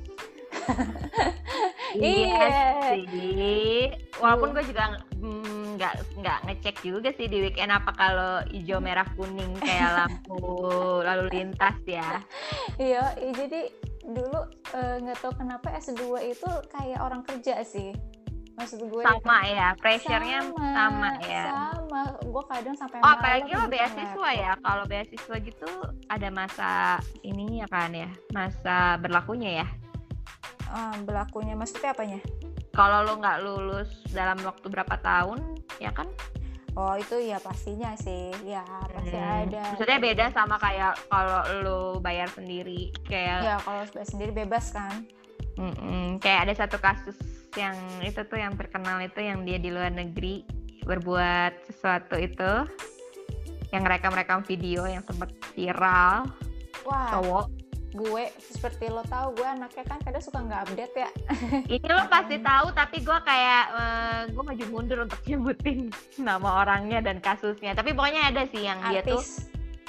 Iya, 1.90 2.22
iya. 2.22 3.02
sih. 3.02 3.90
Walaupun 4.22 4.54
gue 4.54 4.62
juga 4.62 4.94
nggak 4.94 5.94
mm, 5.98 6.22
nggak 6.22 6.38
ngecek 6.46 6.76
juga 6.86 7.10
sih 7.18 7.26
di 7.26 7.42
weekend 7.42 7.74
apa 7.74 7.90
kalau 7.98 8.46
hijau 8.46 8.78
merah 8.78 9.02
kuning 9.18 9.58
kayak 9.58 9.90
lampu 9.98 10.38
lalu 11.02 11.26
lintas 11.34 11.74
ya. 11.82 12.22
Iya 12.78 13.10
jadi 13.34 13.74
dulu 14.06 14.38
eh, 14.78 14.96
nggak 15.02 15.18
uh, 15.18 15.22
tahu 15.22 15.32
kenapa 15.34 15.66
S2 15.82 16.30
itu 16.30 16.50
kayak 16.70 17.02
orang 17.02 17.26
kerja 17.26 17.58
sih 17.66 17.90
maksud 18.58 18.80
gue 18.86 19.02
sama 19.02 19.38
ya 19.46 19.72
pressure-nya 19.78 20.38
sama, 20.44 20.68
sama 20.74 21.10
ya. 21.24 21.44
sama. 21.48 22.00
Gue 22.22 22.44
kadang 22.46 22.76
sampai 22.76 22.98
oh 23.02 23.10
apalagi 23.10 23.50
lo 23.54 23.66
beasiswa 23.66 24.28
ya. 24.32 24.52
Kalau 24.60 24.84
beasiswa 24.86 25.36
gitu 25.40 25.70
ada 26.06 26.28
masa 26.28 26.70
ini 27.22 27.62
ya 27.62 27.66
kan 27.70 27.90
ya? 27.94 28.10
Masa 28.30 29.00
berlakunya 29.00 29.64
ya? 29.64 29.66
Um, 30.70 31.02
berlakunya. 31.02 31.58
Maksudnya 31.58 31.90
apanya? 31.90 32.20
Kalau 32.70 33.02
lo 33.02 33.18
nggak 33.18 33.38
lulus 33.42 33.90
dalam 34.14 34.38
waktu 34.46 34.66
berapa 34.70 34.94
tahun 35.02 35.58
ya 35.82 35.90
kan? 35.90 36.06
Oh 36.78 36.94
itu 36.94 37.18
ya 37.18 37.42
pastinya 37.42 37.98
sih, 37.98 38.30
ya 38.46 38.62
pasti 38.94 39.10
Hmm, 39.10 39.50
ada. 39.50 39.74
maksudnya 39.74 39.98
beda 39.98 40.24
sama 40.30 40.54
kayak 40.62 40.94
kalau 41.10 41.42
lo 41.66 41.78
bayar 41.98 42.30
sendiri 42.30 42.94
kayak 43.10 43.42
Ya 43.42 43.56
kalau 43.58 43.82
sendiri 44.06 44.30
bebas 44.30 44.70
kan. 44.70 45.02
Mm-mm, 45.60 46.16
kayak 46.24 46.48
ada 46.48 46.64
satu 46.64 46.80
kasus 46.80 47.20
yang 47.52 47.76
itu 48.00 48.24
tuh 48.24 48.40
yang 48.40 48.56
terkenal 48.56 48.96
itu 49.04 49.20
yang 49.20 49.44
dia 49.44 49.60
di 49.60 49.68
luar 49.68 49.92
negeri 49.92 50.40
berbuat 50.88 51.68
sesuatu 51.68 52.16
itu 52.16 52.64
yang 53.70 53.84
rekam-rekam 53.84 54.40
video 54.42 54.88
yang 54.88 55.04
sempat 55.04 55.30
viral. 55.54 56.26
Wah, 56.88 57.20
cowok. 57.20 57.46
gue 57.90 58.30
seperti 58.38 58.86
lo 58.86 59.02
tahu 59.02 59.34
gue 59.34 59.42
anaknya 59.42 59.82
kan 59.82 59.98
kadang 59.98 60.22
suka 60.22 60.38
nggak 60.46 60.62
update 60.62 60.94
ya. 60.94 61.10
ini 61.74 61.88
lo 61.90 62.06
pasti 62.06 62.38
tahu 62.38 62.70
tapi 62.70 63.02
gue 63.02 63.18
kayak 63.26 63.64
eh, 63.74 64.20
gue 64.30 64.42
maju 64.46 64.64
mundur 64.70 64.98
untuk 65.10 65.18
nyebutin 65.26 65.90
nama 66.22 66.62
orangnya 66.62 67.02
dan 67.02 67.18
kasusnya. 67.18 67.74
Tapi 67.74 67.90
pokoknya 67.90 68.30
ada 68.30 68.46
sih 68.46 68.62
yang 68.62 68.78
dia 68.86 69.02
tuh 69.02 69.18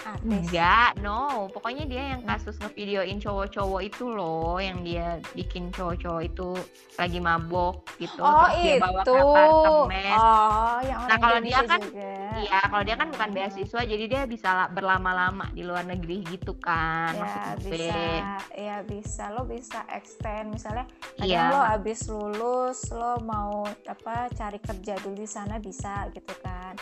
Artis. 0.03 0.25
Enggak 0.25 0.89
no 0.97 1.21
pokoknya 1.47 1.83
dia 1.85 2.03
yang 2.11 2.21
kasus 2.23 2.57
ngevideoin 2.57 3.17
cowok-cowok 3.17 3.81
itu 3.81 4.05
loh 4.05 4.57
yang 4.57 4.81
dia 4.81 5.05
bikin 5.31 5.69
cowok-cowok 5.69 6.23
itu 6.23 6.49
lagi 6.95 7.19
mabok 7.19 7.75
gitu 7.95 8.19
Oh 8.19 8.45
terus 8.45 8.57
dia 8.59 8.75
bawa 8.77 9.01
itu. 9.01 9.13
ke 9.13 9.21
apartemen 9.21 10.13
Oh 10.13 10.77
yang 10.81 10.99
Nah, 11.03 11.17
kalau 11.17 11.37
dia 11.39 11.59
kan-. 11.61 11.83
Iya, 12.31 12.59
kalau 12.63 12.81
dia 12.81 12.95
kan 12.95 13.07
bukan 13.09 13.27
Hmm. 13.27 13.35
beasiswa, 13.35 13.81
jadi 13.83 14.05
dia 14.05 14.21
bisa 14.23 14.47
la- 14.49 14.71
berlama-lama 14.71 15.51
di 15.51 15.61
luar 15.61 15.83
negeri 15.83 16.23
gitu 16.25 16.55
kan. 16.55 17.11
ya 17.11 17.19
maksud 17.19 17.41
gue. 17.59 17.71
bisa 17.71 17.99
ya 18.53 18.75
bisa 18.81 19.23
lo 19.29 19.43
bisa 19.43 19.79
extend 19.89 20.47
misalnya 20.49 20.85
Iya. 21.17 21.49
lo 21.49 21.59
abis 21.69 22.07
lulus 22.07 22.79
lo 22.89 23.19
mau 23.19 23.61
apa 23.83 24.31
cari 24.31 24.57
kerja 24.57 24.95
dulu 24.97 25.15
di 25.17 25.27
sana 25.27 25.57
bisa 25.57 26.07
gitu 26.09 26.31
kan 26.39 26.73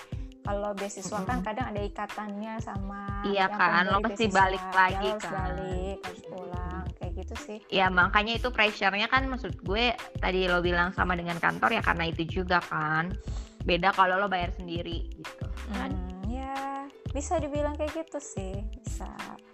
kalau 0.41 0.71
beasiswa 0.71 1.19
kan 1.21 1.39
Mm-mm. 1.39 1.45
kadang 1.45 1.65
ada 1.69 1.81
ikatannya 1.81 2.53
sama 2.57 3.01
Iya 3.21 3.45
yang 3.45 3.53
kan, 3.53 3.83
lo 3.85 3.99
pasti 3.99 4.25
balik 4.25 4.63
Ya, 4.63 4.71
lagi 4.73 5.09
kan. 5.19 5.31
balik 5.35 5.97
harus 6.01 6.21
pulang 6.25 6.83
kayak 6.95 7.13
gitu 7.17 7.35
sih 7.37 7.59
Ya 7.67 7.85
makanya 7.87 8.33
itu 8.33 8.47
pressure-nya 8.47 9.07
kan 9.07 9.27
maksud 9.27 9.59
gue 9.59 9.91
tadi 10.17 10.45
lo 10.45 10.59
bilang 10.59 10.89
sama 10.91 11.13
dengan 11.13 11.35
kantor 11.37 11.75
ya 11.75 11.81
karena 11.81 12.07
itu 12.07 12.23
juga 12.25 12.59
kan. 12.61 13.11
Beda 13.59 13.91
kalau 13.91 14.15
lo 14.15 14.25
bayar 14.25 14.55
sendiri 14.55 15.03
gitu 15.11 15.45
kan. 15.67 15.91
Hmm, 15.91 16.23
ya 16.25 16.87
bisa 17.09 17.35
dibilang 17.37 17.75
kayak 17.75 17.91
gitu 17.97 18.17
sih 18.17 18.53
bisa 18.79 19.09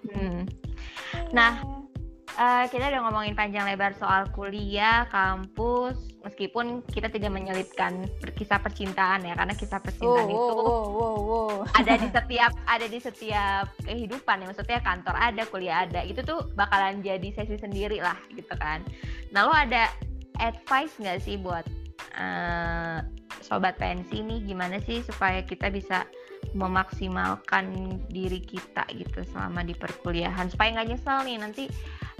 Hmm. 0.05 0.45
Nah, 1.31 1.57
Eh, 2.35 2.65
kita 2.67 2.91
udah 2.91 3.01
ngomongin 3.07 3.31
panjang 3.31 3.63
lebar 3.63 3.95
soal 3.95 4.27
kuliah, 4.35 5.07
kampus, 5.07 5.95
meskipun 6.19 6.83
kita 6.83 7.07
tidak 7.07 7.31
menyelipkan 7.31 8.11
kisah 8.35 8.59
percintaan 8.59 9.23
ya, 9.23 9.39
karena 9.39 9.55
kisah 9.55 9.79
percintaan 9.79 10.27
wow, 10.27 10.35
itu 10.35 10.53
wow, 10.59 10.85
wow, 10.91 11.17
wow. 11.23 11.55
ada 11.79 11.95
di 11.95 12.07
setiap 12.19 12.51
ada 12.67 12.85
di 12.91 12.99
setiap 12.99 13.65
kehidupan 13.87 14.43
ya 14.43 14.45
maksudnya 14.51 14.83
kantor 14.83 15.15
ada 15.15 15.43
kuliah 15.47 15.87
ada 15.87 16.03
itu 16.03 16.19
tuh 16.27 16.43
bakalan 16.59 16.99
jadi 16.99 17.23
sesi 17.31 17.55
sendiri 17.55 18.03
lah 18.03 18.19
gitu 18.35 18.51
kan 18.59 18.83
nah 19.31 19.47
lo 19.47 19.55
ada 19.55 19.87
advice 20.43 20.91
nggak 20.99 21.23
sih 21.23 21.39
buat 21.39 21.63
eh, 22.19 22.99
sobat 23.45 23.79
pensi 23.79 24.19
nih 24.19 24.43
gimana 24.43 24.83
sih 24.83 24.99
supaya 25.07 25.39
kita 25.39 25.71
bisa 25.71 26.03
memaksimalkan 26.51 27.99
diri 28.11 28.43
kita 28.43 28.83
gitu 28.91 29.23
selama 29.31 29.63
di 29.63 29.71
perkuliahan 29.71 30.51
supaya 30.51 30.75
nggak 30.75 30.87
nyesel 30.91 31.19
nih 31.23 31.37
nanti 31.39 31.65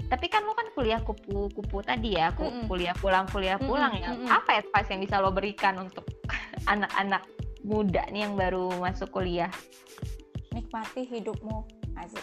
tapi 0.06 0.26
kan 0.26 0.40
lo 0.40 0.52
kan 0.52 0.68
kuliah 0.72 0.98
kupu-kupu 0.98 1.80
tadi 1.80 2.14
ya 2.14 2.30
ku- 2.30 2.44
Mm-mm. 2.44 2.66
kuliah 2.66 2.94
pulang 2.94 3.26
kuliah 3.26 3.56
pulang 3.56 3.90
Mm-mm, 3.90 4.02
ya 4.02 4.10
mm-mm. 4.12 4.28
apa 4.28 4.50
advice 4.60 4.88
yang 4.88 5.00
bisa 5.00 5.16
lo 5.16 5.30
berikan 5.30 5.74
untuk 5.78 6.06
anak-anak 6.72 7.26
muda 7.60 8.06
nih 8.08 8.22
yang 8.22 8.34
baru 8.34 8.70
masuk 8.76 9.10
kuliah. 9.12 9.50
nikmati 10.48 11.04
hidupmu 11.04 11.66
Asik. 11.94 12.20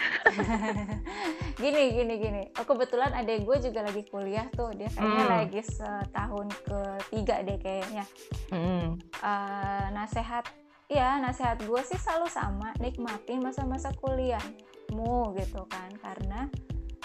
gini 1.62 1.94
gini 1.94 2.14
gini 2.16 2.42
oh 2.52 2.64
kebetulan 2.64 3.10
adek 3.12 3.42
gue 3.42 3.58
juga 3.64 3.82
lagi 3.82 4.06
kuliah 4.06 4.46
tuh 4.52 4.70
dia 4.72 4.86
kayaknya 4.88 5.24
Hmm. 5.24 5.34
lagi 5.36 5.62
setahun 5.62 6.48
ketiga 6.62 7.42
deh 7.42 7.58
kayaknya 7.58 8.06
Hmm. 8.50 8.98
Eh, 9.20 9.86
nasehat 9.92 10.46
ya 10.88 11.18
nasehat 11.18 11.58
gue 11.60 11.82
sih 11.84 11.96
selalu 11.96 12.26
sama 12.28 12.70
nikmatin 12.78 13.38
masa-masa 13.40 13.90
kuliahmu 13.96 15.14
gitu 15.36 15.66
kan 15.66 15.90
karena 16.00 16.50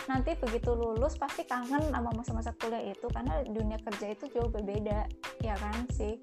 nanti 0.09 0.33
begitu 0.41 0.73
lulus 0.73 1.21
pasti 1.21 1.45
kangen 1.45 1.93
sama 1.93 2.11
masa-masa 2.17 2.57
kuliah 2.57 2.81
itu 2.91 3.07
karena 3.13 3.45
dunia 3.45 3.77
kerja 3.85 4.17
itu 4.17 4.25
jauh 4.33 4.49
berbeda 4.49 5.05
ya 5.45 5.55
kan 5.61 5.85
sih? 5.93 6.17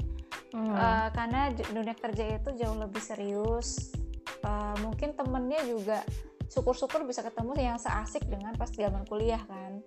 Hmm. 0.52 0.74
Eh, 0.74 1.08
karena 1.14 1.54
dunia 1.54 1.96
kerja 1.96 2.42
itu 2.42 2.50
jauh 2.58 2.78
lebih 2.82 3.00
serius. 3.00 3.94
Eh, 4.42 4.76
mungkin 4.82 5.14
temennya 5.14 5.62
juga 5.70 6.02
syukur-syukur 6.50 7.06
bisa 7.06 7.22
ketemu 7.22 7.54
yang 7.62 7.78
seasik 7.78 8.26
dengan 8.26 8.58
pas 8.58 8.74
zaman 8.74 9.06
kuliah 9.06 9.42
kan? 9.46 9.80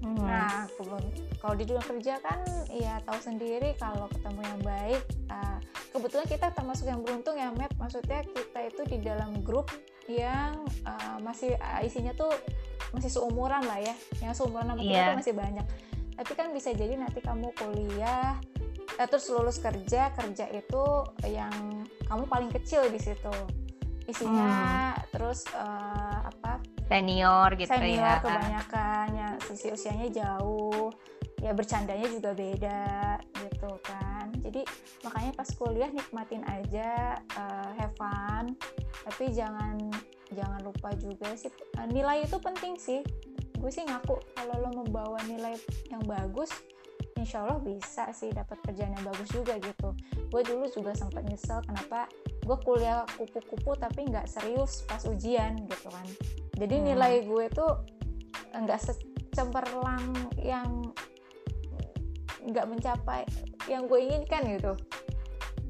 Hmm. 0.00 0.16
nah 0.16 0.64
kalau 1.44 1.60
di 1.60 1.68
dunia 1.68 1.84
kerja 1.84 2.16
kan 2.24 2.40
ya 2.72 3.04
tahu 3.04 3.20
sendiri 3.20 3.76
kalau 3.76 4.08
ketemu 4.08 4.40
yang 4.40 4.60
baik. 4.64 5.02
Eh, 5.28 5.58
kebetulan 5.90 6.26
kita 6.30 6.46
termasuk 6.54 6.86
yang 6.88 7.02
beruntung 7.02 7.36
ya 7.36 7.52
Map 7.52 7.74
maksudnya 7.76 8.24
kita 8.24 8.60
itu 8.64 8.82
di 8.86 8.98
dalam 9.04 9.42
grup 9.44 9.68
yang 10.08 10.64
eh, 10.86 11.16
masih 11.20 11.52
eh, 11.52 11.80
isinya 11.84 12.16
tuh 12.16 12.32
masih 12.90 13.10
seumuran 13.10 13.62
lah 13.64 13.78
ya. 13.78 13.94
Yang 14.22 14.42
seumuran 14.42 14.66
sama 14.74 14.80
kita 14.82 15.00
tuh 15.10 15.18
masih 15.18 15.34
banyak. 15.34 15.66
Tapi 16.20 16.32
kan 16.36 16.46
bisa 16.52 16.68
jadi 16.76 16.94
nanti 17.00 17.24
kamu 17.24 17.48
kuliah 17.56 18.36
eh, 18.98 19.08
terus 19.08 19.30
lulus 19.32 19.56
kerja 19.56 20.12
kerja 20.12 20.46
itu 20.52 20.84
yang 21.24 21.84
kamu 22.04 22.24
paling 22.28 22.50
kecil 22.52 22.84
di 22.90 23.00
situ. 23.00 23.32
Isinya 24.04 24.92
terus 25.14 25.46
eh, 25.54 26.18
apa? 26.28 26.60
Senior 26.90 27.54
gitu 27.54 27.70
senior 27.70 28.18
ya. 28.18 28.20
kebanyakan 28.20 29.06
ya 29.14 29.28
sisi 29.46 29.70
usianya 29.70 30.08
jauh. 30.10 30.90
Ya 31.40 31.56
bercandanya 31.56 32.04
juga 32.04 32.36
beda 32.36 33.16
gitu 33.40 33.70
kan. 33.80 34.28
Jadi 34.44 34.60
makanya 35.08 35.32
pas 35.32 35.48
kuliah 35.56 35.88
nikmatin 35.88 36.44
aja 36.44 37.16
eh, 37.16 37.70
have 37.80 37.96
fun. 37.96 38.52
Tapi 39.08 39.32
jangan 39.32 39.88
jangan 40.34 40.60
lupa 40.62 40.94
juga 40.96 41.34
sih. 41.34 41.50
Eh, 41.50 41.86
nilai 41.90 42.26
itu 42.26 42.36
penting 42.38 42.78
sih. 42.78 43.00
Gue 43.60 43.68
sih 43.68 43.84
ngaku 43.84 44.16
kalau 44.34 44.56
lo 44.56 44.70
membawa 44.72 45.20
nilai 45.28 45.52
yang 45.92 46.00
bagus 46.08 46.48
insya 47.20 47.44
Allah 47.44 47.60
bisa 47.60 48.08
sih 48.16 48.32
dapat 48.32 48.56
kerjaan 48.64 48.96
yang 48.96 49.04
bagus 49.04 49.28
juga 49.28 49.60
gitu. 49.60 49.92
Gue 50.32 50.40
dulu 50.40 50.64
juga 50.72 50.96
sempat 50.96 51.28
nyesel 51.28 51.60
kenapa 51.68 52.08
gue 52.40 52.56
kuliah 52.64 53.04
kupu-kupu 53.20 53.76
tapi 53.76 54.08
nggak 54.08 54.24
serius 54.24 54.88
pas 54.88 55.04
ujian 55.04 55.60
gitu 55.68 55.88
kan. 55.92 56.06
Jadi 56.56 56.76
Hmm. 56.80 56.84
nilai 56.96 57.12
gue 57.28 57.46
tuh 57.52 57.72
nggak 58.56 58.80
secemerlang 58.80 60.16
yang 60.40 60.88
nggak 62.40 62.66
mencapai 62.66 63.28
yang 63.68 63.84
gue 63.84 64.00
inginkan 64.00 64.42
gitu 64.56 64.72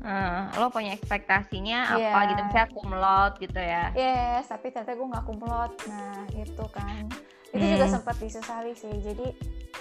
Hmm, 0.01 0.49
lo 0.57 0.69
punya 0.69 0.93
ekspektasinya 0.93 1.93
apa 1.93 2.01
Iya. 2.01 2.25
gitu? 2.27 2.41
Misalnya 2.43 2.67
laude 2.97 3.37
gitu 3.39 3.61
ya. 3.61 3.85
yes 3.93 4.49
tapi 4.49 4.69
ternyata 4.69 4.93
gue 4.93 5.07
nggak 5.07 5.27
kumlot 5.27 5.73
nah 5.87 6.25
itu 6.33 6.65
kan. 6.67 7.05
Itu 7.51 7.65
juga 7.67 7.85
Hmm. 7.85 7.95
sempat 7.95 8.17
disesali 8.17 8.73
sih. 8.73 8.95
Jadi 8.97 9.27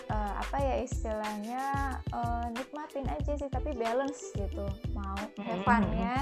eh, 0.06 0.34
apa 0.36 0.58
ya 0.58 0.76
istilahnya 0.80 1.64
eh, 2.04 2.46
nikmatin 2.52 3.08
aja 3.08 3.32
sih 3.34 3.48
tapi 3.48 3.72
balance 3.74 4.34
gitu. 4.34 4.66
Mau 4.92 5.16
Hmm, 5.16 5.46
have 5.46 5.64
fun-nya 5.64 6.16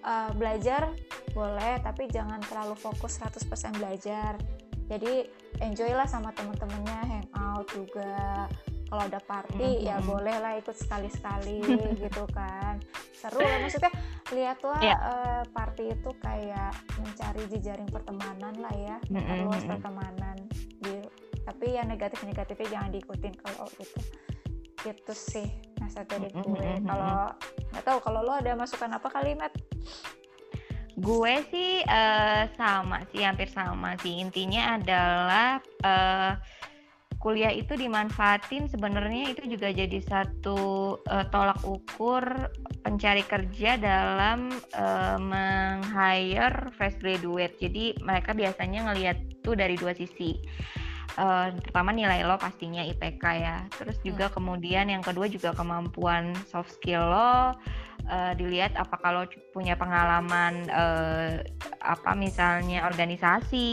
eh, 0.00 0.30
belajar 0.32 0.92
boleh 1.30 1.74
tapi 1.80 2.06
jangan 2.06 2.38
terlalu 2.42 2.74
fokus 2.74 3.16
100% 3.16 3.50
belajar. 3.74 4.38
Jadi 4.86 5.26
enjoy 5.60 5.90
lah 5.90 6.04
sama 6.04 6.30
temen-temennya 6.30 6.98
hangout 7.30 7.66
juga 7.68 8.46
kalau 8.90 9.06
ada 9.06 9.22
party 9.22 9.70
Hmm, 9.80 9.86
ya 9.86 9.96
hmm. 9.96 10.06
boleh 10.10 10.36
lah 10.42 10.52
ikut 10.58 10.74
sekali-sekali 10.74 11.62
gitu 12.02 12.26
kan 12.34 12.82
seru 13.14 13.38
lah 13.38 13.58
maksudnya 13.62 13.92
lihatlah 14.30 14.80
Iya. 14.82 14.96
eh, 14.98 15.42
party 15.54 15.84
itu 15.94 16.10
kayak 16.18 16.72
mencari 16.98 17.42
jejaring 17.48 17.86
pertemanan 17.86 18.54
lah 18.58 18.74
ya 18.74 18.96
Mm, 19.06 19.16
mm, 19.16 19.26
perluas 19.26 19.62
mm, 19.62 19.64
mm. 19.64 19.72
pertemanan 19.72 20.36
di 20.82 20.94
tapi 21.40 21.66
yang 21.72 21.88
negatif-negatifnya 21.88 22.68
jangan 22.68 22.90
diikutin 22.90 23.34
kalau 23.38 23.66
gitu 23.78 24.00
gitu 24.80 25.12
sih 25.14 25.48
nasihat 25.78 26.08
dari 26.08 26.28
Mm, 26.32 26.36
mm, 26.36 26.44
gue 26.44 26.58
mm, 26.60 26.76
mm, 26.82 26.86
kalau 26.88 27.16
nggak 27.70 27.84
tahu 27.86 27.98
kalau 28.02 28.20
lo 28.26 28.32
ada 28.34 28.52
masukan 28.52 28.90
apa 28.90 29.08
kalimat 29.08 29.52
Gue 31.00 31.40
sih 31.48 31.80
eh, 31.80 32.44
sama 32.60 33.00
sih 33.08 33.24
hampir 33.24 33.48
sama 33.48 33.96
sih 33.96 34.20
intinya 34.20 34.76
adalah 34.76 35.56
eh, 35.80 36.32
kuliah 37.20 37.52
itu 37.52 37.76
dimanfaatin 37.76 38.66
sebenarnya 38.72 39.36
itu 39.36 39.44
juga 39.44 39.68
jadi 39.68 40.00
satu 40.00 40.96
eh, 41.04 41.28
tolak 41.28 41.60
ukur 41.68 42.24
pencari 42.80 43.20
kerja 43.28 43.76
dalam 43.76 44.48
eh, 44.72 45.18
meng-hire 45.20 46.72
fresh 46.74 46.96
graduate. 46.98 47.60
Jadi 47.60 48.00
mereka 48.00 48.32
biasanya 48.32 48.90
ngelihat 48.90 49.20
tuh 49.44 49.52
dari 49.52 49.76
dua 49.76 49.92
sisi. 49.92 50.40
Uh, 51.18 51.48
pertama 51.64 51.90
nilai 51.90 52.22
lo 52.22 52.36
pastinya 52.38 52.84
IPK 52.84 53.24
ya. 53.40 53.56
Terus 53.74 53.98
juga 54.04 54.30
hmm. 54.30 54.34
kemudian 54.36 54.86
yang 54.86 55.02
kedua 55.02 55.26
juga 55.26 55.56
kemampuan 55.56 56.36
soft 56.46 56.76
skill 56.78 57.02
lo. 57.02 57.56
Uh, 58.10 58.34
dilihat 58.34 58.74
apa 58.74 58.96
kalau 58.98 59.22
punya 59.54 59.78
pengalaman 59.78 60.66
uh, 60.72 61.38
apa 61.78 62.10
misalnya 62.18 62.82
organisasi, 62.88 63.68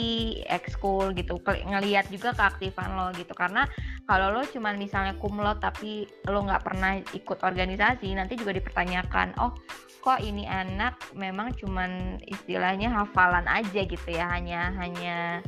ekskul 0.45 1.15
gitu. 1.17 1.41
Ngelihat 1.41 2.11
juga 2.13 2.37
keaktifan 2.37 2.93
lo 2.93 3.09
gitu. 3.17 3.33
Karena 3.33 3.65
kalau 4.05 4.29
lo 4.29 4.45
cuman 4.45 4.77
misalnya 4.77 5.17
kumlot 5.17 5.57
tapi 5.63 6.05
lo 6.29 6.45
nggak 6.45 6.63
pernah 6.63 7.01
ikut 7.17 7.39
organisasi, 7.41 8.13
nanti 8.13 8.37
juga 8.37 8.53
dipertanyakan, 8.53 9.33
oh 9.41 9.57
kok 10.05 10.23
ini 10.23 10.47
anak 10.47 10.95
memang 11.17 11.51
cuman 11.57 12.21
istilahnya 12.23 12.87
hafalan 12.93 13.43
aja 13.49 13.81
gitu 13.83 14.07
ya, 14.07 14.31
hanya 14.31 14.71
hanya 14.79 15.41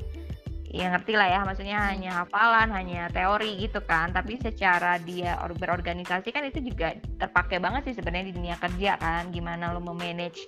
ya 0.70 0.94
ngerti 0.94 1.18
lah 1.18 1.28
ya 1.28 1.40
maksudnya 1.42 1.78
hmm. 1.82 1.90
hanya 1.90 2.12
hafalan 2.24 2.70
hanya 2.70 3.02
teori 3.10 3.58
gitu 3.58 3.82
kan. 3.84 4.14
Tapi 4.14 4.38
secara 4.38 5.02
dia 5.02 5.36
berorganisasi 5.42 6.30
kan 6.30 6.46
itu 6.46 6.62
juga 6.62 6.94
terpakai 7.18 7.58
banget 7.58 7.92
sih 7.92 7.96
sebenarnya 7.98 8.30
di 8.30 8.36
dunia 8.38 8.56
kerja 8.62 8.96
kan. 9.02 9.34
Gimana 9.34 9.74
lo 9.74 9.82
memanage 9.82 10.46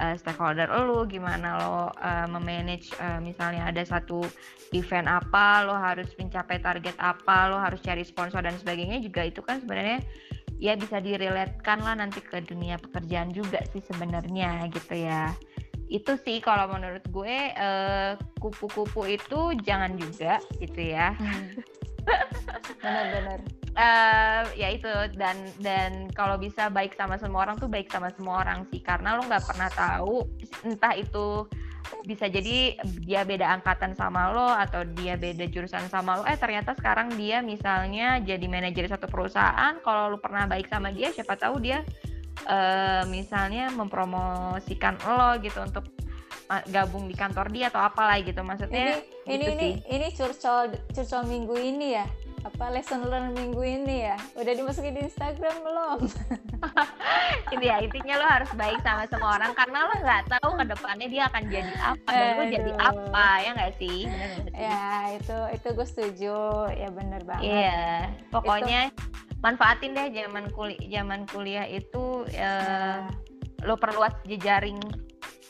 uh, 0.00 0.14
stakeholder 0.16 0.68
lo 0.68 1.04
gimana 1.08 1.56
lo 1.60 1.90
uh, 1.90 2.26
memanage 2.28 2.92
uh, 3.00 3.18
misalnya 3.20 3.68
ada 3.68 3.82
satu 3.82 4.24
event 4.72 5.08
apa 5.08 5.64
lo 5.64 5.74
harus 5.76 6.08
mencapai 6.16 6.60
target 6.60 6.96
apa 7.00 7.50
lo 7.50 7.56
harus 7.56 7.80
cari 7.80 8.04
sponsor 8.04 8.44
dan 8.44 8.56
sebagainya 8.56 9.00
juga 9.00 9.24
itu 9.24 9.40
kan 9.40 9.60
sebenarnya 9.62 10.04
ya 10.56 10.72
bisa 10.76 11.00
direlatkan 11.00 11.84
lah 11.84 11.96
nanti 11.96 12.24
ke 12.24 12.40
dunia 12.44 12.80
pekerjaan 12.80 13.32
juga 13.32 13.60
sih 13.72 13.84
sebenarnya 13.84 14.68
gitu 14.72 14.96
ya 14.96 15.32
itu 15.86 16.18
sih 16.26 16.42
kalau 16.42 16.66
menurut 16.70 17.04
gue 17.10 17.36
uh, 17.54 18.18
kupu-kupu 18.42 19.06
itu 19.06 19.54
jangan 19.62 19.94
juga 19.94 20.42
gitu 20.58 20.80
ya. 20.82 21.14
Hmm. 21.14 21.54
benar-benar 22.78 23.42
uh, 23.76 24.42
ya 24.60 24.68
itu 24.72 24.88
dan 25.14 25.36
dan 25.60 26.08
kalau 26.16 26.40
bisa 26.40 26.72
baik 26.72 26.96
sama 26.96 27.20
semua 27.20 27.46
orang 27.46 27.56
tuh 27.60 27.70
baik 27.70 27.92
sama 27.92 28.10
semua 28.16 28.42
orang 28.42 28.66
sih. 28.72 28.80
Karena 28.82 29.14
lo 29.14 29.22
nggak 29.28 29.46
pernah 29.46 29.70
tahu 29.70 30.26
entah 30.66 30.94
itu 30.98 31.46
bisa 32.02 32.26
jadi 32.26 32.74
dia 33.06 33.22
beda 33.22 33.46
angkatan 33.46 33.94
sama 33.94 34.34
lo 34.34 34.50
atau 34.50 34.82
dia 34.98 35.14
beda 35.14 35.46
jurusan 35.46 35.86
sama 35.86 36.18
lo. 36.18 36.22
Eh 36.26 36.34
ternyata 36.34 36.74
sekarang 36.74 37.14
dia 37.14 37.38
misalnya 37.44 38.18
jadi 38.18 38.42
manajer 38.50 38.90
satu 38.90 39.06
perusahaan 39.06 39.78
kalau 39.86 40.10
lo 40.10 40.18
pernah 40.18 40.50
baik 40.50 40.66
sama 40.66 40.90
dia 40.90 41.14
siapa 41.14 41.38
tahu 41.38 41.62
dia 41.62 41.86
uh, 42.44 43.02
misalnya 43.08 43.72
mempromosikan 43.72 45.00
lo 45.06 45.40
gitu 45.40 45.64
untuk 45.64 45.88
gabung 46.70 47.10
di 47.10 47.14
kantor 47.18 47.50
dia 47.50 47.68
atau 47.72 47.82
apalah 47.82 48.18
gitu. 48.22 48.38
Maksudnya 48.44 49.02
ini 49.26 49.34
gitu 49.34 49.34
ini 49.34 49.44
sih. 49.44 49.50
ini 49.50 49.68
ini 49.90 50.06
curcol 50.14 50.74
curcol 50.94 51.22
minggu 51.26 51.56
ini 51.58 51.98
ya? 51.98 52.06
Apa 52.46 52.70
lesson 52.70 53.02
learn 53.10 53.34
minggu 53.34 53.58
ini 53.58 54.06
ya? 54.06 54.16
Udah 54.38 54.52
dimasukin 54.54 54.94
di 54.94 55.02
Instagram 55.10 55.66
belum? 55.66 55.98
Ini 57.46 57.64
ya 57.66 57.76
intinya 57.82 58.22
lo 58.22 58.26
harus 58.26 58.50
baik 58.54 58.78
sama 58.86 59.02
semua 59.10 59.34
orang 59.34 59.50
karena 59.58 59.86
lo 59.86 59.94
nggak 59.98 60.22
tahu 60.30 60.50
ke 60.54 60.64
depannya 60.70 61.08
dia 61.10 61.22
akan 61.26 61.42
jadi 61.50 61.74
apa 61.78 62.10
dan 62.14 62.30
lo 62.38 62.44
jadi 62.46 62.72
apa 62.78 63.26
ya 63.42 63.50
nggak 63.54 63.74
sih? 63.82 63.98
Ya 64.54 64.82
itu 65.18 65.36
itu 65.58 65.68
gue 65.74 65.86
setuju. 65.90 66.38
Ya 66.70 66.88
bener 66.94 67.22
banget. 67.26 67.50
Iya 67.50 67.82
pokoknya 68.30 68.80
itu 68.94 69.25
manfaatin 69.44 69.92
deh 69.92 70.08
zaman 70.12 70.48
kuliah 70.52 70.80
zaman 71.00 71.20
kuliah 71.28 71.66
itu 71.68 72.24
uh, 72.24 73.08
lo 73.64 73.74
perluas 73.76 74.12
jejaring 74.24 74.78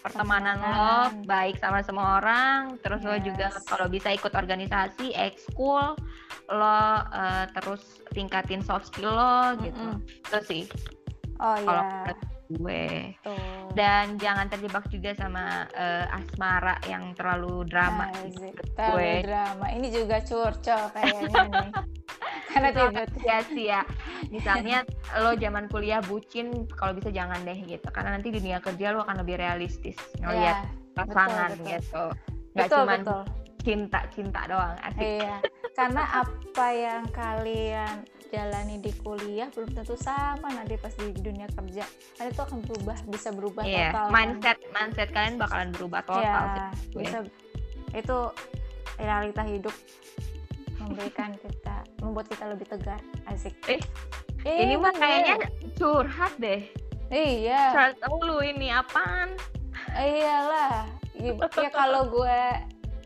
pertemanan 0.03 0.63
lo 0.63 1.11
baik 1.27 1.59
sama 1.59 1.83
semua 1.83 2.23
orang 2.23 2.79
terus 2.83 3.03
yes. 3.03 3.09
lo 3.11 3.17
juga 3.19 3.47
kalau 3.67 3.87
bisa 3.91 4.15
ikut 4.15 4.31
organisasi 4.31 5.15
ekskul 5.19 5.99
lo 6.47 6.63
uh, 6.63 7.45
terus 7.59 8.03
tingkatin 8.15 8.63
soft 8.63 8.95
skill 8.95 9.11
lo 9.11 9.55
mm 9.55 9.59
-hmm. 9.59 9.65
gitu 9.67 9.87
itu 10.07 10.39
sih 10.47 10.63
oh 11.43 11.59
kalau 11.67 11.83
yeah. 11.83 12.15
Gue. 12.51 13.15
Tuh. 13.23 13.69
dan 13.77 14.17
jangan 14.17 14.49
terjebak 14.49 14.89
juga 14.89 15.13
sama 15.13 15.69
uh, 15.77 16.17
asmara 16.17 16.81
yang 16.89 17.13
terlalu 17.13 17.69
drama 17.69 18.09
nah, 18.09 18.25
gitu, 18.25 18.49
terlalu 18.73 19.27
drama. 19.27 19.67
Ini 19.69 19.89
juga 19.93 20.17
curcol 20.25 20.83
kayaknya 20.97 21.29
nih. 21.29 21.71
Karena 22.57 22.69
tiba 22.73 23.03
ya 23.21 23.39
sih 23.45 23.65
ya. 23.69 23.83
Misalnya 24.33 24.79
lo 25.21 25.37
zaman 25.37 25.69
kuliah 25.69 26.01
bucin 26.01 26.65
kalau 26.73 26.97
bisa 26.97 27.13
jangan 27.13 27.37
deh 27.45 27.59
gitu. 27.69 27.85
Karena 27.93 28.17
nanti 28.17 28.33
di 28.33 28.41
dunia 28.41 28.65
kerja 28.65 28.97
lo 28.97 29.05
akan 29.05 29.21
lebih 29.21 29.37
realistis 29.37 30.01
ngelihat 30.25 30.65
yeah, 30.65 30.97
pasangan 30.97 31.53
betul, 31.53 31.61
betul. 31.61 31.69
gitu. 31.69 32.05
Nggak 32.57 32.69
cuma 32.73 32.97
cinta 33.61 34.01
cinta 34.09 34.41
doang 34.49 34.77
asik. 34.81 35.21
Iya 35.21 35.37
karena 35.77 36.25
apa 36.25 36.67
yang 36.73 37.05
kalian 37.13 37.95
jalani 38.31 38.83
di 38.83 38.93
kuliah 39.01 39.49
belum 39.53 39.71
tentu 39.73 39.95
sama 39.95 40.51
nanti 40.53 40.75
pas 40.79 40.93
di 40.95 41.15
dunia 41.15 41.47
kerja. 41.53 41.85
Kan 42.19 42.25
itu 42.31 42.41
akan 42.43 42.59
berubah 42.67 42.99
bisa 43.11 43.29
berubah 43.33 43.65
yeah. 43.67 43.93
total 43.95 44.07
mindset 44.13 44.59
kan? 44.59 44.71
mindset 44.75 45.09
kalian 45.15 45.35
bakalan 45.39 45.69
berubah 45.75 46.01
total 46.05 46.23
yeah, 46.23 46.71
sih, 46.75 46.99
bisa. 46.99 47.19
Itu 47.95 48.19
realita 48.97 49.43
hidup 49.47 49.75
memberikan 50.83 51.35
kita 51.41 51.77
membuat 52.03 52.27
kita 52.31 52.45
lebih 52.51 52.67
tegar. 52.69 53.01
Asik. 53.31 53.55
Eh, 53.67 53.81
eh 54.47 54.57
ini 54.67 54.75
mah 54.79 54.95
kayaknya 54.95 55.49
curhat 55.79 56.33
deh. 56.39 56.63
Iya. 57.11 57.75
Curhat 57.75 57.95
lu 58.23 58.39
ini 58.43 58.71
apaan? 58.71 59.35
Iyalah. 59.95 60.87
Ya 61.17 61.33
kalau 61.79 62.13
gue 62.13 62.41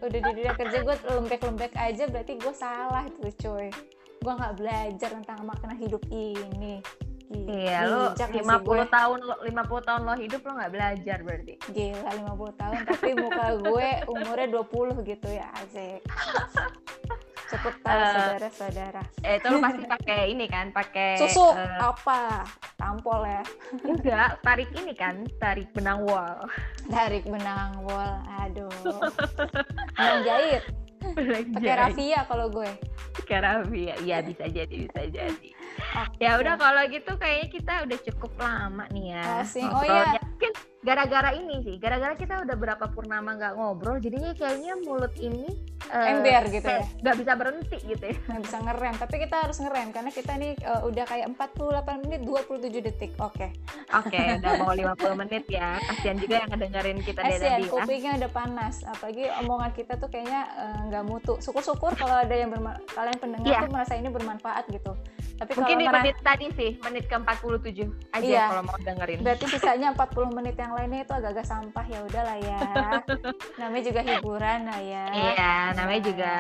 udah 0.01 0.09
di 0.17 0.21
dunia 0.33 0.53
kerja 0.57 0.79
gue 0.81 0.97
lembek-lembek 1.13 1.77
aja 1.77 2.09
berarti 2.09 2.41
gue 2.41 2.55
salah 2.57 3.05
tuh 3.21 3.33
cuy 3.37 3.69
gue 4.21 4.33
nggak 4.37 4.57
belajar 4.61 5.11
tentang 5.17 5.41
makna 5.49 5.73
hidup 5.73 6.05
ini 6.13 6.85
Iya, 7.31 7.87
lo 7.87 8.11
50 8.11 8.91
tahun 8.91 9.19
lo 9.23 9.39
50 9.47 9.87
tahun 9.87 10.01
lo 10.03 10.15
hidup 10.19 10.43
lo 10.51 10.53
nggak 10.59 10.73
belajar 10.75 11.19
berarti. 11.23 11.55
Gila 11.71 12.11
50 12.27 12.59
tahun 12.59 12.79
tapi 12.91 13.11
muka 13.15 13.47
gue 13.55 13.89
umurnya 14.11 14.49
20 14.51 15.07
gitu 15.07 15.29
ya, 15.31 15.47
Azek. 15.63 16.03
Cukup 17.55 17.75
tahu 17.87 18.01
uh, 18.03 18.11
saudara-saudara. 18.11 19.03
Eh, 19.23 19.39
itu 19.39 19.47
lo 19.47 19.59
pasti 19.63 19.83
pakai 19.95 20.21
ini 20.35 20.51
kan, 20.51 20.75
pakai 20.75 21.23
susu 21.23 21.55
uh, 21.55 21.79
apa? 21.79 22.43
Tampol 22.75 23.23
ya. 23.23 23.43
Enggak, 23.87 24.31
tarik 24.43 24.71
ini 24.75 24.93
kan, 24.99 25.23
tarik 25.39 25.71
benang 25.71 26.03
wol. 26.03 26.51
Tarik 26.91 27.31
benang 27.31 27.79
wol. 27.87 28.11
Aduh. 28.43 28.75
Benang 29.95 30.21
jahit. 30.27 30.90
Pakai 31.57 31.75
rafia 31.77 32.21
kalau 32.29 32.47
gue. 32.53 32.71
Pakai 33.17 33.39
rafia. 33.41 33.95
Iya, 34.05 34.23
bisa 34.25 34.45
jadi, 34.47 34.75
bisa 34.87 35.03
jadi. 35.09 35.51
Okay. 35.81 36.23
Ya 36.23 36.37
udah 36.37 36.55
kalau 36.61 36.83
gitu 36.93 37.13
kayaknya 37.17 37.49
kita 37.49 37.75
udah 37.89 37.99
cukup 38.11 38.33
lama 38.39 38.85
nih 38.93 39.17
ya. 39.17 39.25
Oh, 39.67 39.81
oh 39.81 39.85
iya. 39.85 40.21
Mungkin 40.21 40.53
gara-gara 40.81 41.37
ini 41.37 41.61
sih, 41.61 41.77
gara-gara 41.77 42.17
kita 42.17 42.41
udah 42.49 42.57
berapa 42.57 42.85
purnama 42.97 43.37
nggak 43.37 43.53
ngobrol, 43.53 44.01
jadinya 44.01 44.33
kayaknya 44.33 44.81
mulut 44.81 45.13
ini 45.21 45.53
uh, 45.93 46.09
ember 46.17 46.49
gitu 46.49 46.65
ya. 46.65 46.85
Nggak 47.05 47.17
bisa 47.21 47.33
berhenti 47.37 47.79
gitu 47.85 48.05
ya. 48.09 48.17
Nggak 48.17 48.43
bisa 48.49 48.57
ngerem, 48.65 48.95
tapi 48.97 49.15
kita 49.21 49.37
harus 49.45 49.59
ngerem 49.61 49.89
karena 49.93 50.11
kita 50.11 50.33
nih 50.41 50.53
uh, 50.65 50.81
udah 50.89 51.05
kayak 51.05 51.27
48 51.37 52.05
menit 52.09 52.21
27 52.25 52.81
detik. 52.81 53.13
Oke. 53.21 53.37
Okay. 53.37 53.51
Oke, 53.91 54.17
okay, 54.17 54.41
udah 54.41 54.53
mau 54.57 54.73
50 54.73 55.21
menit 55.27 55.45
ya. 55.53 55.77
Kasihan 55.85 56.17
juga 56.17 56.35
yang 56.47 56.51
ngedengerin 56.55 56.99
kita 57.05 57.21
dari 57.27 57.37
tadi. 57.37 57.65
Ya. 57.67 57.69
kupingnya 57.69 58.13
udah 58.25 58.31
panas. 58.33 58.75
Apalagi 58.89 59.25
omongan 59.45 59.71
kita 59.77 59.93
tuh 60.01 60.09
kayaknya 60.09 60.41
nggak 60.89 61.03
uh, 61.05 61.09
mutu. 61.09 61.35
Syukur-syukur 61.45 61.93
kalau 61.99 62.25
ada 62.25 62.33
yang 62.33 62.49
kalian 62.97 63.19
pendengar 63.21 63.53
yeah. 63.53 63.63
tuh 63.67 63.73
merasa 63.75 63.99
ini 64.01 64.09
bermanfaat 64.09 64.65
gitu. 64.73 64.97
Tapi 65.41 65.57
Mungkin 65.57 65.77
di 65.81 65.89
menit 65.89 66.17
tadi 66.21 66.47
sih, 66.53 66.71
menit 66.85 67.09
ke 67.09 67.17
47 67.17 68.13
aja 68.13 68.21
iya, 68.21 68.45
kalau 68.53 68.69
mau 68.69 68.77
dengerin. 68.77 69.25
Berarti 69.25 69.45
sisanya 69.57 69.89
40 69.97 70.37
menit 70.37 70.57
yang 70.61 70.77
lainnya 70.77 71.01
itu 71.09 71.13
agak-agak 71.17 71.49
sampah 71.49 71.85
ya 71.89 71.99
udahlah 72.05 72.37
ya. 72.45 72.61
namanya 73.61 73.85
juga 73.89 74.01
hiburan 74.05 74.59
lah 74.69 74.81
ya. 74.85 75.05
Iya, 75.09 75.53
namanya 75.81 76.03
juga 76.05 76.33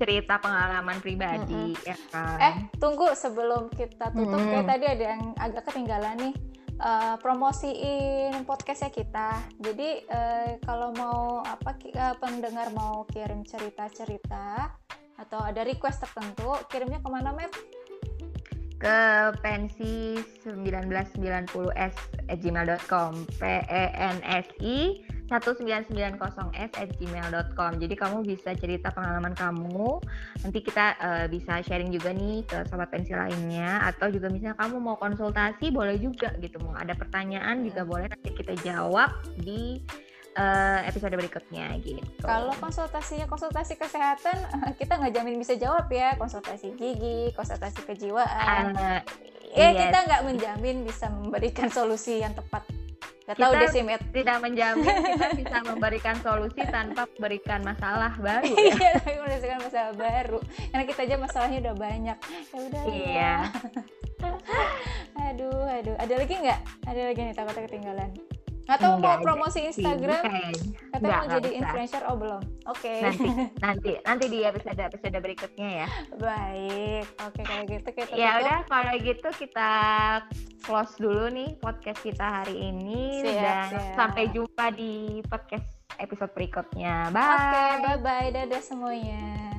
cerita 0.00 0.38
pengalaman 0.40 0.96
pribadi 1.04 1.76
mm 1.76 1.76
-hmm. 1.76 1.88
ya 1.92 1.96
kan. 2.08 2.38
Eh, 2.40 2.54
tunggu 2.80 3.12
sebelum 3.12 3.68
kita 3.68 4.14
tutup 4.16 4.40
mm. 4.40 4.48
kayak 4.48 4.66
tadi 4.70 4.86
ada 4.88 5.04
yang 5.12 5.22
agak 5.36 5.62
ketinggalan 5.68 6.16
nih. 6.16 6.34
Uh, 6.78 7.18
promosiin 7.18 8.46
podcastnya 8.46 8.94
kita. 8.94 9.34
Jadi 9.58 10.06
uh, 10.14 10.62
kalau 10.62 10.94
mau 10.94 11.42
apa 11.42 11.74
uh, 11.74 12.14
pendengar 12.22 12.70
mau 12.70 13.02
kirim 13.10 13.42
cerita-cerita 13.42 14.70
atau 15.18 15.42
ada 15.42 15.66
request 15.66 16.06
tertentu, 16.06 16.54
kirimnya 16.70 17.02
ke 17.02 17.10
mana, 17.10 17.34
Mep? 17.34 17.50
Ke 18.78 18.98
pensi 19.42 20.22
1990s 20.46 21.94
at 22.30 22.38
gmail.com 22.38 23.12
p 23.26 23.42
e 23.66 23.84
n 23.90 24.16
s 24.22 24.46
i 24.62 25.02
1990s 25.28 26.72
at 26.72 26.88
gmail.com 26.96 27.72
jadi 27.76 27.94
kamu 28.00 28.24
bisa 28.24 28.56
cerita 28.56 28.88
pengalaman 28.96 29.36
kamu. 29.36 30.00
Nanti 30.40 30.58
kita 30.64 30.96
uh, 30.96 31.26
bisa 31.28 31.60
sharing 31.60 31.92
juga 31.92 32.16
nih 32.16 32.48
ke 32.48 32.64
sobat 32.72 32.88
pensi 32.88 33.12
lainnya. 33.12 33.84
Atau 33.84 34.08
juga 34.08 34.32
misalnya 34.32 34.56
kamu 34.56 34.80
mau 34.80 34.96
konsultasi 34.96 35.68
boleh 35.68 36.00
juga 36.00 36.32
gitu. 36.40 36.56
Mau 36.64 36.72
ada 36.72 36.96
pertanyaan 36.96 37.60
juga 37.60 37.84
boleh 37.84 38.08
nanti 38.08 38.32
kita 38.32 38.56
jawab 38.64 39.12
di 39.36 39.84
uh, 40.36 40.80
episode 40.84 41.14
berikutnya 41.14 41.72
gitu. 41.80 42.02
Kalau 42.20 42.52
konsultasinya 42.58 43.24
konsultasi 43.30 43.78
kesehatan, 43.78 44.36
kita 44.80 44.98
nggak 44.98 45.12
jamin 45.14 45.40
bisa 45.40 45.54
jawab 45.56 45.88
ya. 45.88 46.18
Konsultasi 46.18 46.76
gigi, 46.76 47.32
konsultasi 47.32 47.80
kejiwaan. 47.86 48.74
Uh, 48.76 49.00
eh 49.56 49.72
yes. 49.72 49.88
kita 49.88 49.98
nggak 50.04 50.22
menjamin 50.28 50.76
bisa 50.84 51.06
memberikan 51.08 51.68
solusi 51.72 52.20
yang 52.20 52.36
tepat. 52.36 52.66
Gak 53.28 53.36
tahu 53.36 53.60
deh 53.60 53.68
sih, 53.68 53.84
Tidak 53.84 54.36
menjamin 54.44 54.88
kita 54.88 55.28
bisa 55.36 55.60
memberikan 55.60 56.16
solusi 56.24 56.64
tanpa 56.64 57.04
memberikan 57.12 57.60
masalah 57.60 58.16
baru. 58.16 58.56
Ya. 58.56 58.72
Iya, 58.72 58.90
tapi 59.04 59.16
memberikan 59.20 59.60
masalah 59.60 59.92
baru. 59.92 60.38
Karena 60.72 60.84
kita 60.88 61.00
aja 61.04 61.16
masalahnya 61.20 61.58
udah 61.68 61.76
banyak. 61.76 62.18
Ya 62.24 62.58
udah. 62.72 62.82
Iya. 62.88 63.34
aduh, 65.28 65.60
aduh. 65.60 65.96
Ada 66.00 66.14
lagi 66.16 66.34
nggak? 66.40 66.60
Ada 66.88 67.00
lagi 67.04 67.20
nih 67.20 67.34
takutnya 67.36 67.62
ketinggalan 67.68 68.10
atau 68.68 69.00
mau 69.00 69.16
promosi 69.24 69.64
Instagram? 69.72 70.22
Atau 70.92 71.08
mau 71.08 71.26
jadi 71.26 71.50
influencer? 71.56 72.02
Oh 72.04 72.16
belum. 72.20 72.42
Oke. 72.68 72.84
Okay. 72.84 72.98
nanti 73.00 73.28
nanti 73.64 73.90
nanti 74.04 74.24
di 74.28 74.38
episode 74.44 74.76
episode 74.76 75.16
berikutnya 75.18 75.68
ya. 75.84 75.88
Baik. 76.20 77.04
Oke 77.24 77.32
okay, 77.32 77.42
kalau 77.48 77.64
gitu 77.64 77.88
kita 77.96 78.12
ya 78.12 78.30
udah 78.44 78.58
kalau 78.68 78.94
gitu 79.00 79.28
kita 79.40 79.72
close 80.62 80.94
dulu 81.00 81.26
nih 81.32 81.56
podcast 81.58 82.00
kita 82.04 82.44
hari 82.44 82.54
ini. 82.60 83.24
Siap, 83.24 83.32
dan 83.40 83.68
siap. 83.72 83.94
sampai 83.96 84.24
jumpa 84.30 84.64
di 84.76 85.24
podcast 85.24 85.66
episode 85.96 86.30
berikutnya. 86.36 87.08
Bye 87.10 87.24
oke 87.24 87.40
okay, 87.40 87.72
bye. 87.82 87.98
bye 88.04 88.28
dadah 88.30 88.62
semuanya 88.62 89.57